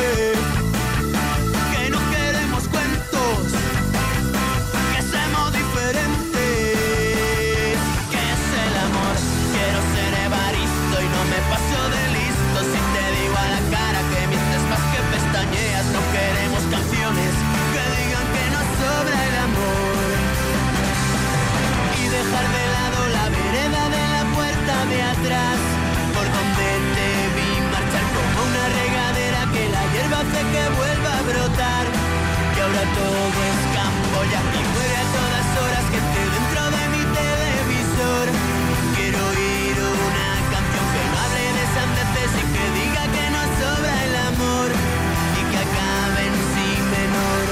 Y 34.33 34.63
muere 34.73 34.97
a 34.97 35.07
todas 35.17 35.47
horas 35.61 35.85
esté 36.01 36.23
dentro 36.35 36.63
de 36.77 36.83
mi 36.95 37.03
televisor. 37.21 38.25
Quiero 38.97 39.21
oír 39.33 39.77
una 40.09 40.31
canción 40.53 40.87
que 40.95 41.03
no 41.11 41.17
hable 41.25 41.45
de 41.59 41.65
sandeces 41.77 42.33
y 42.41 42.45
que 42.55 42.65
diga 42.81 43.03
que 43.15 43.25
no 43.35 43.43
sobra 43.61 43.95
el 44.07 44.15
amor 44.33 44.69
y 45.39 45.43
que 45.51 45.59
acabe 45.67 46.23
en 46.31 46.37
si 46.53 46.69
menor. 46.95 47.45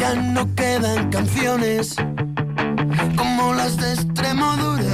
Ya 0.00 0.12
no 0.14 0.42
quedan 0.54 1.00
canciones 1.10 1.82
como 3.16 3.54
las 3.54 3.76
de 3.76 3.92
Extremoduro. 3.92 4.84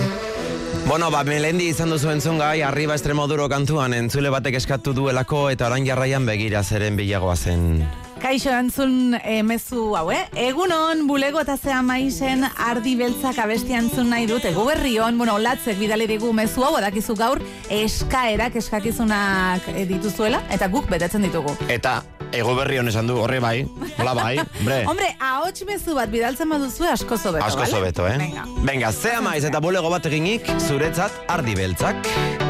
Bueno, 0.86 1.10
ba, 1.10 1.24
melendi 1.24 1.70
izan 1.72 1.88
duzu 1.88 2.10
entzun 2.12 2.38
gai, 2.38 2.60
arriba 2.60 2.94
estremoduro 2.94 3.48
kantuan 3.48 3.94
entzule 3.96 4.28
batek 4.30 4.60
eskatu 4.60 4.92
duelako 4.92 5.48
eta 5.50 5.66
orain 5.70 5.86
jarraian 5.88 6.26
begira 6.28 6.62
zeren 6.62 6.96
bilagoa 7.00 7.36
zen. 7.36 8.03
Kaixo 8.24 8.54
antzun 8.56 9.18
e, 9.18 9.42
mezu 9.44 9.90
hau, 9.98 10.06
eh? 10.08 10.22
Egunon, 10.46 11.02
bulego 11.04 11.42
eta 11.42 11.58
zea 11.60 11.82
maizen 11.84 12.46
ardi 12.48 12.94
beltzak 12.96 13.36
abesti 13.42 13.76
antzun 13.76 14.08
nahi 14.08 14.24
dut. 14.30 14.46
Egu 14.48 14.64
berrion, 14.64 15.18
bueno, 15.20 15.34
olatzek 15.36 15.76
bidali 15.76 16.06
digu 16.08 16.30
mezu 16.32 16.64
hau, 16.64 16.70
edakizu 16.78 17.18
gaur 17.20 17.42
eskaerak 17.68 18.56
eskakizunak 18.62 19.68
eh, 19.74 19.84
dituzuela, 19.90 20.40
eta 20.56 20.70
guk 20.72 20.88
betetzen 20.88 21.28
ditugu. 21.28 21.52
Eta 21.68 21.98
ego 22.32 22.56
berri 22.56 22.80
hon 22.80 22.88
esan 22.88 23.12
du, 23.12 23.18
horre 23.20 23.42
bai, 23.44 23.58
hola 23.98 24.16
bai, 24.16 24.38
hombre. 24.40 24.80
Hombre, 24.94 25.10
ahots 25.20 25.68
mezu 25.68 25.98
bat 26.00 26.08
bidaltzen 26.08 26.48
baduzu 26.48 26.88
asko 26.94 27.20
zobeto, 27.20 27.44
Asko 27.44 27.68
zobeto, 27.68 28.08
eh? 28.08 28.16
Venga. 28.24 28.48
Venga, 28.64 28.96
zea 28.96 29.20
maiz 29.20 29.44
eta 29.44 29.60
bulego 29.60 29.92
bat 29.92 30.08
eginik, 30.08 30.48
zuretzat 30.64 31.28
ardi 31.28 31.60
beltzak. 31.60 32.43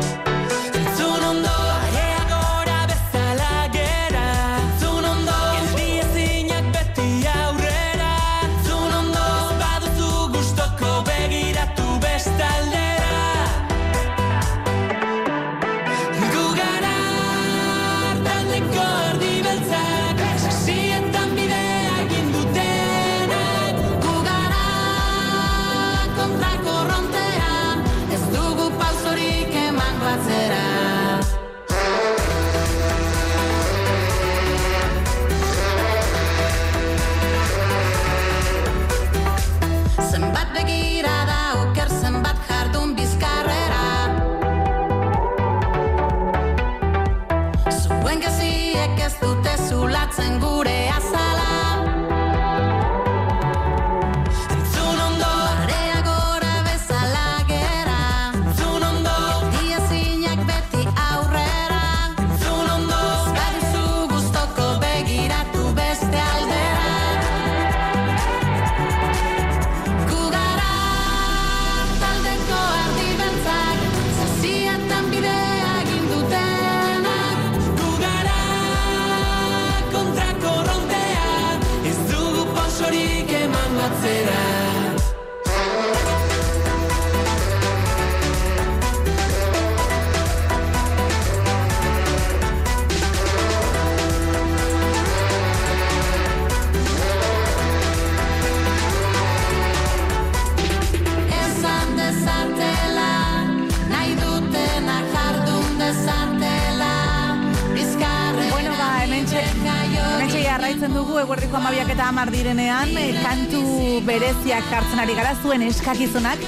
Eguerdiko 111.24 111.56
amabiak 111.56 111.88
eta 111.94 112.08
amar 112.10 112.30
direnean, 112.32 112.90
e, 113.00 113.14
kantu 113.24 113.62
bereziak 114.04 114.66
jartzen 114.68 115.00
ari 115.00 115.14
gara 115.16 115.32
zuen 115.42 115.62
eskakizunak. 115.64 116.38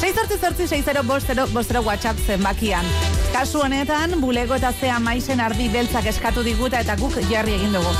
6 0.00 1.02
bostero, 1.08 1.46
bostero 1.48 1.82
WhatsApp 1.82 2.18
zenbakian. 2.26 2.84
Kasu 3.32 3.62
honetan, 3.64 4.20
bulego 4.20 4.54
eta 4.54 4.72
zea 4.72 4.98
maizen 5.00 5.40
ardi 5.40 5.68
beltzak 5.68 6.06
eskatu 6.06 6.42
diguta 6.42 6.80
eta 6.80 6.96
guk 6.96 7.16
jarri 7.30 7.54
egin 7.54 7.72
dugu. 7.72 7.92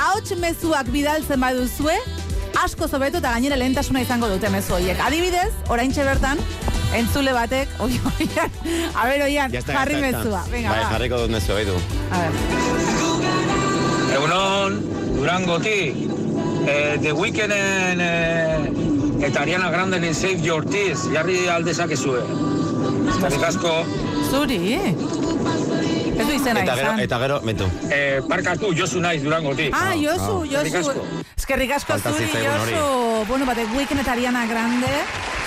Ahots 0.00 0.32
mezuak 0.40 0.88
bidaltzen 0.88 1.40
baduzue, 1.40 1.98
asko 2.64 2.88
zobetu 2.88 3.20
eta 3.20 3.34
gainera 3.36 3.56
lehentasuna 3.60 4.00
izango 4.00 4.28
dute 4.32 4.48
mezu 4.48 4.74
horiek. 4.78 5.00
Adibidez, 5.04 5.52
oraintxe 5.68 6.04
bertan, 6.04 6.40
entzule 6.96 7.32
batek, 7.36 7.68
oi, 7.80 7.92
oian, 8.14 8.58
a 8.94 9.06
ber, 9.10 9.28
oian, 9.28 9.60
jarri 9.68 10.00
mezua. 10.00 10.44
Venga, 10.50 10.72
bai, 10.72 10.82
jarriko 10.96 11.24
dut 11.26 11.36
mezu, 11.36 11.60
edu. 11.60 11.76
A 12.10 12.24
ver. 12.24 12.32
Egunon, 14.14 14.93
Durangotik, 15.14 15.96
eh, 16.66 16.98
The 17.00 17.12
Weeknden 17.12 18.00
eh, 18.00 19.26
eta 19.26 19.40
Ariana 19.42 19.70
Grandenen 19.70 20.14
Save 20.14 20.40
Your 20.42 20.64
Tears, 20.66 21.06
jarri 21.12 21.46
aldezakezue. 21.48 22.20
Eskerrik 23.14 23.44
asko. 23.48 23.74
Zuri, 24.30 24.60
Ez 26.14 26.22
du 26.28 26.32
izena 26.36 26.60
Eta 26.62 26.74
gero, 26.78 26.86
izan. 26.86 27.00
eta 27.02 27.18
gero, 27.18 27.40
metu. 27.42 27.64
Eh, 27.90 28.20
parkatu, 28.28 28.68
Josu 28.78 29.00
naiz 29.02 29.22
Durangotik. 29.24 29.74
Ah, 29.74 29.94
Josu, 29.98 30.44
eskerrik 30.44 30.74
Josu. 30.76 31.02
Eskerrik 31.36 31.72
asko 31.74 31.98
zuri. 31.98 32.28
Josu. 32.30 33.24
Bueno, 33.28 33.44
bate, 33.46 33.64
Weekend 33.76 34.00
eta 34.00 34.12
Ariana 34.12 34.46
Grande. 34.46 34.92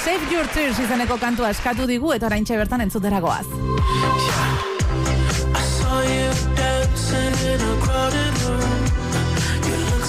Save 0.03 0.27
Your 0.31 0.47
Tears 0.47 0.79
izeneko 0.79 1.17
kantua 1.17 1.49
eskatu 1.55 1.87
digu 1.87 2.11
eta 2.13 2.27
oraintxe 2.27 2.57
bertan 2.57 2.81
entzutera 2.81 3.19
goaz. 3.23 3.45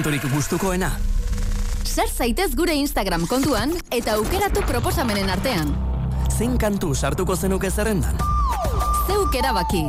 Kanturik 0.00 0.24
gustukoena. 0.32 0.88
Sar 1.84 2.08
zaitez 2.08 2.54
gure 2.56 2.72
Instagram 2.72 3.26
kontuan 3.28 3.74
eta 3.92 4.14
aukeratu 4.16 4.62
proposamenen 4.64 5.28
artean. 5.28 5.74
Zein 6.32 6.56
kantu 6.56 6.94
sartuko 6.94 7.36
zenuke 7.36 7.68
zerrendan? 7.68 8.16
Zeuk 9.04 9.36
erabaki. 9.36 9.84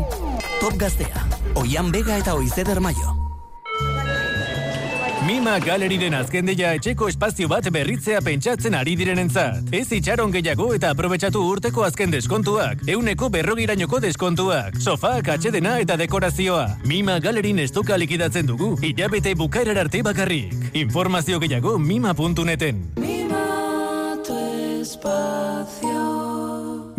Top 0.60 0.76
Gaztea, 0.76 1.24
Oian 1.56 1.96
Bega 1.96 2.20
eta 2.20 2.36
Oizeder 2.36 2.84
Mayo. 2.84 3.11
Mima 5.32 5.54
galeriren 5.64 6.12
azken 6.18 6.50
deia 6.50 6.74
etxeko 6.76 7.08
espazio 7.08 7.48
bat 7.48 7.70
berritzea 7.72 8.20
pentsatzen 8.26 8.76
ari 8.76 8.98
direnentzat. 9.00 9.70
Ez 9.72 9.86
itxaron 9.96 10.34
gehiago 10.34 10.66
eta 10.76 10.90
aprobetsatu 10.92 11.40
urteko 11.54 11.86
azken 11.88 12.12
deskontuak. 12.12 12.84
Euneko 12.92 13.30
berrogirainoko 13.32 14.02
deskontuak. 14.04 14.76
Sofak, 14.84 15.32
atxedena 15.32 15.78
eta 15.80 15.96
dekorazioa. 15.96 16.68
Mima 16.84 17.16
galerin 17.24 17.64
estoka 17.64 17.96
likidatzen 17.96 18.52
dugu. 18.52 18.74
Ilabete 18.84 19.32
bukaerar 19.40 19.80
arte 19.86 20.04
bakarrik. 20.04 20.52
Informazio 20.76 21.40
gehiago 21.40 21.78
mima.neten. 21.80 22.90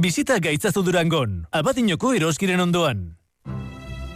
Bizita 0.00 0.40
gaitzazu 0.40 0.88
durangon. 0.88 1.42
Abadinoko 1.52 2.16
eroskiren 2.16 2.64
ondoan. 2.64 3.10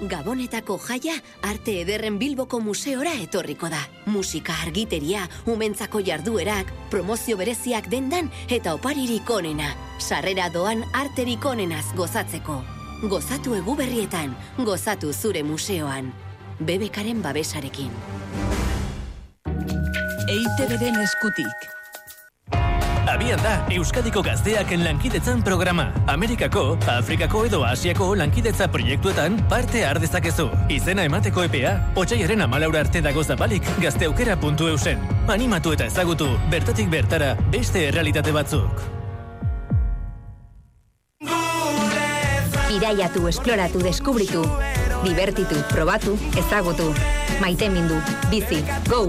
Gabonetako 0.01 0.77
jaia 0.77 1.15
arte 1.49 1.79
ederren 1.81 2.19
Bilboko 2.21 2.61
museora 2.61 3.15
etorriko 3.17 3.71
da. 3.73 3.81
Musika 4.13 4.53
argiteria, 4.63 5.23
umentzako 5.49 6.03
jarduerak, 6.05 6.73
promozio 6.91 7.39
bereziak 7.41 7.89
dendan 7.89 8.29
eta 8.53 8.75
oparirik 8.77 9.31
onena. 9.31 9.71
Sarrera 9.99 10.51
doan 10.53 10.85
arterik 10.93 11.45
onenaz 11.45 11.87
gozatzeko. 11.97 12.61
Gozatu 13.09 13.57
eguberrietan, 13.57 14.37
gozatu 14.59 15.13
zure 15.13 15.43
museoan. 15.43 16.13
Bebekaren 16.61 17.23
babesarekin. 17.23 17.91
EITB-den 20.27 21.01
eskutik. 21.01 21.76
Abian 23.17 23.41
da, 23.41 23.53
Euskadiko 23.73 24.21
gazteaken 24.21 24.83
lankidetzan 24.85 25.39
programa. 25.41 25.87
Amerikako, 26.13 26.75
Afrikako 26.93 27.47
edo 27.49 27.63
Asiako 27.65 28.11
lankidetza 28.21 28.67
proiektuetan 28.69 29.39
parte 29.49 29.87
har 29.89 29.97
dezakezu. 30.03 30.51
Izena 30.69 31.07
emateko 31.09 31.47
epea, 31.47 31.73
otxaiaren 31.97 32.45
amalaura 32.45 32.83
arte 32.85 33.01
dago 33.01 33.25
zabalik 33.25 33.65
gazteaukera.eusen. 33.81 35.01
Animatu 35.33 35.73
eta 35.73 35.89
ezagutu, 35.89 36.29
bertatik 36.53 36.93
bertara, 36.93 37.33
beste 37.55 37.87
errealitate 37.89 38.37
batzuk. 38.37 38.85
Iraiatu, 42.77 43.25
esploratu, 43.33 43.81
deskubritu. 43.81 44.45
Divertitu, 45.07 45.65
probatu, 45.73 46.19
ezagutu. 46.37 46.93
Maite 47.41 47.73
mindu, 47.73 47.97
bizi, 48.29 48.61
go! 48.93 49.07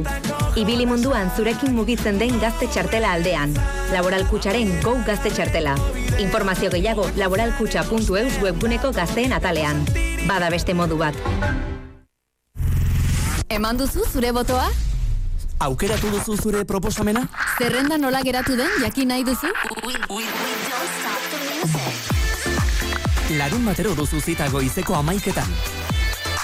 Ibili 0.57 0.87
munduan 0.89 1.29
zurekin 1.37 1.75
mugitzen 1.77 2.17
den 2.17 2.39
gazte 2.41 2.65
txartela 2.73 3.11
aldean. 3.13 3.51
Laboral 3.93 4.23
Kutxaren 4.25 4.71
Go 4.81 4.95
Gazte 5.05 5.29
Txartela. 5.29 5.75
Informazio 6.17 6.71
gehiago 6.73 7.05
laboralkutxa.eus 7.19 8.39
webguneko 8.41 8.89
gazteen 8.95 9.35
atalean. 9.37 9.83
Bada 10.25 10.49
beste 10.49 10.73
modu 10.73 10.97
bat. 10.97 11.13
Eman 13.53 13.77
duzu 13.77 14.07
zure 14.09 14.33
botoa? 14.33 14.65
Aukeratu 15.67 16.09
duzu 16.15 16.39
zure 16.41 16.65
proposamena? 16.65 17.27
Zerrenda 17.59 18.01
nola 18.01 18.23
geratu 18.25 18.57
den 18.57 18.81
jakin 18.81 19.13
nahi 19.13 19.27
duzu? 19.29 19.53
Larun 23.37 23.69
batero 23.69 23.93
duzu 23.93 24.25
zita 24.25 24.49
goizeko 24.49 24.97
amaiketan. 24.97 25.86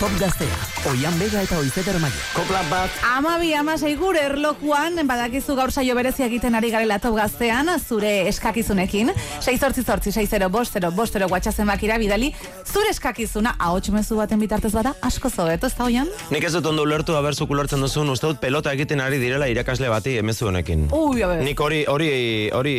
Top 0.03 0.19
Gaztea, 0.19 0.51
Oian 0.91 1.15
Bega 1.15 1.39
eta 1.45 1.55
Oizeder 1.61 1.95
Maio. 2.03 2.17
Kopla 2.35 2.59
bat. 2.67 2.91
Amabi, 3.07 3.53
amasei 3.55 3.93
gure 3.95 4.19
erlojuan, 4.27 4.99
badakizu 5.07 5.55
gaur 5.55 5.71
saio 5.71 5.95
berezia 5.95 6.25
egiten 6.27 6.57
ari 6.59 6.73
garela 6.73 6.97
top 6.99 7.15
gaztean, 7.15 7.71
zure 7.79 8.11
eskakizunekin. 8.27 9.13
6 9.45 9.55
sortzi 9.63 9.85
sortzi, 9.87 10.11
6 10.11 10.27
0 10.33 10.49
bost 10.51 10.75
0 10.75 10.89
bost 10.91 11.15
0 11.15 11.29
guatxazen 11.31 11.71
bakira 11.71 11.95
bidali, 12.01 12.33
zure 12.67 12.91
eskakizuna, 12.91 13.55
ahots 13.57 13.93
mezu 13.95 14.19
baten 14.19 14.43
bitartez 14.43 14.73
bada, 14.75 14.91
asko 14.99 15.31
zobeto, 15.31 15.71
ez 15.71 15.77
da 15.79 15.87
oian? 15.87 16.11
Nik 16.35 16.49
ez 16.49 16.51
dut 16.57 16.67
ondo 16.67 16.83
ulertu, 16.83 17.15
haber 17.15 17.39
zuk 17.39 17.55
ulertzen 17.55 17.79
duzun, 17.79 18.11
uste 18.11 18.27
dut 18.27 18.43
pelota 18.43 18.75
egiten 18.75 18.99
ari 18.99 19.23
direla 19.23 19.47
irakasle 19.47 19.87
bati 19.87 20.17
emezu 20.19 20.51
honekin. 20.51 20.89
Ui, 20.91 21.23
a 21.23 21.31
ber. 21.31 21.47
Nik 21.47 21.63
hori, 21.63 21.85
hori, 21.87 22.11
hori, 22.51 22.75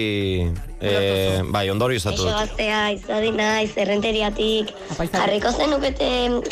eh, 0.84 1.40
bai, 1.54 1.68
ondori 1.70 1.96
izatu 1.96 2.22
dut. 2.22 2.30
gaztea, 2.32 2.92
izadi 2.92 3.32
naiz, 3.34 3.72
errenteriatik. 3.76 4.72
Jarriko 5.12 5.52
zenukete 5.52 6.08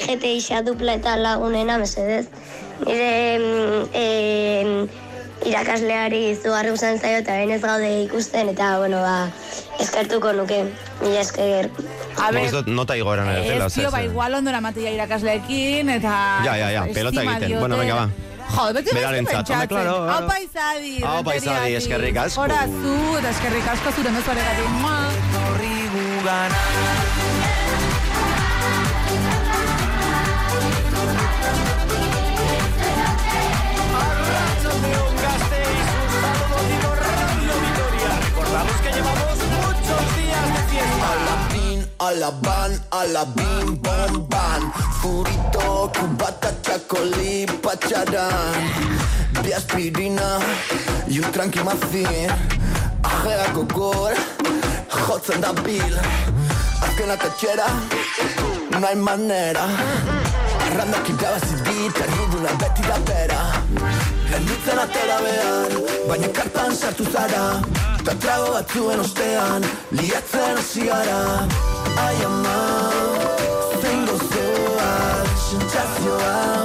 jete 0.06 0.34
isa 0.38 0.62
dupla 0.66 0.96
eta 1.00 1.16
lagunena, 1.20 1.78
mesedez. 1.78 2.26
Nire 2.86 3.38
em, 3.92 4.88
irakasleari 5.46 6.22
zugarri 6.36 6.72
usan 6.74 6.98
zaio 6.98 7.20
eta 7.22 7.36
behin 7.38 7.52
ez 7.56 7.60
gaude 7.62 7.90
ikusten, 8.04 8.52
eta, 8.54 8.78
bueno, 8.78 9.02
ba, 9.02 9.28
eskertuko 9.82 10.32
nuke, 10.38 10.64
mila 11.02 11.22
esker. 11.22 11.70
A 12.18 12.30
ez 12.38 12.50
dut 12.52 12.68
nota 12.68 12.96
ere 12.96 13.46
zela, 13.46 13.66
Ez, 13.66 13.74
tio, 13.74 13.90
ba, 13.90 14.02
igual 14.02 14.34
ondo 14.34 14.50
eramatea 14.50 14.92
irakasleekin, 14.98 15.88
eta... 15.98 16.18
Ja, 16.46 16.56
ja, 16.56 16.70
ja, 16.70 16.86
pelota 16.94 17.22
egiten. 17.22 17.48
diote. 17.48 17.60
Bueno, 17.60 17.78
venga, 17.78 17.94
ba. 18.04 18.31
Jo, 18.52 18.62
beti 18.76 18.90
Berarentzat, 18.94 19.36
beste 19.38 19.52
hombre, 19.52 19.68
claro, 19.68 19.68
pentsatzen. 19.68 19.68
claro. 19.68 19.94
Aupa 20.16 20.36
izadi, 20.44 20.94
Aupa 21.02 21.34
izadi, 21.34 21.48
errenteriatik. 21.48 21.82
eskerrik 21.82 22.16
asko. 22.24 22.40
Hora 22.42 22.60
zu, 22.68 22.94
eta 23.18 23.28
eskerrik 23.36 23.66
asko 23.74 23.88
zure 23.96 24.10
mezuaregatik. 24.18 24.68
Mua. 24.82 24.98
Recordamos 25.62 27.61
bin, 42.02 42.08
a 42.08 42.10
la 42.12 42.30
ban, 42.30 42.80
a 42.90 43.04
la 43.06 43.24
bim, 43.24 43.76
bom, 43.80 44.26
ban. 44.28 44.72
Furito, 45.00 45.90
cubata, 45.94 46.50
chacolí, 46.62 47.46
pacharán. 47.62 48.62
Bi 49.42 49.52
aspirina, 49.52 50.38
y 51.08 51.18
un 51.18 51.30
tranqui 51.32 51.60
mazin. 51.60 52.30
Ajea 53.02 53.52
kokor, 53.52 54.14
jotzen 54.88 55.40
da 55.40 55.52
bil. 55.52 55.98
Azken 56.82 57.10
atetxera, 57.10 57.66
no 58.70 58.86
hay 58.86 58.96
manera. 58.96 59.66
Arrandak 60.66 61.08
irabazi 61.08 61.54
dit, 61.64 61.96
erruduna 61.96 62.52
beti 62.58 62.82
da 62.82 62.98
bera. 63.06 63.40
Gelditzen 64.30 64.78
atera 64.78 65.18
behar, 65.20 65.72
baina 66.08 66.28
kartan 66.28 66.74
sartu 66.74 67.04
zara. 67.12 67.60
Ta 68.04 68.14
trago 68.14 68.52
batzuen 68.52 69.00
ostean, 69.00 69.62
liatzen 69.90 70.56
hasi 70.56 70.86
gara. 70.86 71.71
Ai 71.96 72.24
ama, 72.24 72.90
zein 73.82 74.06
gozoa, 74.06 74.90
sentsazioa. 75.48 76.34
Betirako 76.42 76.61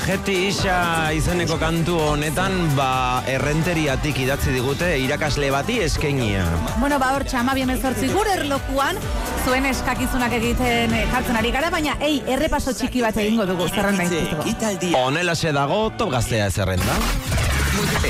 Beti 0.00 0.48
isa 0.48 1.12
izeneko 1.14 1.54
kantu 1.60 1.94
honetan, 2.02 2.54
ba, 2.74 3.22
errenteriatik 3.30 4.16
idatzi 4.24 4.50
digute 4.54 4.88
irakasle 4.98 5.52
bati 5.54 5.76
eskenia. 5.84 6.42
Bueno, 6.80 6.98
ba, 6.98 7.12
hor 7.14 7.22
txama 7.28 7.54
biemezortzi 7.54 8.08
gure 8.10 8.32
erlokuan, 8.34 8.98
zuen 9.44 9.68
eskakizunak 9.70 10.34
egiten 10.40 10.96
eh, 10.96 11.04
jartzen 11.12 11.38
ari 11.38 11.52
gara, 11.54 11.70
baina, 11.70 11.94
ei, 12.02 12.18
errepaso 12.26 12.74
txiki 12.74 13.04
bat 13.06 13.20
egingo 13.22 13.46
dugu, 13.46 13.68
zerrenda 13.70 14.08
izuteko. 14.08 14.98
Honela 14.98 15.36
dago 15.54 15.80
top 15.96 16.10
gaztea 16.16 16.50
ez 16.50 16.54
zerrenda. 16.58 16.98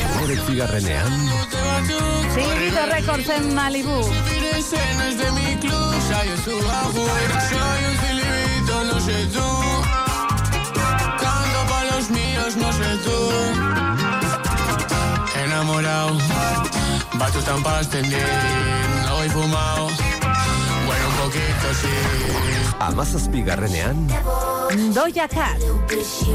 Egoretzi 0.00 0.56
garrenean, 0.56 1.20
Chiringuito 2.32 2.86
Records 2.94 3.28
en 3.28 3.54
Malibu. 3.54 4.00
afuera, 6.80 7.40
soy 7.48 7.84
un 7.90 7.96
filibito, 7.98 8.84
no 8.84 9.00
sé 9.00 9.26
tú. 9.34 9.59
Míos, 12.50 12.56
no 12.56 12.72
sé 12.72 12.96
tú. 13.04 13.16
Enamorado, 15.38 16.18
bato 17.14 17.38
tan 17.40 17.62
para 17.62 17.82
no 17.82 19.16
voy 19.16 19.28
fumado. 19.28 19.88
Bueno, 20.86 21.08
un 21.08 21.16
poquito 21.22 21.74
sí. 21.80 21.88
amazazpi 22.80 23.42
garrenean, 23.42 24.08
Doja 24.94 25.28
Cat. 25.28 25.58
She 25.60 26.32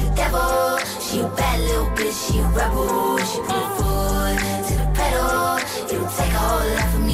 a 0.00 0.14
devil, 0.14 0.78
she 1.00 1.20
a 1.20 1.28
bad 1.28 1.60
little 1.60 1.86
bitch, 1.94 2.14
she 2.26 2.38
a 2.38 2.42
rebel. 2.48 3.18
She 3.18 3.38
put 3.38 3.66
foot 3.76 4.38
to 4.66 4.74
the 4.74 4.86
pedal. 4.94 5.58
It'll 5.92 6.08
take 6.16 6.32
a 6.32 6.38
whole 6.38 6.74
lot 6.74 6.88
for 6.90 6.98
me. 7.00 7.07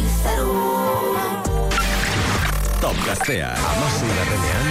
Top 2.85 2.97
gaztea, 3.06 3.48
amazazpi 3.48 4.16
garrenean, 4.16 4.66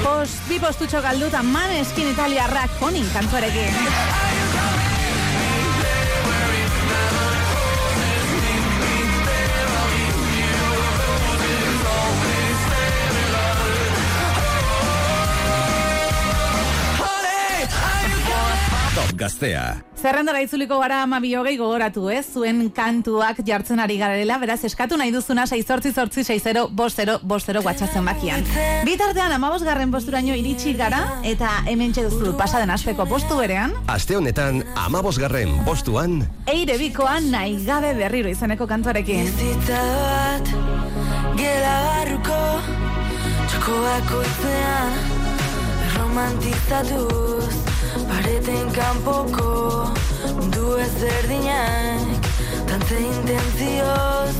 Post, 0.00 0.40
bi 0.48 0.56
postutxo 0.62 1.02
galduta 1.04 1.42
maneskin 1.44 2.08
italiarrak 2.14 2.80
honin 2.80 3.04
kantuarekin. 3.12 4.27
Top 18.98 19.14
gaztea, 19.14 19.76
Zerrendara 19.98 20.40
itzuliko 20.42 20.78
gara 20.78 21.02
ama 21.04 21.18
biogei 21.22 21.56
gogoratu, 21.58 22.08
ez? 22.10 22.24
Zuen 22.34 22.68
kantuak 22.74 23.40
jartzen 23.46 23.78
ari 23.82 23.98
garela, 23.98 24.38
beraz 24.42 24.58
eskatu 24.66 24.96
nahi 24.98 25.12
duzuna 25.14 25.44
6 25.46 25.66
zortzi 25.92 26.24
60 26.26 26.64
bostero 26.74 27.18
bostero 27.22 27.62
guatxatzen 27.62 28.06
bakian. 28.06 28.42
Bitartean 28.86 29.34
amabos 29.34 29.62
garren 29.66 29.92
posturaino 29.94 30.34
iritsi 30.34 30.74
gara, 30.78 31.02
eta 31.22 31.50
hemen 31.70 31.94
duzu 31.94 32.34
pasaden 32.38 32.70
aspeko 32.74 33.06
postu 33.06 33.38
berean, 33.38 33.74
aste 33.86 34.16
honetan 34.18 34.64
amabosgarren 34.86 35.54
postuan, 35.66 36.20
eire 36.46 36.78
bikoan 36.78 37.30
nahi 37.30 37.58
gabe 37.66 37.94
berriro 37.94 38.30
izeneko 38.30 38.66
kantuarekin. 38.66 39.30
Bizitza 39.30 39.82
bat, 39.94 40.54
gela 41.38 41.74
barruko, 41.86 42.42
txoko 43.46 43.80
bakoitzean, 43.86 45.02
romantizatuz, 45.98 47.77
pareten 48.08 48.66
kanpoko, 48.76 49.50
mundu 50.38 50.66
ezberdinak, 50.84 52.28
tante 52.68 52.98
intentzioz, 53.10 54.36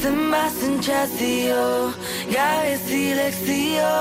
zenbat 0.00 0.52
sentsazio, 0.60 1.66
gabe 2.34 2.74
zilekzio, 2.86 3.94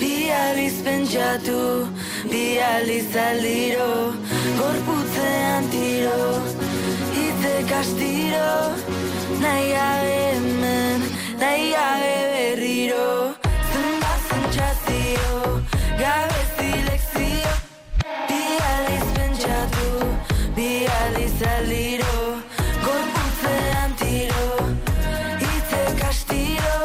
bi 0.00 0.30
aliz 0.42 0.76
pentsatu, 0.84 1.62
bi 2.30 2.44
aliz 2.72 3.16
aldiro, 3.28 3.92
gorputzean 4.60 5.70
tiro, 5.70 6.22
Itze 7.24 7.56
kastiro, 7.70 8.54
nahi 9.42 9.66
gabe 9.74 10.16
hemen, 10.34 11.00
nahi 11.38 11.70
gabe 11.74 12.14
berriro. 12.32 13.34
Zenbat 13.70 14.20
sentsazio, 14.30 15.36
gabe 16.00 16.40
bi 21.14 21.22
aliz 21.22 21.42
aldiro, 21.42 22.16
gorputzean 22.84 23.90
tiro, 24.00 24.46
itze 25.40 25.82
kastiro, 26.00 26.80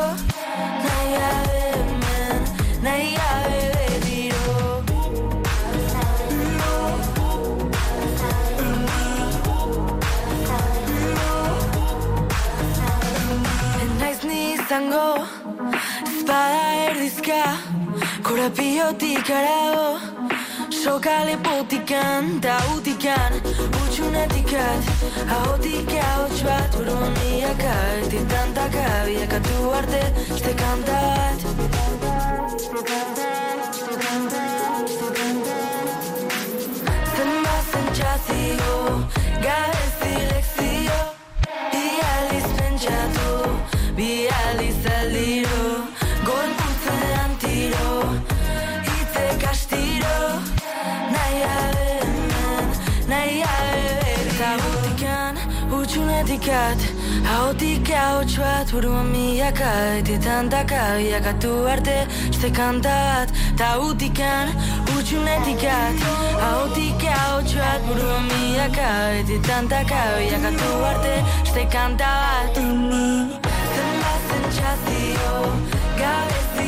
nahi 0.83 1.07
gabe 1.15 1.61
hemen, 1.75 2.41
nahi 2.83 3.15
gabe 3.17 3.61
berriro. 3.75 4.83
Naiz 13.99 14.23
ni 14.23 14.53
izango 14.53 15.09
Espada 16.07 16.63
erdizka 16.85 17.41
Korapiotik 18.23 19.29
arago 19.29 19.89
Soka 20.83 21.25
lepotikan 21.27 22.39
Ta 22.39 22.55
utikan 22.71 23.35
Utxunetikat 23.83 24.83
Ahotik 25.27 25.91
ahots 25.91 26.39
bat 26.39 26.71
Uroniaka 26.79 27.75
Eti 27.99 28.23
tantaka 28.31 29.03
Biakatu 29.03 29.57
arte 29.75 30.03
Este 30.31 30.55
kanta 30.55 31.01
bat 31.11 31.39
Zenbat 37.11 37.63
sentsazio 37.71 39.03
Gabe 39.43 39.83
zilekzio 39.99 40.99
Bi 41.75 41.85
aliz 42.15 42.47
pentsatu 42.55 43.31
Bi 43.99 44.11
aliz 44.47 44.79
aldiro 44.95 45.48
Utxunetikat 56.19 56.79
Ahotik 57.25 57.89
ahots 57.95 58.35
bat 58.37 58.67
Buruan 58.71 59.07
miaka 59.11 59.71
Eti 59.99 60.17
tantaka 60.19 60.99
Biakatu 60.99 61.65
arte 61.65 62.07
Este 62.29 62.51
kanta 62.51 62.91
bat 63.07 63.29
Ta 63.55 63.79
utikan 63.79 64.51
Utxunetikat 64.97 65.95
Ahotik 66.43 67.03
ahots 67.07 67.53
bat 67.55 67.81
Buruan 67.87 68.27
miaka 68.27 69.15
Eti 69.23 69.39
tantaka 69.47 70.19
Biakatu 70.19 70.71
arte 70.91 71.15
Este 71.43 71.63
kanta 71.71 72.11
bat. 72.19 72.55
Zenbat 73.75 74.21
sentsazio 74.27 75.31
Gabe 75.95 76.58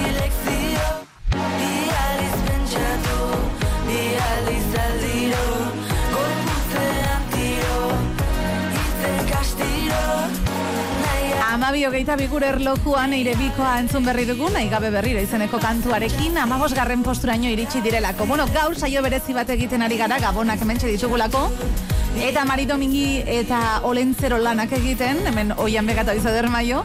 Amabi 11.72 11.86
hogeita 11.88 12.18
bigur 12.20 12.44
erlokuan 12.44 13.14
eire 13.16 13.32
bikoa 13.40 13.78
entzun 13.80 14.04
berri 14.04 14.26
dugu, 14.28 14.50
nahi 14.52 14.68
gabe 14.68 14.90
berriro 14.92 15.22
izeneko 15.24 15.56
kantuarekin, 15.64 16.36
amabos 16.42 16.74
garren 16.76 17.00
posturaino 17.00 17.48
iritsi 17.48 17.80
direlako. 17.80 18.28
Bueno, 18.28 18.44
gaur 18.52 18.76
saio 18.76 19.00
berezi 19.06 19.32
bat 19.32 19.54
egiten 19.56 19.86
ari 19.88 19.96
gara, 19.96 20.18
gabonak 20.20 20.60
hementxe 20.66 20.92
ditugulako, 20.92 21.46
eta 22.28 22.44
Mari 22.44 22.68
Domingi 22.68 23.24
eta 23.38 23.80
Olentzero 23.88 24.42
lanak 24.44 24.76
egiten, 24.82 25.24
hemen 25.32 25.56
oian 25.64 25.88
begata 25.88 26.12
izader 26.20 26.52
maio, 26.52 26.84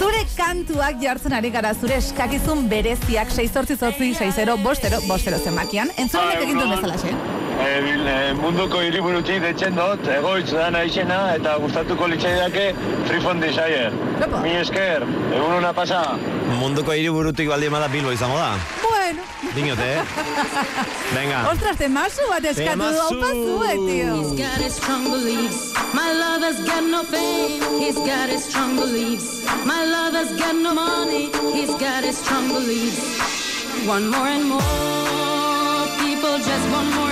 Zure 0.00 0.26
kantuak 0.34 0.98
jartzen 0.98 1.38
ari 1.38 1.54
gara, 1.54 1.70
zure 1.78 2.00
eskakizun 2.02 2.66
bereziak 2.68 3.30
6 3.30 3.52
sortzi 3.54 3.78
sortzi 3.78 4.10
6 4.18 4.58
bostero, 4.58 4.98
bostero 5.06 5.38
zenbakian. 5.38 5.94
Entzulenek 5.96 6.48
egin 6.48 6.58
duen 6.58 6.74
bezala? 6.74 7.35
E, 7.56 7.80
bil, 7.82 8.06
e, 8.06 8.32
munduko 8.36 8.80
hiriburutik 8.84 9.40
detzen 9.42 9.76
dut, 9.78 10.02
egoitz 10.12 10.50
da 10.52 10.68
naizena, 10.74 11.18
eta 11.38 11.56
gustatuko 11.62 12.08
litzaidake 12.12 12.66
Freefond 13.08 13.44
Desire. 13.44 13.90
Mi 14.42 14.56
esker, 14.60 15.06
egun 15.32 15.56
hona 15.56 15.72
pasa. 15.76 16.02
Munduko 16.60 16.92
hiriburutik 16.96 17.48
baldin 17.48 17.72
bada 17.72 17.88
Bilbo 17.92 18.12
izango 18.12 18.36
da. 18.40 18.52
Bueno. 18.82 19.24
Dinote, 19.54 19.86
eh? 19.94 20.02
Venga. 21.14 21.42
Ostras, 21.52 21.78
temazu 21.80 22.28
bat 22.28 22.44
eskatu 22.44 22.90
du. 23.32 23.56
He's 23.88 24.32
got 24.40 24.60
his 24.60 24.74
strong 24.74 25.04
beliefs. 25.10 25.72
My 25.94 26.12
lover's 26.12 26.60
got 26.66 26.84
no 26.84 27.02
fame. 27.04 27.62
He's 27.80 27.96
got 27.96 28.28
his 28.28 28.44
strong 28.44 28.76
beliefs. 28.76 29.46
My 29.64 29.84
lover's 29.84 30.36
got 30.38 30.56
no 30.56 30.74
money. 30.74 31.30
He's 31.54 31.74
got 31.76 32.04
his 32.04 32.18
strong 32.18 32.48
beliefs. 32.48 33.00
One 33.86 34.10
more 34.10 34.28
and 34.28 34.48
more 34.48 35.86
people 35.98 36.38
just 36.38 36.66
want 36.72 36.88
more 36.94 36.94
and 36.94 36.94
more 36.94 37.05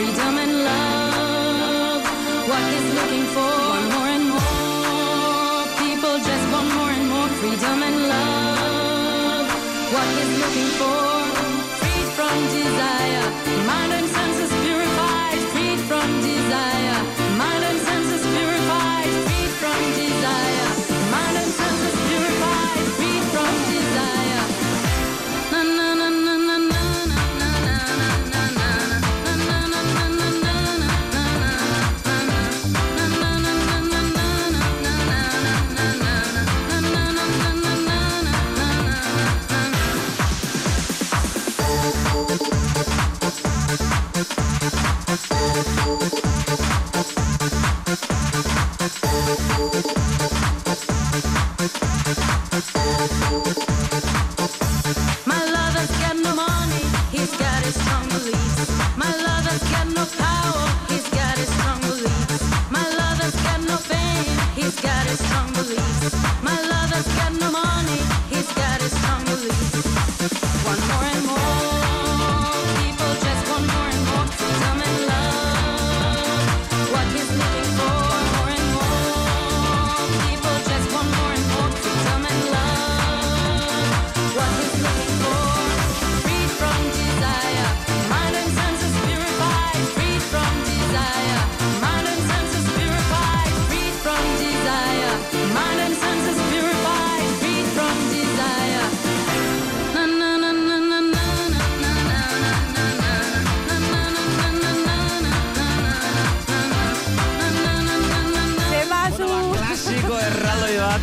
freedom 0.00 0.38
and 0.38 0.54
love. 0.64 2.02
What 2.48 2.64
he's 2.72 2.88
looking 2.98 3.26
for. 3.34 3.52
One 3.76 3.86
more 3.94 4.10
and 4.16 4.26
more 4.36 5.60
people 5.82 6.14
just 6.28 6.44
want 6.52 6.68
more 6.78 6.92
and 6.98 7.06
more 7.14 7.30
freedom 7.40 7.78
and 7.88 7.98
love. 8.14 9.46
What 9.94 10.08
he's 10.16 10.34
looking 10.42 10.70
for, 10.80 11.02
freed 11.80 12.08
from 12.16 12.36
desire. 12.56 13.26
Mind 13.68 13.92
and 13.98 14.06
senses 14.08 14.19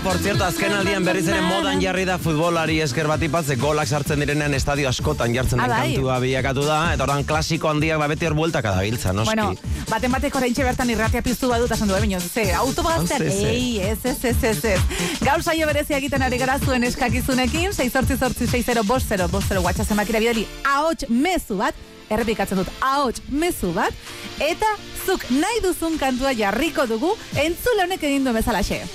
Por 0.07 0.17
cierto, 0.19 0.45
azken 0.45 0.71
aldian 0.71 1.03
berriz 1.03 1.25
ere 1.27 1.41
modan 1.43 1.81
jarri 1.83 2.05
da 2.07 2.15
futbolari 2.17 2.77
esker 2.79 3.09
bat 3.11 3.21
ipatze 3.25 3.57
golak 3.59 3.89
sartzen 3.91 4.21
direnean 4.23 4.53
estadio 4.55 4.87
askotan 4.87 5.33
jartzen 5.35 5.59
den 5.59 5.65
Ah, 5.65 5.79
bai. 5.81 5.95
kantua 5.95 6.19
bilakatu 6.23 6.61
da, 6.63 6.93
eta 6.93 7.03
orain 7.03 7.25
klasiko 7.27 7.67
handiak 7.67 7.99
ba, 7.99 8.07
beti 8.07 8.25
hor 8.25 8.33
bueltaka 8.37 8.71
da 8.71 8.81
biltza, 8.85 9.11
noski. 9.11 9.35
Bueno, 9.35 9.57
baten 9.89 10.11
bateko 10.11 10.37
oraintxe 10.39 10.63
bertan 10.63 10.89
irratia 10.93 11.21
piztu 11.21 11.49
badut 11.49 11.71
esan 11.75 11.89
du, 11.89 11.95
ze, 12.19 12.53
autobazteak, 12.53 13.19
Ze, 13.19 13.31
ze. 13.31 13.49
ei, 13.49 13.79
ez, 13.79 13.97
ez, 14.05 14.23
ez, 14.23 14.43
ez, 14.43 14.63
ez. 14.65 14.79
Gaur 15.19 15.43
saio 15.43 15.67
berezia 15.67 15.97
egiten 15.97 16.21
ari 16.21 16.37
gara 16.37 16.57
zuen 16.59 16.83
eskakizunekin, 16.85 17.73
6 17.73 17.91
sortzi 17.91 18.17
sortzi 18.17 18.47
6 18.47 18.83
bost 18.85 19.09
0 19.11 19.27
bost 19.27 19.49
0 19.51 19.59
WhatsApp 19.61 19.89
zenbakira 19.89 20.19
bidali 20.19 20.47
ahots 20.63 21.03
mezu 21.09 21.57
bat, 21.57 21.75
errepikatzen 22.09 22.57
dut, 22.57 22.69
ahots 22.79 23.21
mezu 23.27 23.73
bat, 23.73 23.91
eta 24.39 24.67
zuk 25.05 25.27
nahi 25.31 25.59
duzun 25.61 25.97
kantua 25.99 26.31
jarriko 26.33 26.87
dugu, 26.87 27.11
entzule 27.35 27.83
honek 27.83 28.03
egin 28.03 28.23
du 28.23 28.31
bezalaxe. 28.31 28.85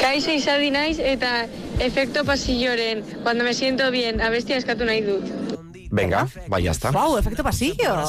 Kaixo 0.00 0.32
izadi 0.32 0.70
naiz 0.72 0.98
eta 0.98 1.46
efecto 1.78 2.24
pasilloren 2.24 3.04
cuando 3.22 3.44
me 3.44 3.54
siento 3.54 3.90
bien 3.90 4.20
abestia 4.20 4.56
eskatu 4.56 4.84
nahi 4.84 5.02
dut. 5.02 5.50
Venga, 5.92 6.28
bai, 6.46 6.62
ya 6.62 6.70
está. 6.70 6.92
Wow, 6.92 7.18
efecto 7.18 7.42
pasillo. 7.42 8.06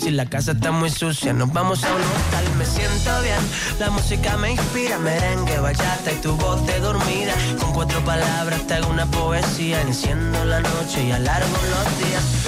Si 0.00 0.10
la 0.10 0.24
casa 0.24 0.52
está 0.52 0.72
muy 0.72 0.88
sucia, 0.88 1.34
nos 1.34 1.52
vamos 1.52 1.84
a 1.84 1.94
un 1.94 2.00
hotel. 2.00 2.56
Me 2.56 2.64
siento 2.64 3.10
bien, 3.22 3.40
la 3.78 3.90
música 3.90 4.36
me 4.38 4.52
inspira. 4.52 4.98
Merengue, 4.98 5.58
bachata 5.60 6.12
y 6.12 6.16
tu 6.16 6.32
voz 6.36 6.66
de 6.66 6.80
dormida. 6.80 7.34
Con 7.60 7.74
cuatro 7.74 8.00
palabras 8.04 8.66
te 8.66 8.74
hago 8.74 8.90
una 8.90 9.04
poesía. 9.10 9.82
Enciendo 9.82 10.44
la 10.46 10.60
noche 10.60 11.04
y 11.04 11.12
alargo 11.12 11.58
los 11.70 11.98
días. 11.98 12.47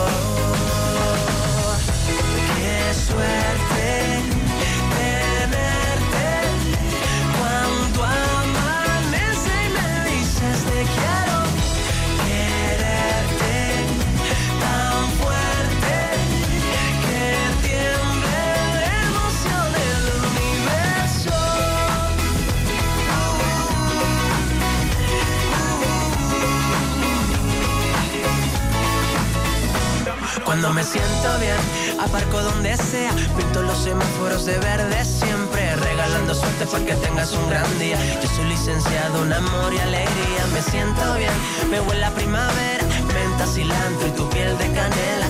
Cuando 30.61 30.79
me 30.79 30.83
siento 30.83 31.39
bien, 31.39 31.57
aparco 31.99 32.39
donde 32.39 32.77
sea, 32.77 33.11
pinto 33.35 33.63
los 33.63 33.79
semáforos 33.79 34.45
de 34.45 34.59
verde 34.59 35.03
siempre, 35.03 35.75
regalando 35.77 36.35
suerte 36.35 36.67
para 36.67 36.85
que 36.85 36.93
tengas 36.97 37.31
un 37.31 37.49
gran 37.49 37.79
día. 37.79 37.97
Yo 38.21 38.29
soy 38.29 38.45
licenciado 38.45 39.25
en 39.25 39.33
amor 39.33 39.73
y 39.73 39.79
alegría, 39.79 40.45
me 40.53 40.61
siento 40.61 41.01
bien, 41.15 41.33
me 41.71 41.81
huele 41.81 42.05
a 42.05 42.11
primavera, 42.11 42.85
menta, 43.07 43.47
cilantro 43.47 44.07
y 44.07 44.11
tu 44.11 44.29
piel 44.29 44.55
de 44.59 44.65
canela, 44.65 45.27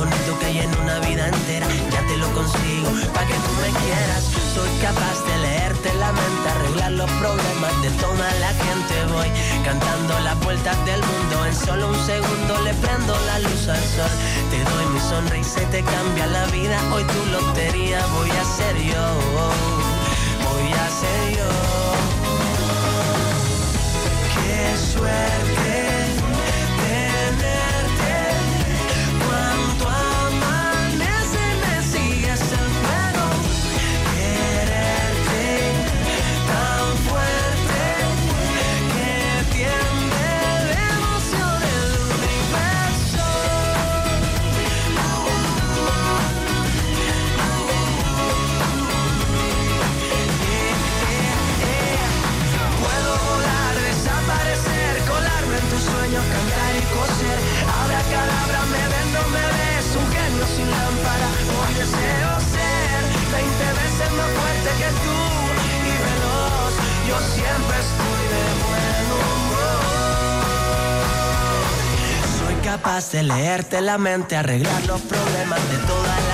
bonito 0.00 0.38
que 0.38 0.46
hay 0.46 0.58
en 0.60 0.72
una 0.80 0.98
vida 1.00 1.28
entera, 1.28 1.66
ya 1.92 2.00
te 2.08 2.16
lo 2.16 2.28
consigo, 2.32 2.88
para 3.12 3.26
que 3.26 3.34
tú 3.34 3.52
me 3.60 3.70
quieras. 3.84 4.22
Soy 4.54 4.70
capaz 4.80 5.16
de 5.28 5.34
leerte 5.46 5.92
la 5.94 6.10
mente, 6.12 6.46
arreglar 6.48 6.92
los 6.92 7.10
problemas 7.22 7.74
de 7.82 7.90
toda 8.04 8.26
la 8.44 8.52
gente. 8.64 8.94
Voy 9.12 9.28
cantando 9.62 10.18
las 10.20 10.36
vueltas 10.40 10.76
del 10.86 11.00
mundo, 11.10 11.34
en 11.46 11.54
solo 11.54 11.88
un 11.88 12.00
segundo 12.06 12.52
le 12.64 12.72
prendo 12.82 13.12
la 13.28 13.38
luz 13.40 13.68
al 13.68 13.84
sol. 13.96 14.14
Te 14.50 14.58
doy 14.70 14.86
mi 14.94 15.00
sonrisa 15.00 15.62
y 15.64 15.66
te 15.66 15.82
cambia 15.82 16.26
la 16.26 16.46
vida. 16.46 16.76
Hoy 16.92 17.04
tu 17.04 17.20
lotería 17.36 18.00
voy 18.16 18.30
a 18.30 18.44
ser 18.56 18.76
yo. 18.92 19.06
Voy 20.48 20.68
a 20.84 20.86
ser 21.00 21.20
yo. 21.38 21.50
Qué 24.34 24.62
suerte 24.92 25.79
deseo 61.80 62.32
ser 62.54 63.00
20 63.32 63.64
veces 63.80 64.08
más 64.18 64.30
fuerte 64.38 64.70
que 64.80 64.90
tú 65.04 65.16
y 65.88 65.94
veloz. 66.04 66.72
Yo 67.08 67.16
siempre 67.36 67.76
estoy 67.86 68.22
de 68.34 68.44
buen 68.66 69.06
humor. 69.18 69.80
Soy 72.38 72.56
capaz 72.62 73.04
de 73.12 73.20
leerte 73.22 73.76
la 73.80 73.96
mente, 73.96 74.36
arreglar 74.36 74.82
los 74.86 75.00
problemas 75.00 75.60
de 75.70 75.78
toda 75.90 76.14
la 76.28 76.29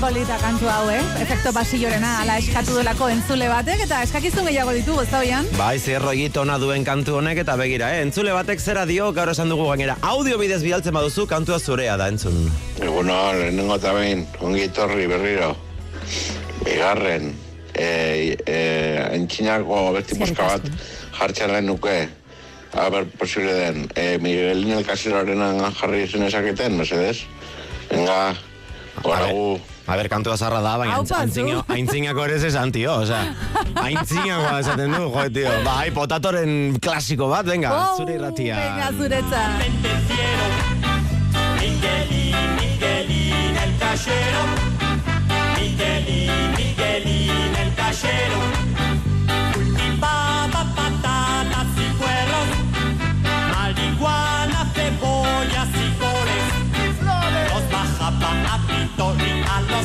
polita 0.00 0.38
kantu 0.40 0.64
hau, 0.64 0.88
eh? 0.88 1.00
Efekto 1.20 1.50
pasillorena, 1.52 2.22
ala 2.22 2.38
eskatu 2.40 2.78
delako 2.78 3.10
entzule 3.12 3.50
batek, 3.50 3.82
eta 3.84 3.98
eskakizun 4.06 4.46
gehiago 4.48 4.72
ditugu, 4.72 5.02
ez 5.04 5.10
da 5.12 5.20
bian? 5.20 5.48
Bai, 5.58 5.74
zierro 5.76 6.14
egitona 6.16 6.56
duen 6.62 6.86
kantu 6.88 7.18
honek 7.18 7.42
eta 7.42 7.56
begira, 7.60 7.90
eh? 7.92 8.00
Entzule 8.06 8.32
batek 8.32 8.62
zera 8.64 8.86
dio, 8.88 9.10
gaur 9.12 9.28
esan 9.34 9.52
dugu 9.52 9.66
gainera. 9.68 9.98
Audio 10.08 10.38
bidez 10.40 10.62
bidaltzen 10.64 10.96
baduzu, 10.96 11.26
kantua 11.28 11.58
zurea 11.60 11.98
da, 12.00 12.08
entzun. 12.08 12.48
Eguno, 12.80 13.18
lehenengo 13.36 13.76
eta 13.76 13.92
behin, 13.96 14.24
ongi 14.40 14.62
etorri 14.70 15.04
berriro. 15.10 15.50
Bigarren, 16.64 17.34
e, 17.74 17.90
e, 18.40 18.60
entxinako 19.18 19.82
besti 19.98 20.16
muska 20.22 20.46
bat 20.54 20.70
jartzen 21.18 21.52
lehen 21.52 21.68
nuke. 21.68 21.98
A 22.72 22.86
ber, 22.94 23.04
posible 23.20 23.52
den. 23.52 23.84
E, 23.98 24.14
Miguelin 24.22 24.78
el 24.78 24.88
Caseroaren 24.88 25.44
jarri 25.82 26.06
izan 26.06 26.24
esaketen, 26.24 26.78
mesedez? 26.80 27.18
Venga, 27.90 28.22
goragu. 29.02 29.58
A 29.58 29.69
ber, 29.86 30.08
kantua 30.08 30.36
zarra 30.36 30.60
da, 30.62 30.76
baina 30.78 30.96
aintzina- 30.98 31.56
zu. 31.56 31.64
aintzinako 31.74 32.24
ere 32.24 32.36
esan, 32.46 32.70
tio, 32.72 32.92
osea. 33.02 33.22
Aintzinakoa 33.86 34.58
esaten 34.60 34.92
du, 34.94 35.02
jo, 35.10 35.24
tio. 35.34 35.50
Bai, 35.64 35.90
potatoren 35.90 36.78
klasiko 36.80 37.28
bat, 37.32 37.46
venga, 37.46 37.70
Wow, 37.74 37.96
zure 37.98 38.14
irratia. 38.18 38.56
Venga, 38.56 38.92
zuretzat. 38.98 39.50
Miguelín, 41.60 42.56
Miguelín 42.60 43.56
el 43.64 43.72
cachero. 43.78 44.39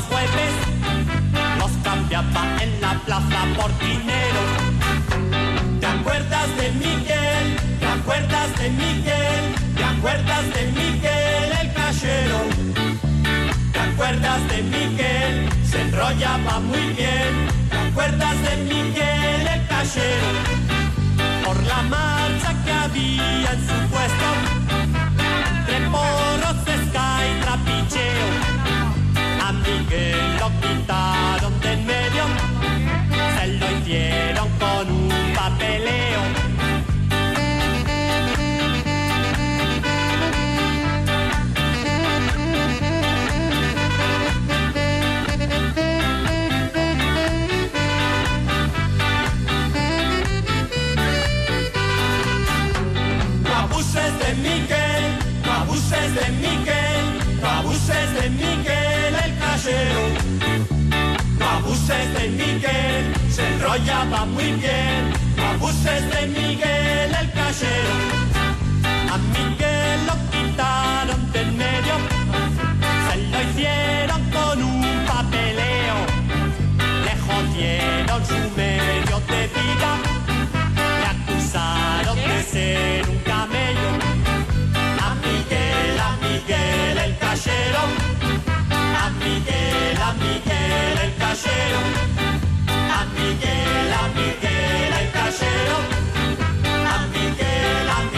Jueves, 0.10 0.54
los 1.60 1.72
cambiaba 1.84 2.44
en 2.62 2.82
la 2.82 2.94
plaza 3.06 3.42
por 3.58 3.72
dinero. 3.80 4.42
¿Te 5.80 5.86
acuerdas 5.86 6.48
de 6.58 6.72
Miguel? 6.72 7.46
¿Te 7.80 7.88
acuerdas 7.88 8.58
de 8.60 8.70
Miguel? 8.70 9.44
¿Te 9.76 9.84
acuerdas 9.84 10.44
de 10.54 10.62
Miguel 10.80 11.48
el 11.62 11.74
cachero? 11.74 12.40
¿Te 13.74 13.80
acuerdas 13.80 14.48
de 14.50 14.64
Miguel? 14.64 15.50
Se 15.70 15.82
enrollaba 15.82 16.60
muy 16.60 16.86
bien. 16.94 17.34
¿Te 17.70 17.78
acuerdas 17.78 18.36
de 18.44 18.58
Miguel 18.64 19.48
el 19.56 19.68
cachero? 19.68 20.30
Por 21.46 21.64
la 21.64 21.82
marcha 21.84 22.54
que 22.64 22.72
había 22.72 23.52
en 23.54 23.62
su 23.68 23.78
puesto, 23.90 24.28
Miguel 30.86 31.42
lo 31.42 31.52
quitaron 31.52 31.60
de 31.62 31.74
en 31.74 31.86
medio, 31.86 32.24
se 33.38 33.48
lo 33.48 33.78
hicieron 33.80 34.50
con 34.60 34.92
un 34.92 35.34
papeleo. 35.36 36.22
De 53.96 54.34
Miguel, 54.36 55.18
no 55.44 55.52
abuses 55.52 56.16
de 56.16 56.32
Miguel, 56.32 57.40
no 57.42 57.48
abuses 57.50 58.14
de 58.14 58.30
Miguel 58.30 59.16
el 59.24 59.38
cachero. 59.40 60.55
Abuses 61.56 62.14
de 62.14 62.30
Miguel, 62.30 63.14
se 63.30 63.48
enrollaba 63.54 64.26
muy 64.26 64.52
bien. 64.64 65.14
Abuses 65.54 66.04
de 66.14 66.28
Miguel 66.28 67.16
el 67.22 67.32
cachero. 67.32 67.96
A 69.14 69.18
Miguel 69.18 70.00
lo 70.06 70.16
quitaron 70.32 71.32
del 71.32 71.52
medio, 71.54 71.96
se 73.08 73.18
lo 73.32 73.38
hicieron 73.44 74.22
con 74.36 74.64
un 74.64 75.06
papeleo. 75.06 75.98
Le 77.06 77.14
jodieron 77.26 78.26
su 78.26 78.42
medio 78.58 79.16
de 79.32 79.42
vida. 79.58 79.92
Le 81.02 81.08
acusaron 81.16 82.18
de 82.18 82.44
ser 82.44 83.10
un 83.10 83.20
camello. 83.20 83.92
A 85.08 85.16
Miguel, 85.24 86.00
a 86.00 86.12
Miguel 86.22 86.98
el 86.98 87.18
cachero. 87.18 88.15
Miguel, 89.26 89.98
a 89.98 90.14
Miguel 90.14 90.98
el 91.04 91.16
cachero. 91.16 91.80
A 92.70 93.06
Miguel, 93.16 93.94
a 94.02 94.08
Miguel 94.18 94.94
el 95.02 95.12
cachero. 95.18 95.78
A 96.94 97.08
Miguel, 97.08 97.90
a 97.90 98.00
Miguel 98.04 98.15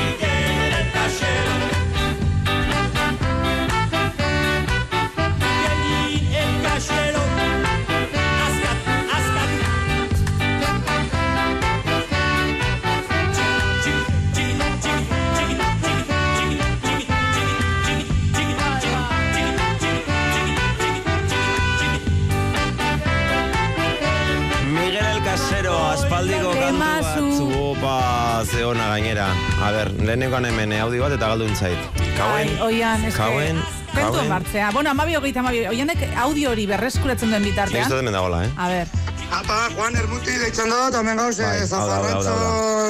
A 29.68 29.72
ber, 29.76 29.90
lehenengoan 30.00 30.46
hemen 30.48 30.72
eh, 30.72 30.80
audio 30.80 31.04
bat 31.04 31.12
eta 31.18 31.28
galdu 31.34 31.48
zait. 31.58 31.80
Kauen, 32.16 32.38
Ai, 32.38 32.60
oian, 32.64 33.02
eske, 33.04 33.18
kauen, 33.20 33.58
Kentuen 33.92 34.14
kauen. 34.14 34.30
martzea. 34.32 34.70
Bueno, 34.72 34.94
amabi 34.94 35.18
hogeita 35.20 35.42
amabi. 35.44 35.66
Oianek 35.68 36.06
audio 36.24 36.54
hori 36.54 36.64
berreskuratzen 36.70 37.34
duen 37.34 37.44
bitartean. 37.44 37.84
uste 37.84 38.00
hemen 38.00 38.16
dagoela, 38.16 38.46
eh? 38.46 38.52
A 38.56 38.70
ver. 38.72 38.88
Apa, 39.28 39.58
Juan 39.76 39.96
Ermuti 40.00 40.38
deitzen 40.40 40.70
dut, 40.72 40.96
hemen 40.96 41.18
gauz, 41.20 41.36
Bai, 41.42 41.58
eh, 41.60 41.66
da, 41.68 41.80
da, 41.84 42.36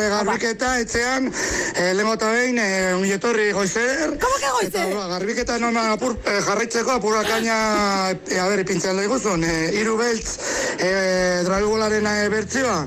eh, 0.03 0.09
garbiketa 0.11 0.73
etxean, 0.83 1.31
eh, 1.33 1.93
lehengo 1.97 2.13
eta 2.13 2.29
behin, 2.29 2.59
eh, 2.61 2.93
ongietorri 2.93 3.47
goizer. 3.57 4.13
Como 4.21 4.37
que 4.37 4.51
goizer? 4.59 4.85
Eta, 4.91 4.99
ba, 4.99 5.07
garbiketa 5.15 5.57
noma 5.57 5.87
apur, 5.95 6.13
eh, 6.25 6.37
jarraitzeko, 6.45 6.91
apurra 6.99 7.23
kaina, 7.25 8.11
eh, 8.29 8.37
a 8.39 8.45
ber, 8.51 8.61
ipintzen 8.61 9.01
daiguzun, 9.01 9.43
eh, 9.43 9.71
iru 9.81 9.97
beltz, 9.97 10.37
eh, 10.77 11.41
dragularen 11.49 12.05
eh, 12.05 12.29
bertzioa. 12.29 12.77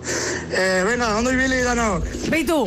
Eh, 0.52 0.84
venga, 0.86 1.16
ondo 1.18 1.32
ibili 1.34 1.58
danok. 1.66 2.06
Beitu, 2.30 2.62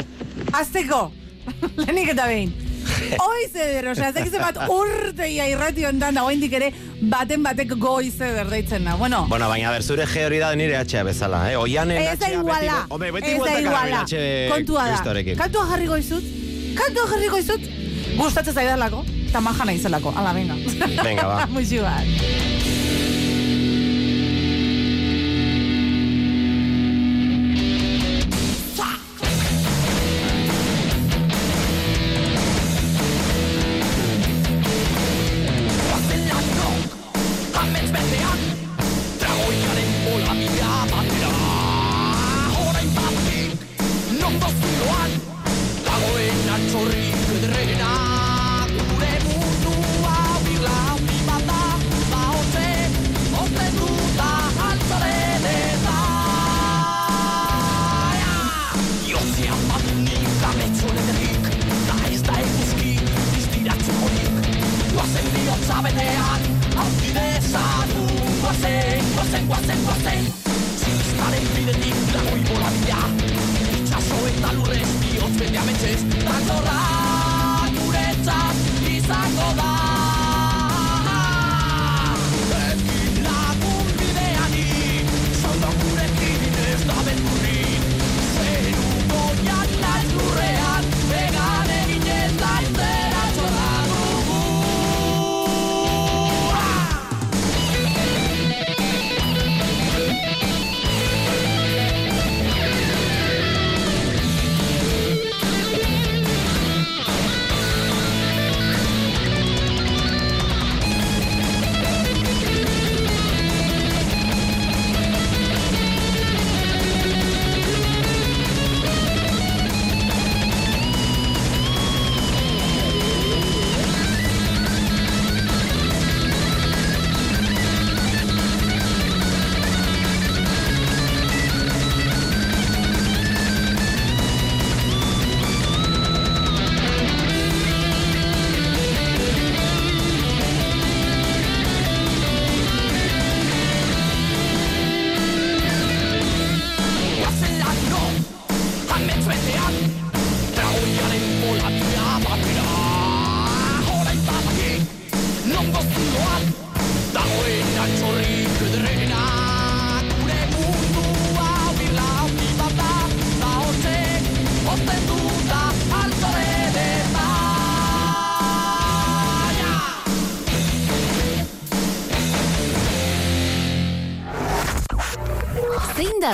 azteko. 0.54 1.12
Lehenik 1.80 2.14
eta 2.14 2.28
behin. 2.30 2.54
Oiz 3.24 3.52
eder, 3.56 3.86
osea, 3.94 4.10
ez 4.12 4.16
dakize 4.16 4.40
bat 4.42 4.58
urteia 4.72 5.46
irrati 5.52 5.86
ondan 5.88 6.16
da, 6.18 6.24
oindik 6.28 6.54
ere 6.60 6.70
baten 7.12 7.44
batek 7.46 7.74
goiz 7.80 8.16
eder 8.22 8.50
deitzen 8.52 8.84
da. 8.88 8.96
Bueno, 9.00 9.22
Bueno, 9.30 9.48
baina 9.52 9.72
ber, 9.72 9.84
zure 9.84 10.06
ge 10.08 10.26
hori 10.28 10.40
da 10.42 10.50
nire 10.60 10.76
atxea 10.80 11.04
bezala, 11.08 11.46
eh? 11.52 11.58
Oianen 11.60 11.98
ez 12.02 12.06
da 12.06 12.14
atxea 12.18 12.40
iguala. 12.40 12.60
beti... 12.82 12.94
Hombre, 12.98 13.12
beti 13.18 13.32
Ez 13.32 13.34
da 13.34 13.40
bueltaka 13.40 13.62
iguala. 13.62 13.80
nabil 13.80 14.00
atxe 14.02 14.50
Kontua 14.52 14.88
da. 14.90 15.36
Kantua 15.44 15.66
jarriko 15.72 15.98
izut. 16.04 16.24
Kantua 16.82 17.08
jarriko 17.14 17.38
izut. 17.46 17.70
Gustatzen 18.18 18.54
zaidalako. 18.54 19.04
Eta 19.30 19.42
maja 19.42 19.66
naizelako. 19.66 20.14
Ala, 20.18 20.34
venga. 20.34 20.60
Venga, 21.04 21.24
ba. 21.32 21.48
Muixu 21.56 21.82
bat. 21.82 22.53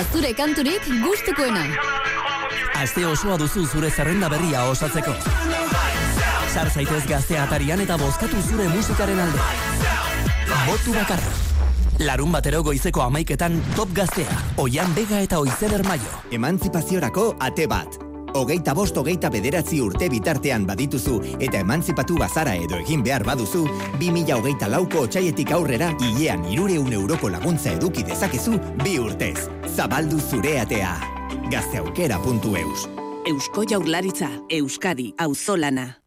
Da 0.00 0.06
zure 0.12 0.32
kanturik 0.32 0.86
gustukoena. 1.04 1.60
Aste 2.80 3.04
osoa 3.04 3.36
duzu 3.36 3.66
zure 3.68 3.90
zerrenda 3.90 4.30
berria 4.32 4.62
osatzeko. 4.70 5.12
Sar 6.54 6.70
zaitez 6.70 7.02
gaztea 7.08 7.42
atarian 7.44 7.82
eta 7.84 7.98
bozkatu 8.00 8.40
zure 8.48 8.68
musikaren 8.72 9.20
alde. 9.20 9.44
Botu 10.64 10.94
bakarra. 10.96 11.34
Larun 12.00 12.32
batero 12.32 12.62
goizeko 12.64 13.02
amaiketan 13.04 13.60
top 13.76 13.92
gaztea, 13.92 14.38
oian 14.56 14.94
bega 14.96 15.20
eta 15.20 15.42
oizeder 15.42 15.84
maio. 15.84 16.22
Emantzipaziorako 16.32 17.34
ate 17.38 17.68
bat. 17.68 18.00
Hogeita 18.40 18.72
bost 18.78 18.96
hogeita 18.96 19.28
bederatzi 19.28 19.82
urte 19.84 20.08
bitartean 20.08 20.64
badituzu 20.64 21.20
eta 21.42 21.60
emantzipatu 21.60 22.16
bazara 22.16 22.54
edo 22.56 22.78
egin 22.80 23.02
behar 23.04 23.26
baduzu, 23.26 23.66
2000 24.00 24.38
hogeita 24.38 24.70
lauko 24.70 25.04
otxaietik 25.10 25.52
aurrera 25.52 25.92
hilean 26.00 26.46
irureun 26.48 26.92
euroko 27.02 27.28
laguntza 27.28 27.74
eduki 27.76 28.06
dezakezu 28.06 28.56
bi 28.84 29.00
urtez. 29.02 29.59
Zabaldu 29.76 30.18
zure 30.20 30.58
atea. 30.60 30.96
Gazteaukera.eus 31.50 32.88
Eusko 33.30 33.64
Jaurlaritza, 33.68 34.28
Euskadi, 34.48 35.14
Auzolana. 35.18 36.00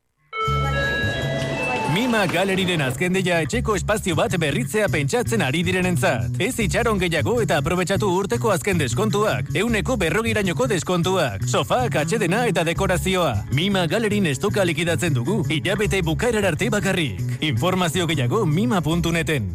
Mima 1.94 2.24
galeriren 2.26 2.82
azken 2.82 3.14
deia 3.14 3.36
etxeko 3.46 3.76
espazio 3.78 4.16
bat 4.18 4.34
berritzea 4.42 4.88
pentsatzen 4.90 5.44
ari 5.46 5.62
direnentzat. 5.68 6.40
Ez 6.42 6.56
itxaron 6.64 6.98
gehiago 6.98 7.36
eta 7.44 7.60
aprobetxatu 7.62 8.10
urteko 8.18 8.50
azken 8.50 8.82
deskontuak. 8.82 9.52
Euneko 9.62 9.98
berrogirainoko 10.02 10.66
deskontuak. 10.72 11.46
Sofak, 11.46 12.00
atxedena 12.02 12.48
eta 12.50 12.66
dekorazioa. 12.66 13.36
Mima 13.54 13.86
galerin 13.86 14.26
estoka 14.34 14.66
likidatzen 14.66 15.14
dugu. 15.14 15.44
Ilabete 15.54 16.02
bukaerar 16.02 16.50
arte 16.56 16.72
bakarrik. 16.74 17.22
Informazio 17.46 18.10
gehiago 18.10 18.46
mima.neten. 18.46 19.52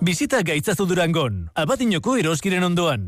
Bizita 0.00 0.38
gaitzazu 0.40 0.86
durangon. 0.88 1.50
Abadinoko 1.60 2.14
eroskiren 2.16 2.64
ondoan. 2.64 3.02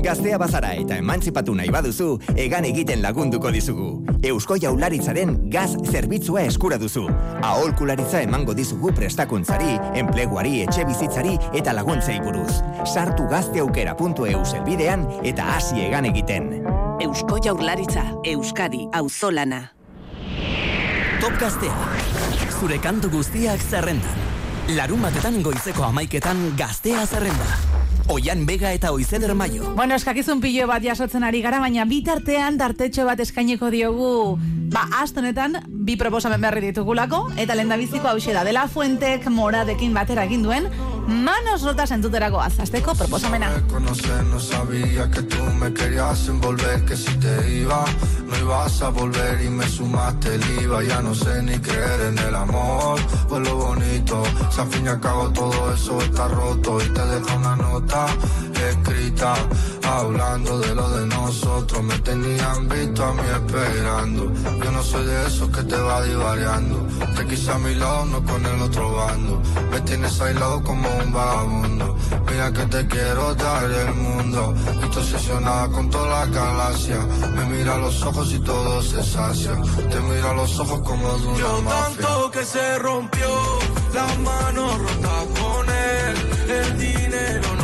Gaztea 0.00 0.36
bazara 0.38 0.68
eta 0.78 0.94
emantzipatu 1.02 1.56
nahi 1.58 1.72
baduzu, 1.74 2.06
egan 2.38 2.64
egiten 2.68 3.02
lagunduko 3.02 3.50
dizugu. 3.50 3.88
Eusko 4.30 4.54
Jaularitzaren 4.62 5.34
gaz 5.50 5.74
zerbitzua 5.90 6.44
eskura 6.46 6.78
duzu. 6.78 7.08
Aholkularitza 7.42 8.22
emango 8.22 8.54
dizugu 8.54 8.94
prestakuntzari, 8.94 9.74
enpleguari, 9.98 10.60
etxe 10.68 10.86
bizitzari 10.86 11.34
eta 11.50 11.74
laguntzei 11.74 12.20
buruz. 12.22 12.62
Sartu 12.86 13.26
gazteaukera.eus 13.34 14.54
elbidean 14.54 15.06
eta 15.26 15.50
hasi 15.56 15.82
egan 15.88 16.06
egiten. 16.14 16.50
Eusko 17.02 17.42
Jaurlaritza, 17.42 18.06
Euskadi, 18.22 18.86
Auzolana. 18.94 19.64
Top 21.20 21.34
gaztea. 21.42 21.74
Zure 22.60 22.78
kantu 22.78 23.10
guztiak 23.18 23.60
zerrendan. 23.66 24.29
Larun 24.68 25.00
batetan 25.02 25.40
goizeko 25.42 25.84
amaiketan 25.88 26.52
gaztea 26.58 27.06
zerrenda. 27.06 27.56
Oian 28.10 28.44
bega 28.46 28.72
eta 28.74 28.90
oizeder 28.92 29.34
maio. 29.34 29.72
Bueno, 29.76 29.94
eskakizun 29.94 30.40
pilo 30.42 30.66
bat 30.66 30.82
jasotzen 30.82 31.24
ari 31.24 31.40
gara, 31.42 31.60
baina 31.62 31.84
bitartean 31.86 32.58
tartetxo 32.58 33.04
bat 33.06 33.20
eskaineko 33.22 33.70
diogu, 33.70 34.36
ba, 34.70 34.86
astonetan, 35.00 35.60
bi 35.68 35.96
proposamen 35.96 36.40
berri 36.42 36.64
ditugulako, 36.68 37.28
eta 37.38 37.54
lendabiziko 37.54 38.08
hau 38.10 38.18
da, 38.18 38.44
dela 38.44 38.66
fuentek 38.68 39.26
moradekin 39.30 39.94
batera 39.94 40.24
egin 40.24 40.42
duen, 40.42 40.68
manos 41.10 41.62
rotas 41.62 41.90
entuterako 41.90 42.40
azazteko 42.40 42.94
proposamena. 42.94 43.50
conocer 43.68 44.24
no 44.24 44.38
sabía 44.38 45.10
que 45.10 45.22
tú 45.22 45.42
me 45.58 45.72
querías 45.74 46.28
te 47.18 47.52
iba 47.52 47.84
a 48.82 48.88
volver 48.90 49.40
el 50.24 50.42
ya 50.82 51.02
no 51.02 51.14
creer 51.60 52.00
en 52.12 52.18
el 52.18 52.34
amor 52.34 53.00
pues 53.28 53.42
lo 53.46 53.56
bonito 53.56 54.22
está 56.00 56.28
roto 56.28 56.80
y 56.80 56.88
te 56.88 57.04
dejo 57.04 57.36
una 57.36 57.56
nota 57.56 58.06
escrita 58.60 59.34
hablando 59.84 60.58
de 60.58 60.74
lo 60.74 60.88
de 60.90 61.06
nosotros. 61.06 61.82
Me 61.82 61.98
tenían 62.00 62.68
visto 62.68 63.04
a 63.04 63.12
mí 63.14 63.22
esperando. 63.34 64.32
Yo 64.62 64.70
no 64.72 64.82
soy 64.82 65.04
de 65.06 65.26
esos 65.26 65.48
que 65.50 65.62
te 65.62 65.76
va 65.76 66.02
divariando. 66.02 66.86
Te 67.16 67.26
quise 67.26 67.50
a 67.50 67.58
mi 67.58 67.74
lado 67.74 68.04
no 68.06 68.24
con 68.24 68.44
el 68.44 68.60
otro 68.62 68.92
bando. 68.96 69.42
Me 69.70 69.80
tienes 69.80 70.20
aislado 70.20 70.62
como 70.62 70.88
un 70.88 71.12
vagabundo. 71.12 71.96
Mira 72.30 72.52
que 72.52 72.66
te 72.66 72.86
quiero 72.86 73.34
dar 73.34 73.70
el 73.70 73.94
mundo. 73.94 74.54
Estoy 74.82 75.02
obsesionada 75.02 75.68
con 75.68 75.90
toda 75.90 76.08
la 76.20 76.26
galaxia. 76.26 76.98
Me 77.34 77.44
mira 77.46 77.74
a 77.74 77.78
los 77.78 78.02
ojos 78.02 78.32
y 78.32 78.38
todo 78.40 78.82
se 78.82 79.02
sacia. 79.02 79.52
Te 79.90 80.00
mira 80.00 80.30
a 80.30 80.34
los 80.34 80.58
ojos 80.58 80.80
como 80.80 81.08
de 81.18 81.26
una 81.26 81.38
Yo 81.38 81.62
mafia. 81.62 82.06
tanto 82.06 82.30
que 82.30 82.44
se 82.44 82.78
rompió, 82.78 83.28
las 83.94 84.18
manos 84.18 84.78
rotas 84.78 85.24
con 85.40 85.68
él, 85.68 86.14
el 86.48 86.78
dinero 86.78 87.48
no 87.56 87.59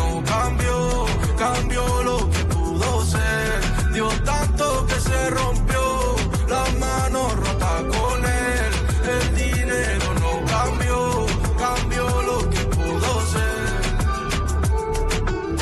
cambió, 1.56 2.02
lo 2.02 2.30
que 2.30 2.44
pudo 2.44 3.04
ser. 3.04 3.92
Dio 3.92 4.08
tanto 4.24 4.86
que 4.86 5.00
se 5.00 5.30
rompió, 5.30 6.16
las 6.48 6.78
manos 6.78 7.36
rotas 7.36 7.82
con 7.94 8.24
él, 8.24 8.72
el 9.14 9.34
dinero 9.34 10.06
no 10.22 10.32
cambió, 10.46 11.26
cambió 11.58 12.22
lo 12.22 12.50
que 12.50 12.60
pudo 12.76 13.10
ser. 13.32 13.76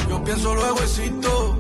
Yo 0.09 0.25
pienso 0.25 0.55
luego 0.55 0.79
existo 0.81 1.57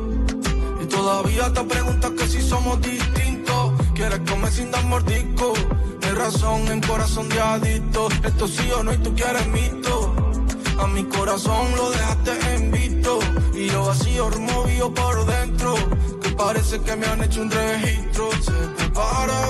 y 0.81 0.87
todavía 0.87 1.53
te 1.53 1.65
preguntas 1.65 2.11
que 2.19 2.27
si 2.27 2.43
somos 2.43 2.81
distintos. 2.81 3.73
Quieres 3.95 4.21
comer 4.29 4.51
sin 4.51 4.71
dar 4.71 4.85
mordisco. 4.85 5.55
Hay 6.03 6.11
razón 6.11 6.67
en 6.69 6.81
corazón 6.81 7.29
de 7.29 7.41
adicto. 7.41 8.09
Esto 8.25 8.49
sí 8.49 8.69
o 8.77 8.83
no 8.83 8.93
y 8.93 8.99
tú 8.99 9.15
quieres 9.15 9.47
mito. 9.47 10.04
A 10.85 10.87
mi 10.87 11.03
corazón 11.05 11.75
lo 11.77 11.91
dejaste 11.91 12.33
en 12.55 12.71
visto. 12.71 13.19
Y 13.55 13.69
yo 13.69 13.87
vacío 13.87 14.29
removido 14.29 14.93
por 14.93 15.25
dentro. 15.25 15.75
Que 16.21 16.29
parece 16.33 16.79
que 16.81 16.95
me 16.95 17.07
han 17.07 17.25
hecho 17.25 17.41
un 17.41 17.51
registro. 17.51 18.31
Se 18.43 18.53
prepara, 18.77 19.41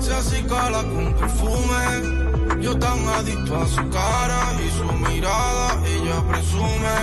se 0.00 0.14
acicala 0.14 0.78
con 0.82 1.12
perfume. 1.12 2.62
Yo 2.62 2.78
tan 2.78 3.06
adicto 3.06 3.54
a 3.54 3.66
su 3.68 3.90
cara 3.90 4.40
y 4.64 4.70
su 4.78 5.10
mirada. 5.10 5.78
Ella 5.84 6.26
presume. 6.30 6.96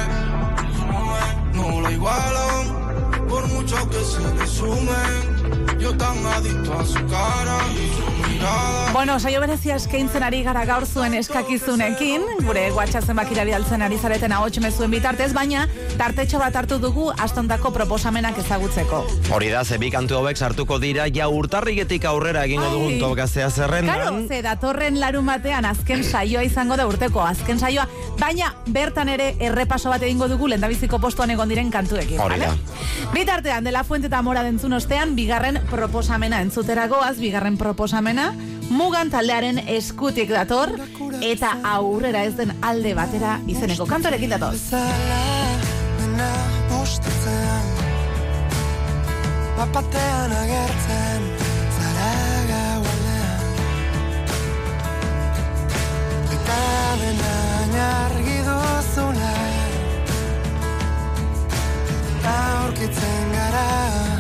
No 1.53 1.81
la 1.81 1.91
igualan, 1.91 3.27
por 3.27 3.47
mucho 3.49 3.77
que 3.89 4.03
se 4.03 4.19
le. 4.19 5.38
Yo 5.80 5.95
tan 5.95 6.26
adicto 6.26 6.73
a 6.77 6.85
su 6.85 6.99
cara 7.07 7.57
y 7.71 7.89
su 7.95 8.30
mirada. 8.30 8.91
Bueno, 8.91 9.19
saio 9.19 9.39
berezia 9.39 9.76
eskaintzen 9.77 10.23
ari 10.23 10.41
gara 10.43 10.65
gaur 10.65 10.85
zuen 10.85 11.13
eskakizunekin, 11.13 12.23
gure 12.43 12.71
WhatsApp 12.73 13.05
zenbakira 13.05 13.43
bidaltzen 13.47 13.81
ari 13.85 13.97
zareten 13.97 14.34
ahots 14.34 14.59
mezuen 14.59 14.91
bitartez, 14.91 15.31
baina 15.34 15.67
tartetxo 15.97 16.39
bat 16.41 16.55
hartu 16.55 16.80
dugu 16.80 17.11
astondako 17.17 17.71
proposamenak 17.71 18.38
ezagutzeko. 18.41 19.03
Hori 19.31 19.49
da, 19.53 19.63
ze 19.63 19.77
bi 19.77 19.91
kantu 19.93 20.17
hauek 20.17 20.38
sartuko 20.38 20.80
dira, 20.80 21.05
ja 21.13 21.30
urtarrigetik 21.30 22.05
aurrera 22.09 22.43
egingo 22.49 22.65
Ai. 22.65 22.71
dugun 22.73 22.99
top 22.99 23.15
gaztea 23.21 23.49
zerrendan. 23.49 24.01
Claro, 24.01 24.27
ze 24.27 24.41
datorren 24.41 24.99
larun 24.99 25.26
batean 25.26 25.65
azken 25.69 26.03
saioa 26.03 26.43
izango 26.43 26.76
da 26.76 26.88
urteko 26.88 27.21
azken 27.21 27.59
saioa, 27.59 27.88
baina 28.19 28.53
bertan 28.67 29.09
ere 29.09 29.35
errepaso 29.39 29.89
bat 29.93 30.03
egingo 30.03 30.27
dugu 30.27 30.49
lendabiziko 30.49 30.99
postuan 30.99 31.30
egon 31.31 31.47
diren 31.49 31.71
kantuekin, 31.71 32.19
Hori 32.19 32.39
da. 32.41 32.51
Bitartean, 33.13 33.63
dela 33.63 33.84
fuente 33.84 34.07
eta 34.09 34.21
mora 34.21 34.43
dentzun 34.43 34.73
ostean, 34.73 35.15
bigarren 35.39 35.67
proposamena 35.71 36.41
entzuteragoaz, 36.43 37.17
bigarren 37.17 37.55
proposamena, 37.55 38.33
mugan 38.69 39.07
taldearen 39.09 39.61
eskutik 39.71 40.33
dator, 40.35 40.73
eta 41.23 41.53
aurrera 41.63 42.25
ez 42.27 42.35
den 42.35 42.51
alde 42.61 42.91
batera 42.93 43.37
izeneko. 43.47 43.85
Kantorekin 43.87 44.35
dator. 44.35 44.57
Bapatean 49.59 50.31
agertzen 50.31 51.25
Zara 51.75 52.11
gaualdean 52.47 53.41
Eta 56.35 56.61
dena 57.01 57.89
argi 58.05 58.37
duzula 58.47 59.33
Aurkitzen 62.35 63.35
gara 63.35 64.18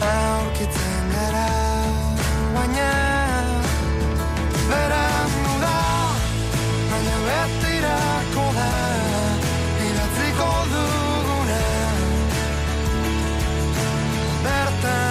Aurkitzen 0.00 1.10
gara 1.12 1.48
Baina 2.54 2.90
Berandu 4.70 5.54
da 5.64 5.76
Baina 6.90 7.16
betirako 7.26 8.46
da 8.58 8.70
Idatziko 9.88 10.50
duguna 10.72 11.60
Bertan 14.44 15.07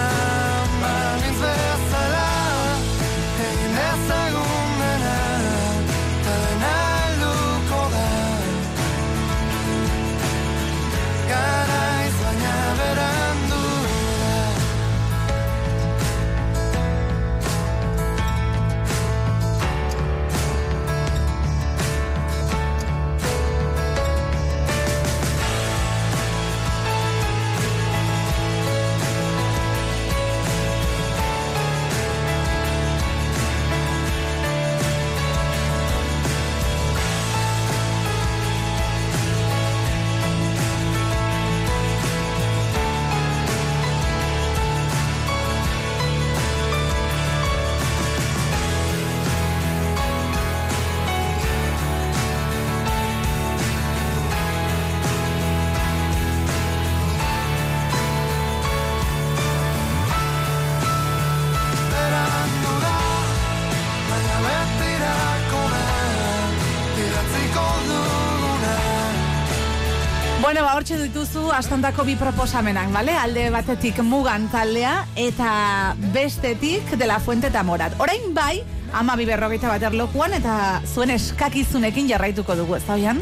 hortxe 70.88 71.04
dituzu 71.04 71.50
astantako 71.52 72.00
bi 72.08 72.14
proposamenak, 72.16 72.88
bale? 72.94 73.12
Alde 73.12 73.50
batetik 73.52 73.98
mugan 74.00 74.46
taldea 74.48 75.02
eta 75.20 75.94
bestetik 76.14 76.94
de 76.96 77.06
la 77.06 77.18
fuente 77.20 77.50
eta 77.52 77.60
morat. 77.62 77.92
Orain 78.00 78.32
bai, 78.32 78.62
ama 78.96 79.16
biberrogeita 79.20 79.68
bat 79.68 79.84
erlokuan 79.84 80.32
eta 80.38 80.80
zuen 80.88 81.12
eskakizunekin 81.12 82.08
jarraituko 82.08 82.56
dugu, 82.56 82.78
ez 82.78 82.86
da? 82.88 83.14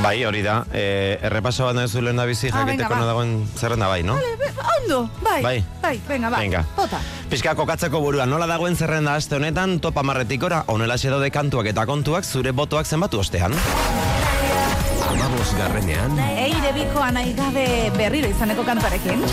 Bai, 0.00 0.24
hori 0.24 0.40
da. 0.42 0.64
E, 0.72 1.18
errepaso 1.20 1.66
bat 1.66 1.76
nahi 1.76 2.00
lehen 2.00 2.16
da 2.16 2.24
bizi 2.24 2.48
Ah, 2.48 2.64
jakiteko 2.64 2.88
ba. 2.94 2.96
no 2.98 3.06
dagoen 3.06 3.46
zerrenda 3.54 3.86
bai, 3.88 4.02
no? 4.02 4.14
Vale, 4.14 4.52
ondo, 4.80 5.10
bai, 5.22 5.42
Bai. 5.42 5.64
bai, 5.82 6.00
venga, 6.08 6.30
ba, 6.30 6.38
Venga. 6.38 6.64
bota. 6.74 7.00
Pixka 7.28 7.54
kokatzeko 7.54 8.00
burua, 8.00 8.24
nola 8.24 8.46
dagoen 8.46 8.76
zerrenda 8.76 9.14
aste 9.14 9.36
honetan, 9.36 9.78
top 9.80 9.98
amarretikora, 9.98 10.64
onela 10.68 10.96
daude 10.96 11.30
kantuak 11.30 11.66
eta 11.66 11.84
kontuak, 11.84 12.24
zure 12.24 12.52
botoak 12.52 12.86
zenbatu 12.86 13.20
ostean. 13.20 13.52
Amabos 15.34 15.56
garrenean, 15.58 16.12
Eire 16.38 16.70
bikoa 16.76 17.08
nahi 17.10 17.32
gabe 17.34 17.90
berriro 17.96 18.28
izaneko 18.30 18.62
kantuarekin. 18.62 19.24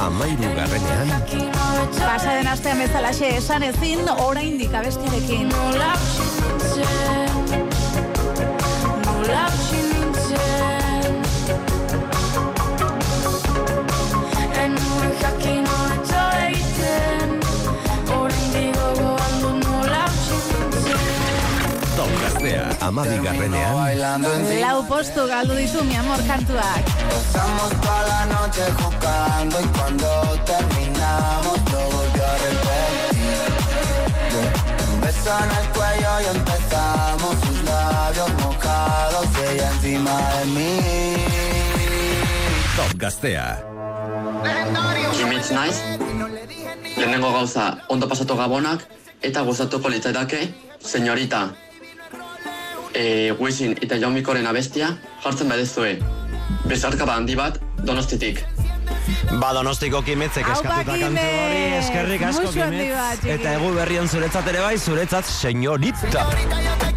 amairu 0.00 0.50
garrenean, 0.56 1.08
Pasa 2.00 2.34
den 2.34 2.48
astean 2.48 2.78
bezalaxe 2.82 3.36
esan 3.36 3.62
ezin, 3.62 4.08
oraindik 4.18 4.74
abestiarekin. 4.74 5.54
Amabi 22.90 23.16
garrenean, 23.24 24.22
Lau 24.60 24.82
postu 24.90 25.26
galdu 25.30 25.54
ditu, 25.54 25.84
mi 25.84 25.96
amor, 25.96 26.20
kantuak. 26.28 26.84
Pasamos 27.10 27.72
toda 27.82 28.02
la 28.10 28.20
noche 28.34 28.64
jugando 28.78 29.56
y 29.60 29.68
cuando 29.76 30.08
terminamos 30.50 31.58
lo 31.72 31.80
volvió 31.94 32.99
beso 35.20 35.38
en 35.44 35.50
el 35.50 35.68
cuello 35.72 36.20
y 36.20 36.36
empezamos 36.36 37.34
sus 37.44 37.64
labios 37.64 38.30
mojados 38.42 39.26
y 39.36 39.54
ella 39.54 39.70
encima 39.72 40.30
de 40.34 40.44
mí. 40.46 40.80
top 42.76 42.98
gaztea, 42.98 43.62
naiz, 45.52 45.82
lehenengo 46.96 47.32
gauza 47.32 47.78
ondo 47.88 48.08
pasatu 48.08 48.36
gabonak, 48.36 48.86
eta 49.22 49.40
gustatuko 49.42 49.88
litzaidake, 49.88 50.54
senyorita, 50.80 51.50
e, 52.94 53.32
Wisin 53.38 53.76
eta 53.80 53.98
Jaumikoren 53.98 54.46
abestia 54.46 54.98
jartzen 55.22 55.48
badezue. 55.48 55.98
Besarkada 56.64 57.14
handi 57.14 57.34
bat, 57.34 57.60
donostitik. 57.84 58.44
Ba, 59.40 59.52
donostiko 59.56 60.02
kimetzek 60.06 60.46
Aupa, 60.46 60.58
eskatuta 60.58 60.98
kantu 60.98 61.24
hori, 61.24 61.58
Kimetz! 61.60 61.84
eskerrik 61.84 62.22
asko 62.30 62.52
txiki. 62.52 63.32
Eta 63.36 63.56
egu 63.58 63.72
berrion 63.76 64.08
zuretzat 64.08 64.48
ere 64.52 64.62
bai, 64.64 64.76
zuretzat 64.78 65.24
senyorita. 65.30 66.26
Si 66.30 66.89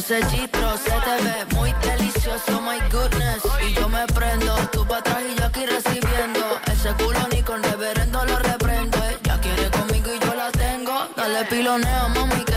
ese 0.00 0.20
chistro 0.28 0.78
se 0.78 0.90
te 0.90 1.24
ve 1.24 1.54
muy 1.56 1.72
delicioso, 1.82 2.60
my 2.62 2.80
goodness. 2.90 3.42
Y 3.66 3.74
yo 3.74 3.86
me 3.88 4.06
prendo, 4.06 4.56
tú 4.72 4.86
pa' 4.86 4.98
atrás 4.98 5.22
y 5.30 5.38
yo 5.38 5.44
aquí 5.44 5.66
recibiendo. 5.66 6.40
Ese 6.72 6.90
culo 6.94 7.20
ni 7.30 7.42
con 7.42 7.62
reverendo 7.62 8.24
lo 8.24 8.38
reprendo. 8.38 8.98
Ella 9.04 9.38
quiere 9.40 9.70
conmigo 9.70 10.10
y 10.14 10.18
yo 10.24 10.34
la 10.34 10.50
tengo. 10.52 11.06
Dale 11.16 11.44
piloneo, 11.44 12.08
mami, 12.14 12.49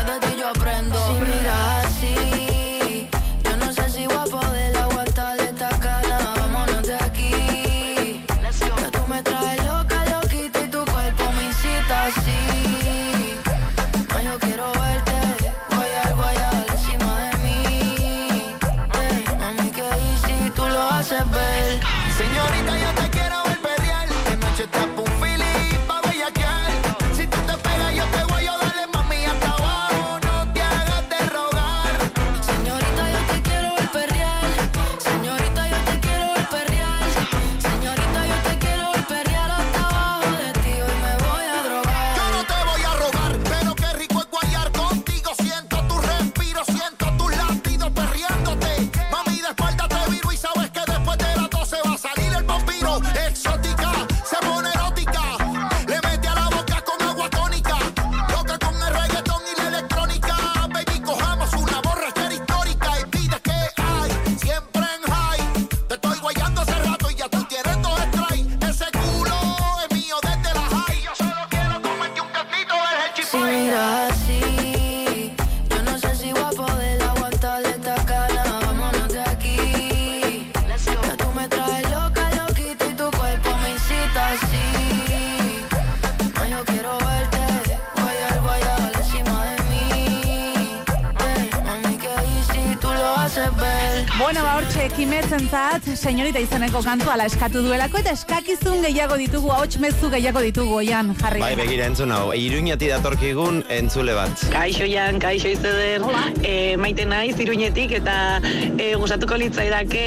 senyorita 96.03 96.41
izeneko 96.43 96.81
kantu 96.83 97.07
ala 97.13 97.25
eskatu 97.29 97.61
duelako, 97.63 98.01
eta 98.03 98.11
eskakizun 98.17 98.81
gehiago 98.83 99.15
ditugu, 99.21 99.51
ahots 99.55 99.77
mezu 99.79 100.09
gehiago 100.11 100.41
ditugu, 100.43 100.81
oian, 100.81 101.13
jarri. 101.21 101.39
Bai, 101.39 101.53
begira 101.55 101.85
entzun 101.87 102.11
hau, 102.11 102.33
iruñati 102.35 102.89
datorkigun 102.91 103.61
entzule 103.71 104.15
bat. 104.17 104.43
Kaixo 104.51 104.87
Jan, 104.89 105.21
kaixo 105.23 105.53
izeder, 105.53 106.03
e, 106.43 106.75
maite 106.81 107.07
naiz 107.07 107.37
iruñetik 107.39 107.95
eta 108.01 108.17
e, 108.43 108.89
gustatuko 108.99 109.39
litzaidake 109.39 110.03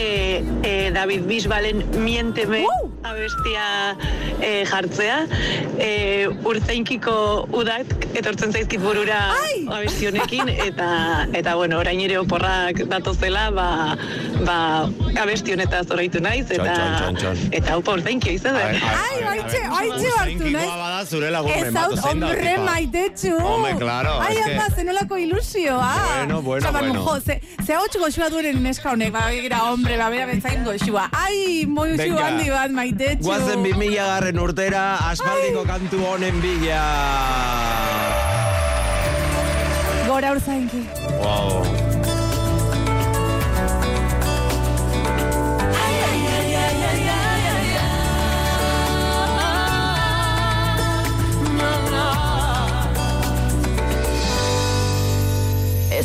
e, 0.60 0.74
David 0.92 1.24
Bisbalen 1.30 1.80
mienteme 2.04 2.66
abestia 3.06 3.96
e, 4.40 4.64
jartzea. 4.68 5.18
E, 5.80 5.90
urteinkiko 6.48 7.16
udak 7.56 7.92
etortzen 8.16 8.52
zaizkit 8.52 8.82
burura 8.82 9.20
abesti 9.78 10.10
honekin, 10.10 10.50
eta, 10.66 10.90
eta 11.36 11.56
bueno, 11.56 11.80
orain 11.80 12.00
ere 12.04 12.18
oporrak 12.20 12.84
datozela, 12.90 13.48
ba, 13.54 13.68
ba, 14.44 14.88
abesti 15.22 15.52
honetaz 15.54 15.86
oraitu 15.90 16.20
naiz, 16.20 16.50
eta, 16.50 16.64
Txon, 16.64 17.16
txon, 17.16 17.16
txon. 17.16 17.52
eta 17.58 17.76
opor, 17.78 18.02
thank 18.02 18.26
you, 18.26 18.34
izan 18.34 18.56
Ai, 18.56 18.76
oaitxe, 19.24 19.60
oaitxe 19.70 20.10
hartu, 20.18 20.50
nahi. 20.50 20.66
bada 20.66 21.04
zure 21.06 21.30
lagun 21.30 21.50
Ez 21.52 21.74
hau, 21.74 21.92
hombre, 22.10 22.56
maitetxu. 22.58 23.32
Hombre, 23.40 23.76
claro, 23.78 24.20
Ai, 24.20 24.36
es 24.36 24.44
que- 24.44 24.54
ama, 24.56 24.68
zenolako 24.74 25.18
ilusioa. 25.18 25.94
Bueno, 26.16 26.42
bueno, 26.42 26.68
Osa, 26.68 26.78
bueno. 26.78 27.02
Jo, 27.04 27.20
ze, 27.20 27.40
ze 27.64 27.74
hau 27.74 27.86
goxua 27.98 28.28
duen 28.30 28.62
neska 28.62 28.92
honek, 28.92 29.12
ba, 29.12 29.26
begira, 29.28 29.62
hombre, 29.70 29.96
ba, 29.96 30.10
bera 30.10 30.26
bentzain 30.26 30.64
goxua. 30.64 31.08
Ai, 31.12 31.64
moiu 31.66 31.96
Venga. 31.96 32.26
handi 32.26 32.50
bat, 32.50 32.70
maitetxu. 32.70 33.24
Guazen 33.24 33.62
2000 33.62 33.94
garren 34.04 34.38
urtera, 34.38 34.96
aspaldiko 35.10 35.64
kantu 35.64 36.04
honen 36.04 36.40
bila. 36.42 36.82
Gora 40.06 40.30
urzainki. 40.32 40.86
Wow. 41.20 41.85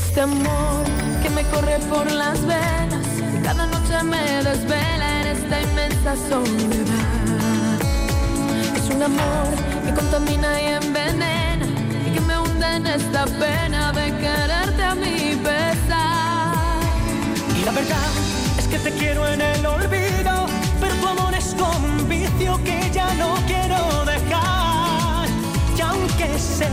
Este 0.07 0.22
amor 0.22 0.84
que 1.23 1.30
me 1.30 1.44
corre 1.45 1.80
por 1.90 2.10
las 2.11 2.45
venas 2.45 2.91
cada 3.44 3.65
noche 3.65 4.03
me 4.03 4.44
desvela 4.44 5.22
en 5.22 5.28
esta 5.28 5.61
inmensa 5.61 6.15
soledad. 6.30 7.80
Es 8.76 8.95
un 8.95 9.03
amor 9.03 9.48
que 9.86 9.94
contamina 9.94 10.61
y 10.61 10.65
envenena 10.82 11.65
y 12.07 12.11
que 12.14 12.22
me 12.22 12.38
hunde 12.38 12.76
en 12.76 12.88
esta 12.88 13.26
pena 13.26 13.91
de 13.91 14.06
quererte 14.18 14.84
a 14.84 14.95
mi 14.95 15.36
pesar. 15.36 16.80
Y 17.60 17.65
la 17.65 17.72
verdad 17.72 18.11
es 18.57 18.68
que 18.68 18.80
te 18.80 18.91
quiero 18.91 19.28
en 19.28 19.41
el 19.41 19.65
olvido, 19.65 20.45
pero 20.80 20.95
tu 20.95 21.07
amor 21.07 21.34
es 21.34 21.53
un 21.53 22.07
vicio 22.07 22.60
que 22.64 22.90
ya 22.94 23.14
no 23.15 23.36
quiero 23.48 24.06
dejar. 24.06 25.28
Y 25.78 25.82
aunque 25.82 26.40
sé 26.40 26.69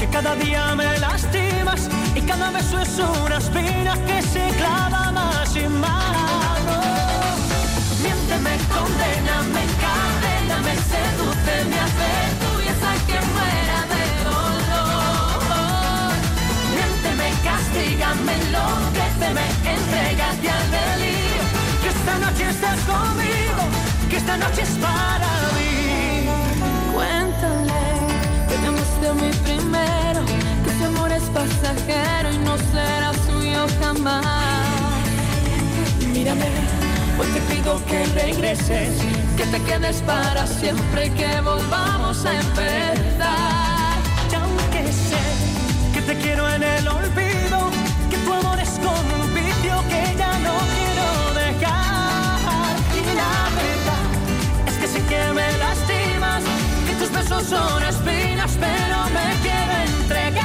que 0.00 0.06
cada 0.08 0.34
día 0.34 0.74
me 0.74 0.98
lastimas 0.98 1.90
y 2.14 2.22
cada 2.22 2.50
beso 2.50 2.80
es 2.80 2.98
una 3.22 3.36
espina 3.36 3.92
que 4.06 4.22
se 4.22 4.48
clava 4.56 5.12
más 5.12 5.54
y 5.54 5.68
más. 5.68 6.58
Miénteme, 8.02 8.56
condena, 8.72 9.42
me 9.54 9.62
encadena, 9.68 10.56
me 10.66 10.74
seduce, 10.92 11.54
me 11.70 11.78
hace 11.84 12.12
tuya 12.40 12.72
hasta 12.76 12.92
que 13.08 13.18
muera 13.34 13.78
de 13.92 14.04
dolor. 14.30 15.40
Miénteme, 16.74 17.28
castígame, 17.44 18.32
enloqueceme, 18.40 19.46
entrégate 19.76 20.48
al 20.56 20.66
delirio. 20.78 21.44
Que 21.82 21.88
esta 21.88 22.14
noche 22.24 22.44
estás 22.48 22.80
conmigo, 22.92 23.62
que 24.08 24.16
esta 24.16 24.36
noche 24.38 24.62
es 24.62 24.74
para 24.78 25.30
mí. 25.56 25.79
A 29.08 29.14
mí 29.14 29.30
primero, 29.44 30.20
que 30.64 30.70
su 30.78 30.84
amor 30.84 31.10
es 31.12 31.22
pasajero 31.30 32.32
y 32.32 32.38
no 32.38 32.56
será 32.58 33.12
suyo 33.26 33.66
jamás. 33.80 34.66
Mírame, 36.12 36.46
hoy 37.18 37.26
te 37.28 37.40
pido 37.52 37.84
que 37.86 38.04
regreses, 38.06 38.90
que 39.36 39.44
te 39.46 39.62
quedes 39.62 40.02
para 40.02 40.46
siempre, 40.46 41.10
que 41.12 41.40
volvamos 41.40 42.24
a 42.26 42.32
empezar. 42.34 43.98
Y 44.30 44.34
aunque 44.34 44.92
sé 44.92 45.18
que 45.94 46.02
te 46.02 46.18
quiero 46.18 46.48
en 46.50 46.62
el 46.62 46.88
olvido, 46.88 47.70
que 48.10 48.16
tu 48.18 48.32
amor 48.32 48.58
es 48.60 48.78
como 48.78 49.19
besos 57.30 57.48
son 57.48 57.82
espinas, 57.82 58.52
pero 58.58 59.04
me 59.10 59.36
quiero 59.42 59.72
entregar. 59.86 60.44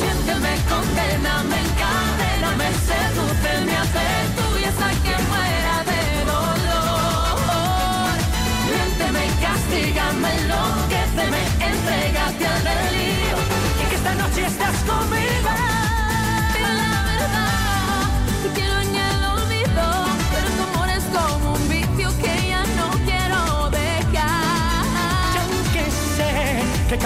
Miénteme, 0.00 0.54
condena, 0.68 1.42
me 1.44 1.58
encadena, 1.60 2.50
me 2.56 2.70
seduce, 2.88 3.64
me 3.66 3.76
hace 3.76 4.06
tuya 4.36 4.68
hasta 4.68 4.90
que 5.02 5.14
muera 5.30 5.76
de 5.90 6.02
dolor. 6.32 8.16
Miénteme, 8.68 9.24
castígame, 9.42 10.30
enloqueceme, 10.40 11.42
entrégate 11.70 12.46
al 12.46 12.64
delirio. 12.64 13.36
Y 13.80 13.88
que 13.88 13.94
esta 13.96 14.14
noche 14.14 14.46
estás 14.46 14.76
conmigo. 14.84 15.71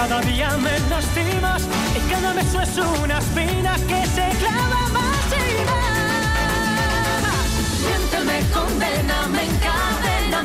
Cada 0.08 0.20
día 0.20 0.56
me 0.58 0.78
lastimas 0.88 1.62
y 1.96 2.10
cada 2.10 2.32
beso 2.32 2.60
es 2.62 2.78
una 3.02 3.18
espina 3.18 3.76
que 3.88 4.06
se 4.06 4.28
clava 4.38 4.88
más 4.92 5.26
y 5.32 5.64
más. 5.66 7.26
Miénteme, 7.82 8.36
condena, 8.52 9.26
me 9.28 9.42
encadena, 9.46 10.42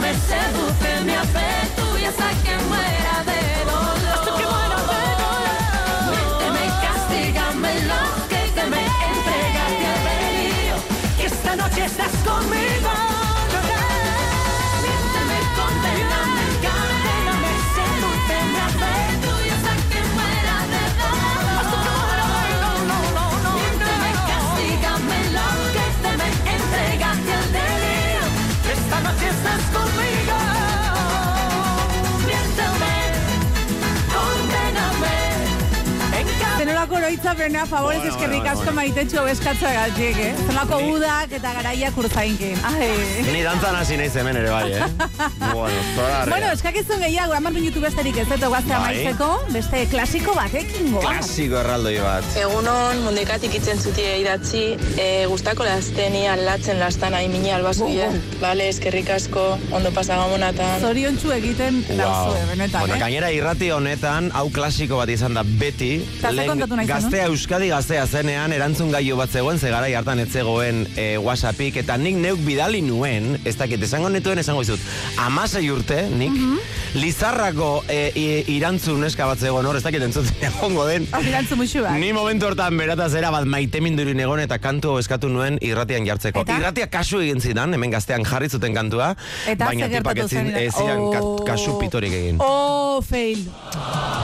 Zenolako 37.32 37.44
oroitzapena, 37.44 37.66
favorez 37.66 38.00
Bueno, 38.00 38.14
eskerrik 38.14 38.40
bueno, 38.40 38.52
asko 38.52 38.64
bueno. 38.64 38.76
maitetxu 38.76 39.22
eskatza 39.32 39.72
gatik, 39.72 40.18
eh? 40.18 40.34
Zenolako 40.46 40.78
udak 40.92 41.32
eta 41.32 41.54
garaiak 41.54 41.98
urzainkin. 41.98 42.58
Ai. 42.66 42.90
Ni 43.32 43.42
dantzan 43.44 43.76
hasi 43.76 43.98
naiz 43.98 44.16
hemen 44.16 44.38
ere 44.38 44.50
bai, 44.50 44.72
eh? 44.74 44.88
bueno, 45.54 45.84
zora 45.96 46.26
Bueno, 46.28 46.50
eskakizun 46.52 47.00
gehiago, 47.00 47.34
hamar 47.34 47.54
minutu 47.54 47.82
besterik 47.82 48.18
ez 48.18 48.28
dut 48.28 48.44
guaztea 48.44 48.80
Bai. 48.80 48.96
maizeko, 48.96 49.30
beste 49.54 49.86
klasiko 49.92 50.36
batekin 50.36 50.92
goa. 50.92 51.04
Klasiko 51.06 51.60
erraldoi 51.62 51.96
bat. 52.04 52.28
Egunon 52.42 53.02
mundekatik 53.06 53.56
itzen 53.62 53.80
zutie 53.80 54.18
idatzi, 54.22 54.64
e, 54.98 55.08
gustako 55.32 55.68
lasteni 55.68 56.26
aldatzen 56.28 56.80
lastan 56.84 57.16
hain 57.16 57.32
mini 57.32 57.54
albazuie. 57.56 58.10
Bale, 58.42 58.68
eskerrik 58.74 59.10
asko, 59.16 59.46
ondo 59.72 59.94
pasagamonatan. 59.96 60.82
Zorion 60.82 61.18
txu 61.22 61.32
egiten 61.38 61.80
dauzue, 61.96 62.44
benetan, 62.52 62.82
Bueno, 62.82 62.96
eh? 62.96 63.00
gainera 63.06 63.32
irrati 63.32 63.72
honetan, 63.72 64.32
hau 64.36 64.50
klasiko 64.52 65.00
bat 65.00 65.10
izan 65.10 65.38
da 65.38 65.46
beti, 65.48 65.94
nahi 66.22 66.50
zenuen? 66.50 67.21
Gaztea 67.22 67.30
Euskadi 67.30 67.68
gaztea 67.70 68.06
zenean, 68.08 68.52
erantzun 68.56 68.90
gailu 68.92 69.16
bat 69.20 69.30
zegoen, 69.30 69.60
ze 69.60 69.70
garai 69.70 69.94
hartan 69.94 70.20
ez 70.24 70.30
zegoen 70.34 70.88
e, 70.98 71.18
Whatsappik, 71.22 71.76
eta 71.84 71.98
nik 71.98 72.16
neuk 72.18 72.40
bidali 72.46 72.82
nuen, 72.82 73.36
ez 73.46 73.54
dakit, 73.60 73.82
esango 73.86 74.10
netuen 74.10 74.40
esango 74.42 74.62
izut, 74.66 74.80
amasei 75.22 75.68
urte, 75.72 76.08
nik, 76.10 76.32
Mhm. 76.32 76.58
Lizarrako 76.94 77.84
e, 77.88 78.12
i- 78.20 78.44
irantzun 78.58 79.04
eska 79.08 79.26
bat 79.26 79.40
zegoen 79.40 79.66
hor, 79.66 79.78
ez 79.78 79.84
dakit 79.84 80.02
entzuten 80.04 80.36
egongo 80.50 80.84
den. 80.90 81.06
Irantzu 81.24 81.56
muxu 81.56 81.82
bat. 81.86 81.94
Ni 82.02 82.12
momentu 82.14 82.48
hortan 82.50 82.76
berata 82.78 83.08
zera 83.10 83.30
bat 83.32 83.46
maite 83.48 83.80
mindurin 83.82 84.20
egon 84.20 84.42
eta 84.44 84.58
kantu 84.60 84.98
eskatu 85.00 85.30
nuen 85.32 85.58
irratian 85.62 86.06
jartzeko. 86.10 86.42
Eta? 86.44 86.58
Irratia 86.60 86.88
kasu 86.92 87.22
egin 87.24 87.40
zidan, 87.40 87.74
hemen 87.74 87.92
gaztean 87.96 88.26
jarri 88.28 88.50
zuten 88.50 88.74
kantua, 88.76 89.14
Eta 89.48 89.66
baina 89.70 89.88
tipak 89.88 90.16
gertatu 90.16 90.26
ez 90.26 90.32
zin- 90.34 90.52
zen? 90.52 90.56
ez 90.66 90.74
zidan 90.76 91.06
ka- 91.14 91.22
Oh. 91.24 91.38
kasu 91.48 91.78
pitorik 91.80 92.12
egin. 92.14 92.38
Oh, 92.44 93.00
fail. 93.02 93.46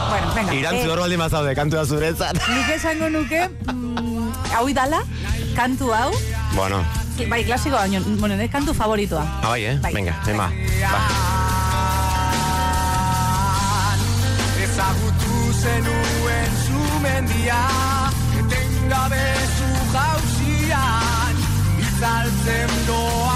Bueno, 0.09 0.33
venga. 0.35 0.53
Irantzu 0.55 0.85
eh, 0.87 0.91
hor 0.91 0.99
baldin 1.05 1.19
bazaude, 1.19 1.55
kantua 1.55 1.85
zuretzat. 1.85 2.35
Nik 2.35 2.69
esango 2.87 3.09
nuke, 3.11 3.41
mm, 3.67 4.31
hau 4.55 4.63
idala, 4.71 5.01
kantu 5.55 5.91
hau, 5.91 6.11
bueno, 6.55 6.79
bai, 7.27 7.43
klasiko 7.43 7.75
baino, 7.75 7.99
bueno, 8.15 8.35
nire 8.39 8.47
kantu 8.47 8.71
favoritoa. 8.73 9.25
ah, 9.43 9.49
bai, 9.51 9.65
eh? 9.65 9.75
Bai. 9.83 9.91
Venga, 9.93 10.15
ema. 10.31 10.47
Ba. 10.91 11.01
Ezagutu 14.63 15.35
zenuen 15.59 16.51
zumendia 16.63 17.59
Etengabe 18.39 19.25
zu 19.57 19.69
jauzian 19.91 21.35
Itzaltzen 21.83 22.71
doa 22.87 23.26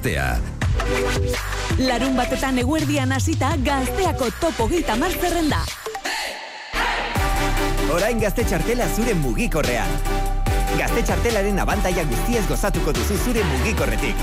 Gaztea. 0.00 0.40
Larun 1.78 2.16
batetan 2.16 2.58
eguerdian 2.58 3.12
hasita 3.12 3.50
gazteako 3.60 4.30
topo 4.40 4.66
gita 4.68 4.96
zerrenda. 4.96 5.60
Orain 7.92 8.18
gazte 8.18 8.44
txartela 8.44 8.86
zure 8.96 9.14
mugikorrean. 9.14 9.90
Gazte 10.78 11.02
txartelaren 11.02 11.58
abantaia 11.58 12.04
guztiez 12.04 12.46
gozatuko 12.48 12.92
duzu 12.92 13.18
zure 13.26 13.44
mugikorretik. 13.44 14.16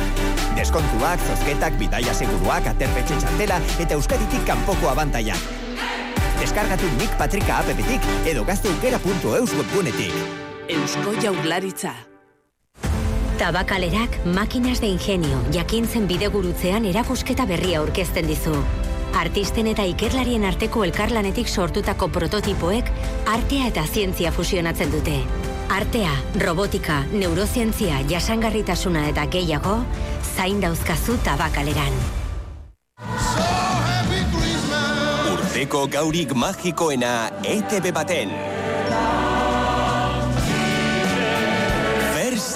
Deskontuak, 0.55 1.19
zozketak, 1.27 1.77
bidaia 1.77 2.13
seguruak, 2.13 2.65
aterpetxe 2.65 3.21
txartela 3.21 3.61
eta 3.77 3.93
euskaditik 3.93 4.45
kanpoko 4.47 4.89
abantaia. 4.89 5.35
Deskargatu 6.41 6.89
Nik 6.97 7.13
Patrika 7.21 7.61
app-etik 7.61 8.01
edo 8.25 8.43
gazteaukera.eus 8.45 9.53
webgunetik. 9.53 10.13
Eusko 10.69 11.19
Jaurlaritza. 11.21 12.16
Tabakalerak 13.37 14.25
makinas 14.25 14.81
de 14.81 14.87
ingenio 14.87 15.37
jakintzen 15.53 16.07
bidegurutzean 16.09 16.87
erakusketa 16.89 17.45
berria 17.45 17.83
aurkezten 17.83 18.25
dizu. 18.25 18.55
Artisten 19.13 19.69
eta 19.69 19.85
ikerlarien 19.85 20.45
arteko 20.49 20.81
elkarlanetik 20.87 21.47
sortutako 21.47 22.09
prototipoek 22.15 22.89
artea 23.29 23.69
eta 23.69 23.85
zientzia 23.85 24.31
fusionatzen 24.33 24.89
dute. 24.89 25.19
Artea, 25.69 26.15
robotika, 26.41 27.03
neurozientzia, 27.13 28.01
jasangarritasuna 28.09 29.05
eta 29.11 29.27
gehiago, 29.29 29.77
zain 30.33 30.61
dauzkazu 30.63 31.19
tabakaleran. 31.21 31.93
Urteko 35.37 35.85
gaurik 35.93 36.33
magikoena 36.33 37.17
ETV 37.45 37.93
baten. 37.93 38.56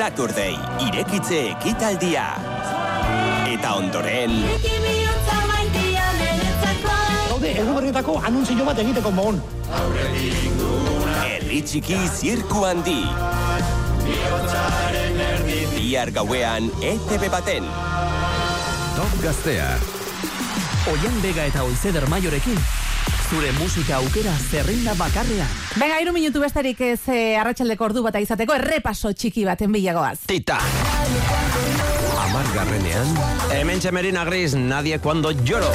Saturday, 0.02 0.56
irekitze 0.82 1.40
ekitaldia. 1.52 2.23
Eta 3.45 3.76
ondoren... 3.78 4.32
Gaude, 7.28 7.52
eguberrietako 7.52 8.15
anuntzio 8.26 8.65
bat 8.65 8.82
egiteko 8.82 9.11
mon. 9.14 9.38
Herri 11.22 11.61
txiki 11.69 12.02
zirku 12.18 12.65
handi. 12.65 12.98
bihar 15.76 16.10
gauean 16.18 16.73
ETV 16.82 17.30
baten. 17.38 17.69
Top 18.98 19.18
Gaztea. 19.22 19.69
Oian 20.95 21.22
Bega 21.22 21.45
eta 21.45 21.61
Oizeder 21.69 22.10
Maiorekin, 22.10 22.57
zure 23.32 23.52
musika 23.56 23.95
aukera 23.95 24.32
zerrenda 24.52 24.91
bakarrean. 24.99 25.48
Venga, 25.80 26.02
iru 26.03 26.12
minutu 26.12 26.41
bestarik 26.44 26.82
ez 26.84 26.99
eh, 27.08 27.40
arratsaldeko 27.40 27.86
ordu 27.88 28.03
bata 28.03 28.20
izateko 28.20 28.58
errepaso 28.58 29.14
txiki 29.16 29.45
baten 29.48 29.72
bilagoaz. 29.72 30.18
Tita. 30.28 30.58
Amargarrenean, 32.26 33.16
Hemen 33.56 33.80
txemerina 33.80 34.28
gris, 34.28 34.58
nadie 34.60 34.99
cuando 34.99 35.32
lloro. 35.32 35.72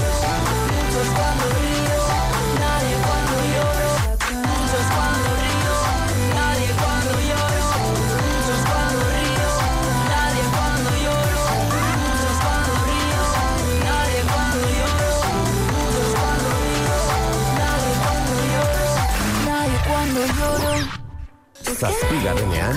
Zazpigarrenean, 21.77 22.77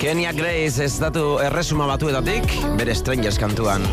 Kenya 0.00 0.32
Grace 0.34 0.82
estatu 0.84 1.38
erresuma 1.42 1.86
batuetatik, 1.86 2.50
bere 2.78 2.94
Strangers 2.94 3.38
kantuan. 3.38 3.84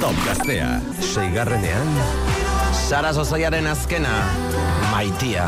Top 0.00 0.18
Gaztea. 0.24 0.80
Seigarrenean, 1.04 1.88
Sara 2.88 3.10
Sozaiaren 3.14 3.66
azkena, 3.66 4.12
maitia. 4.98 5.46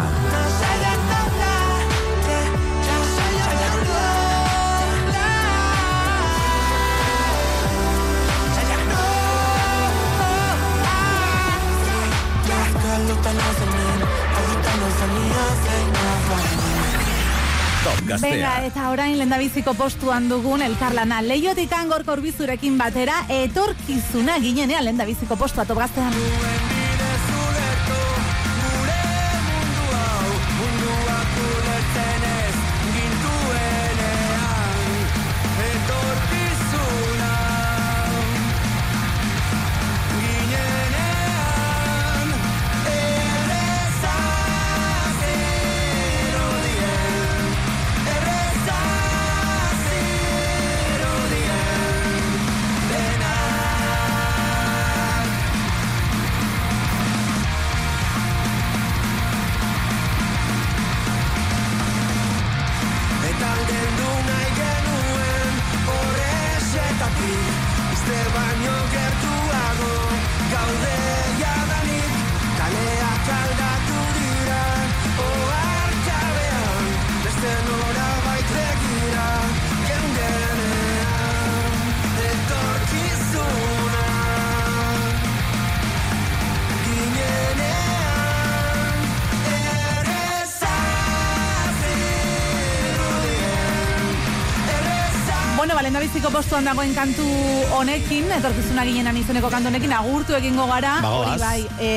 Top 17.83 18.21
Venga, 18.21 18.65
eta 18.67 18.91
orain 18.91 19.17
lendabiziko 19.19 19.75
postuan 19.75 20.29
dugun 20.29 20.63
elkarlana. 20.63 21.23
Leiotik 21.27 21.73
angorko 21.73 22.13
urbizurekin 22.21 22.79
batera, 22.79 23.25
etorkizuna 23.43 24.39
ginenean 24.39 24.85
lendabiziko 24.85 25.41
postua 25.41 25.65
topgaztean. 25.67 26.15
Eta 26.15 26.70
postuan 96.51 96.67
dagoen 96.67 96.95
kantu 96.97 97.25
honekin, 97.77 98.25
etorkizuna 98.35 98.83
ginenan 98.83 99.15
izeneko 99.21 99.47
kantu 99.53 99.71
honekin, 99.71 99.93
agurtu 99.95 100.35
egingo 100.35 100.65
gara. 100.67 100.97
Bagoaz. 100.99 101.29
Hori 101.29 101.39
bai, 101.39 101.61
e, 101.79 101.91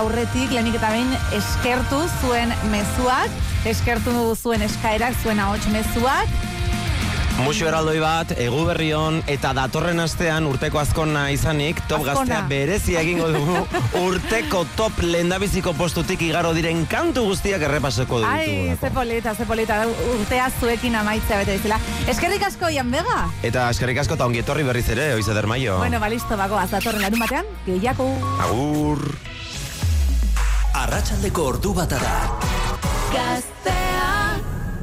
aurretik, 0.00 0.50
lehenik 0.50 0.80
eta 0.80 0.90
behin, 0.90 1.12
eskertu 1.36 2.00
zuen 2.18 2.50
mezuak, 2.72 3.36
eskertu 3.70 4.34
zuen 4.34 4.66
eskaerak, 4.66 5.14
zuen 5.22 5.38
ahots 5.38 5.62
mezuak, 5.70 6.34
Muxu 7.40 7.66
eraldoi 7.66 7.98
bat, 8.02 8.32
egu 8.38 8.60
berrion, 8.68 9.20
eta 9.30 9.50
datorren 9.56 9.98
astean 10.02 10.46
urteko 10.46 10.78
azkona 10.80 11.24
izanik, 11.34 11.80
top 11.88 12.04
Azkona. 12.04 12.20
gaztea 12.20 12.40
berezia 12.50 13.00
egingo 13.00 13.30
dugu, 13.32 13.62
urteko 14.04 14.64
top 14.76 15.00
lendabiziko 15.02 15.72
postutik 15.78 16.22
igaro 16.26 16.52
diren 16.56 16.84
kantu 16.90 17.24
guztiak 17.30 17.64
errepaseko 17.68 18.20
dugu. 18.22 18.30
Ai, 18.30 18.76
ze 18.80 18.90
polita, 18.94 19.34
ze 19.34 19.46
polita, 19.48 19.80
urtea 20.14 20.50
zuekin 20.60 20.94
amaitzea 21.00 21.40
bete 21.42 21.56
bizela. 21.58 21.80
Eskerrik 22.12 22.44
asko, 22.50 22.70
Ian 22.70 22.92
Bega? 22.92 23.18
Eta 23.42 23.66
eskerrik 23.74 24.02
asko 24.04 24.18
eta 24.18 24.28
ongi 24.28 24.44
etorri 24.44 24.66
berriz 24.68 24.86
ere, 24.92 25.10
oiz 25.16 25.26
eder 25.28 25.48
maio. 25.50 25.78
Bueno, 25.80 26.00
ba, 26.00 26.12
listo, 26.12 26.36
bagoaz, 26.36 26.70
datorren 26.70 27.02
larun 27.06 27.24
batean, 27.26 27.50
gehiago. 27.66 28.10
Agur. 28.46 29.04
arratsaldeko 30.80 31.42
ordu 31.54 31.74
bata 31.76 31.98
da. 32.00 32.14
Gaztea 33.12 33.79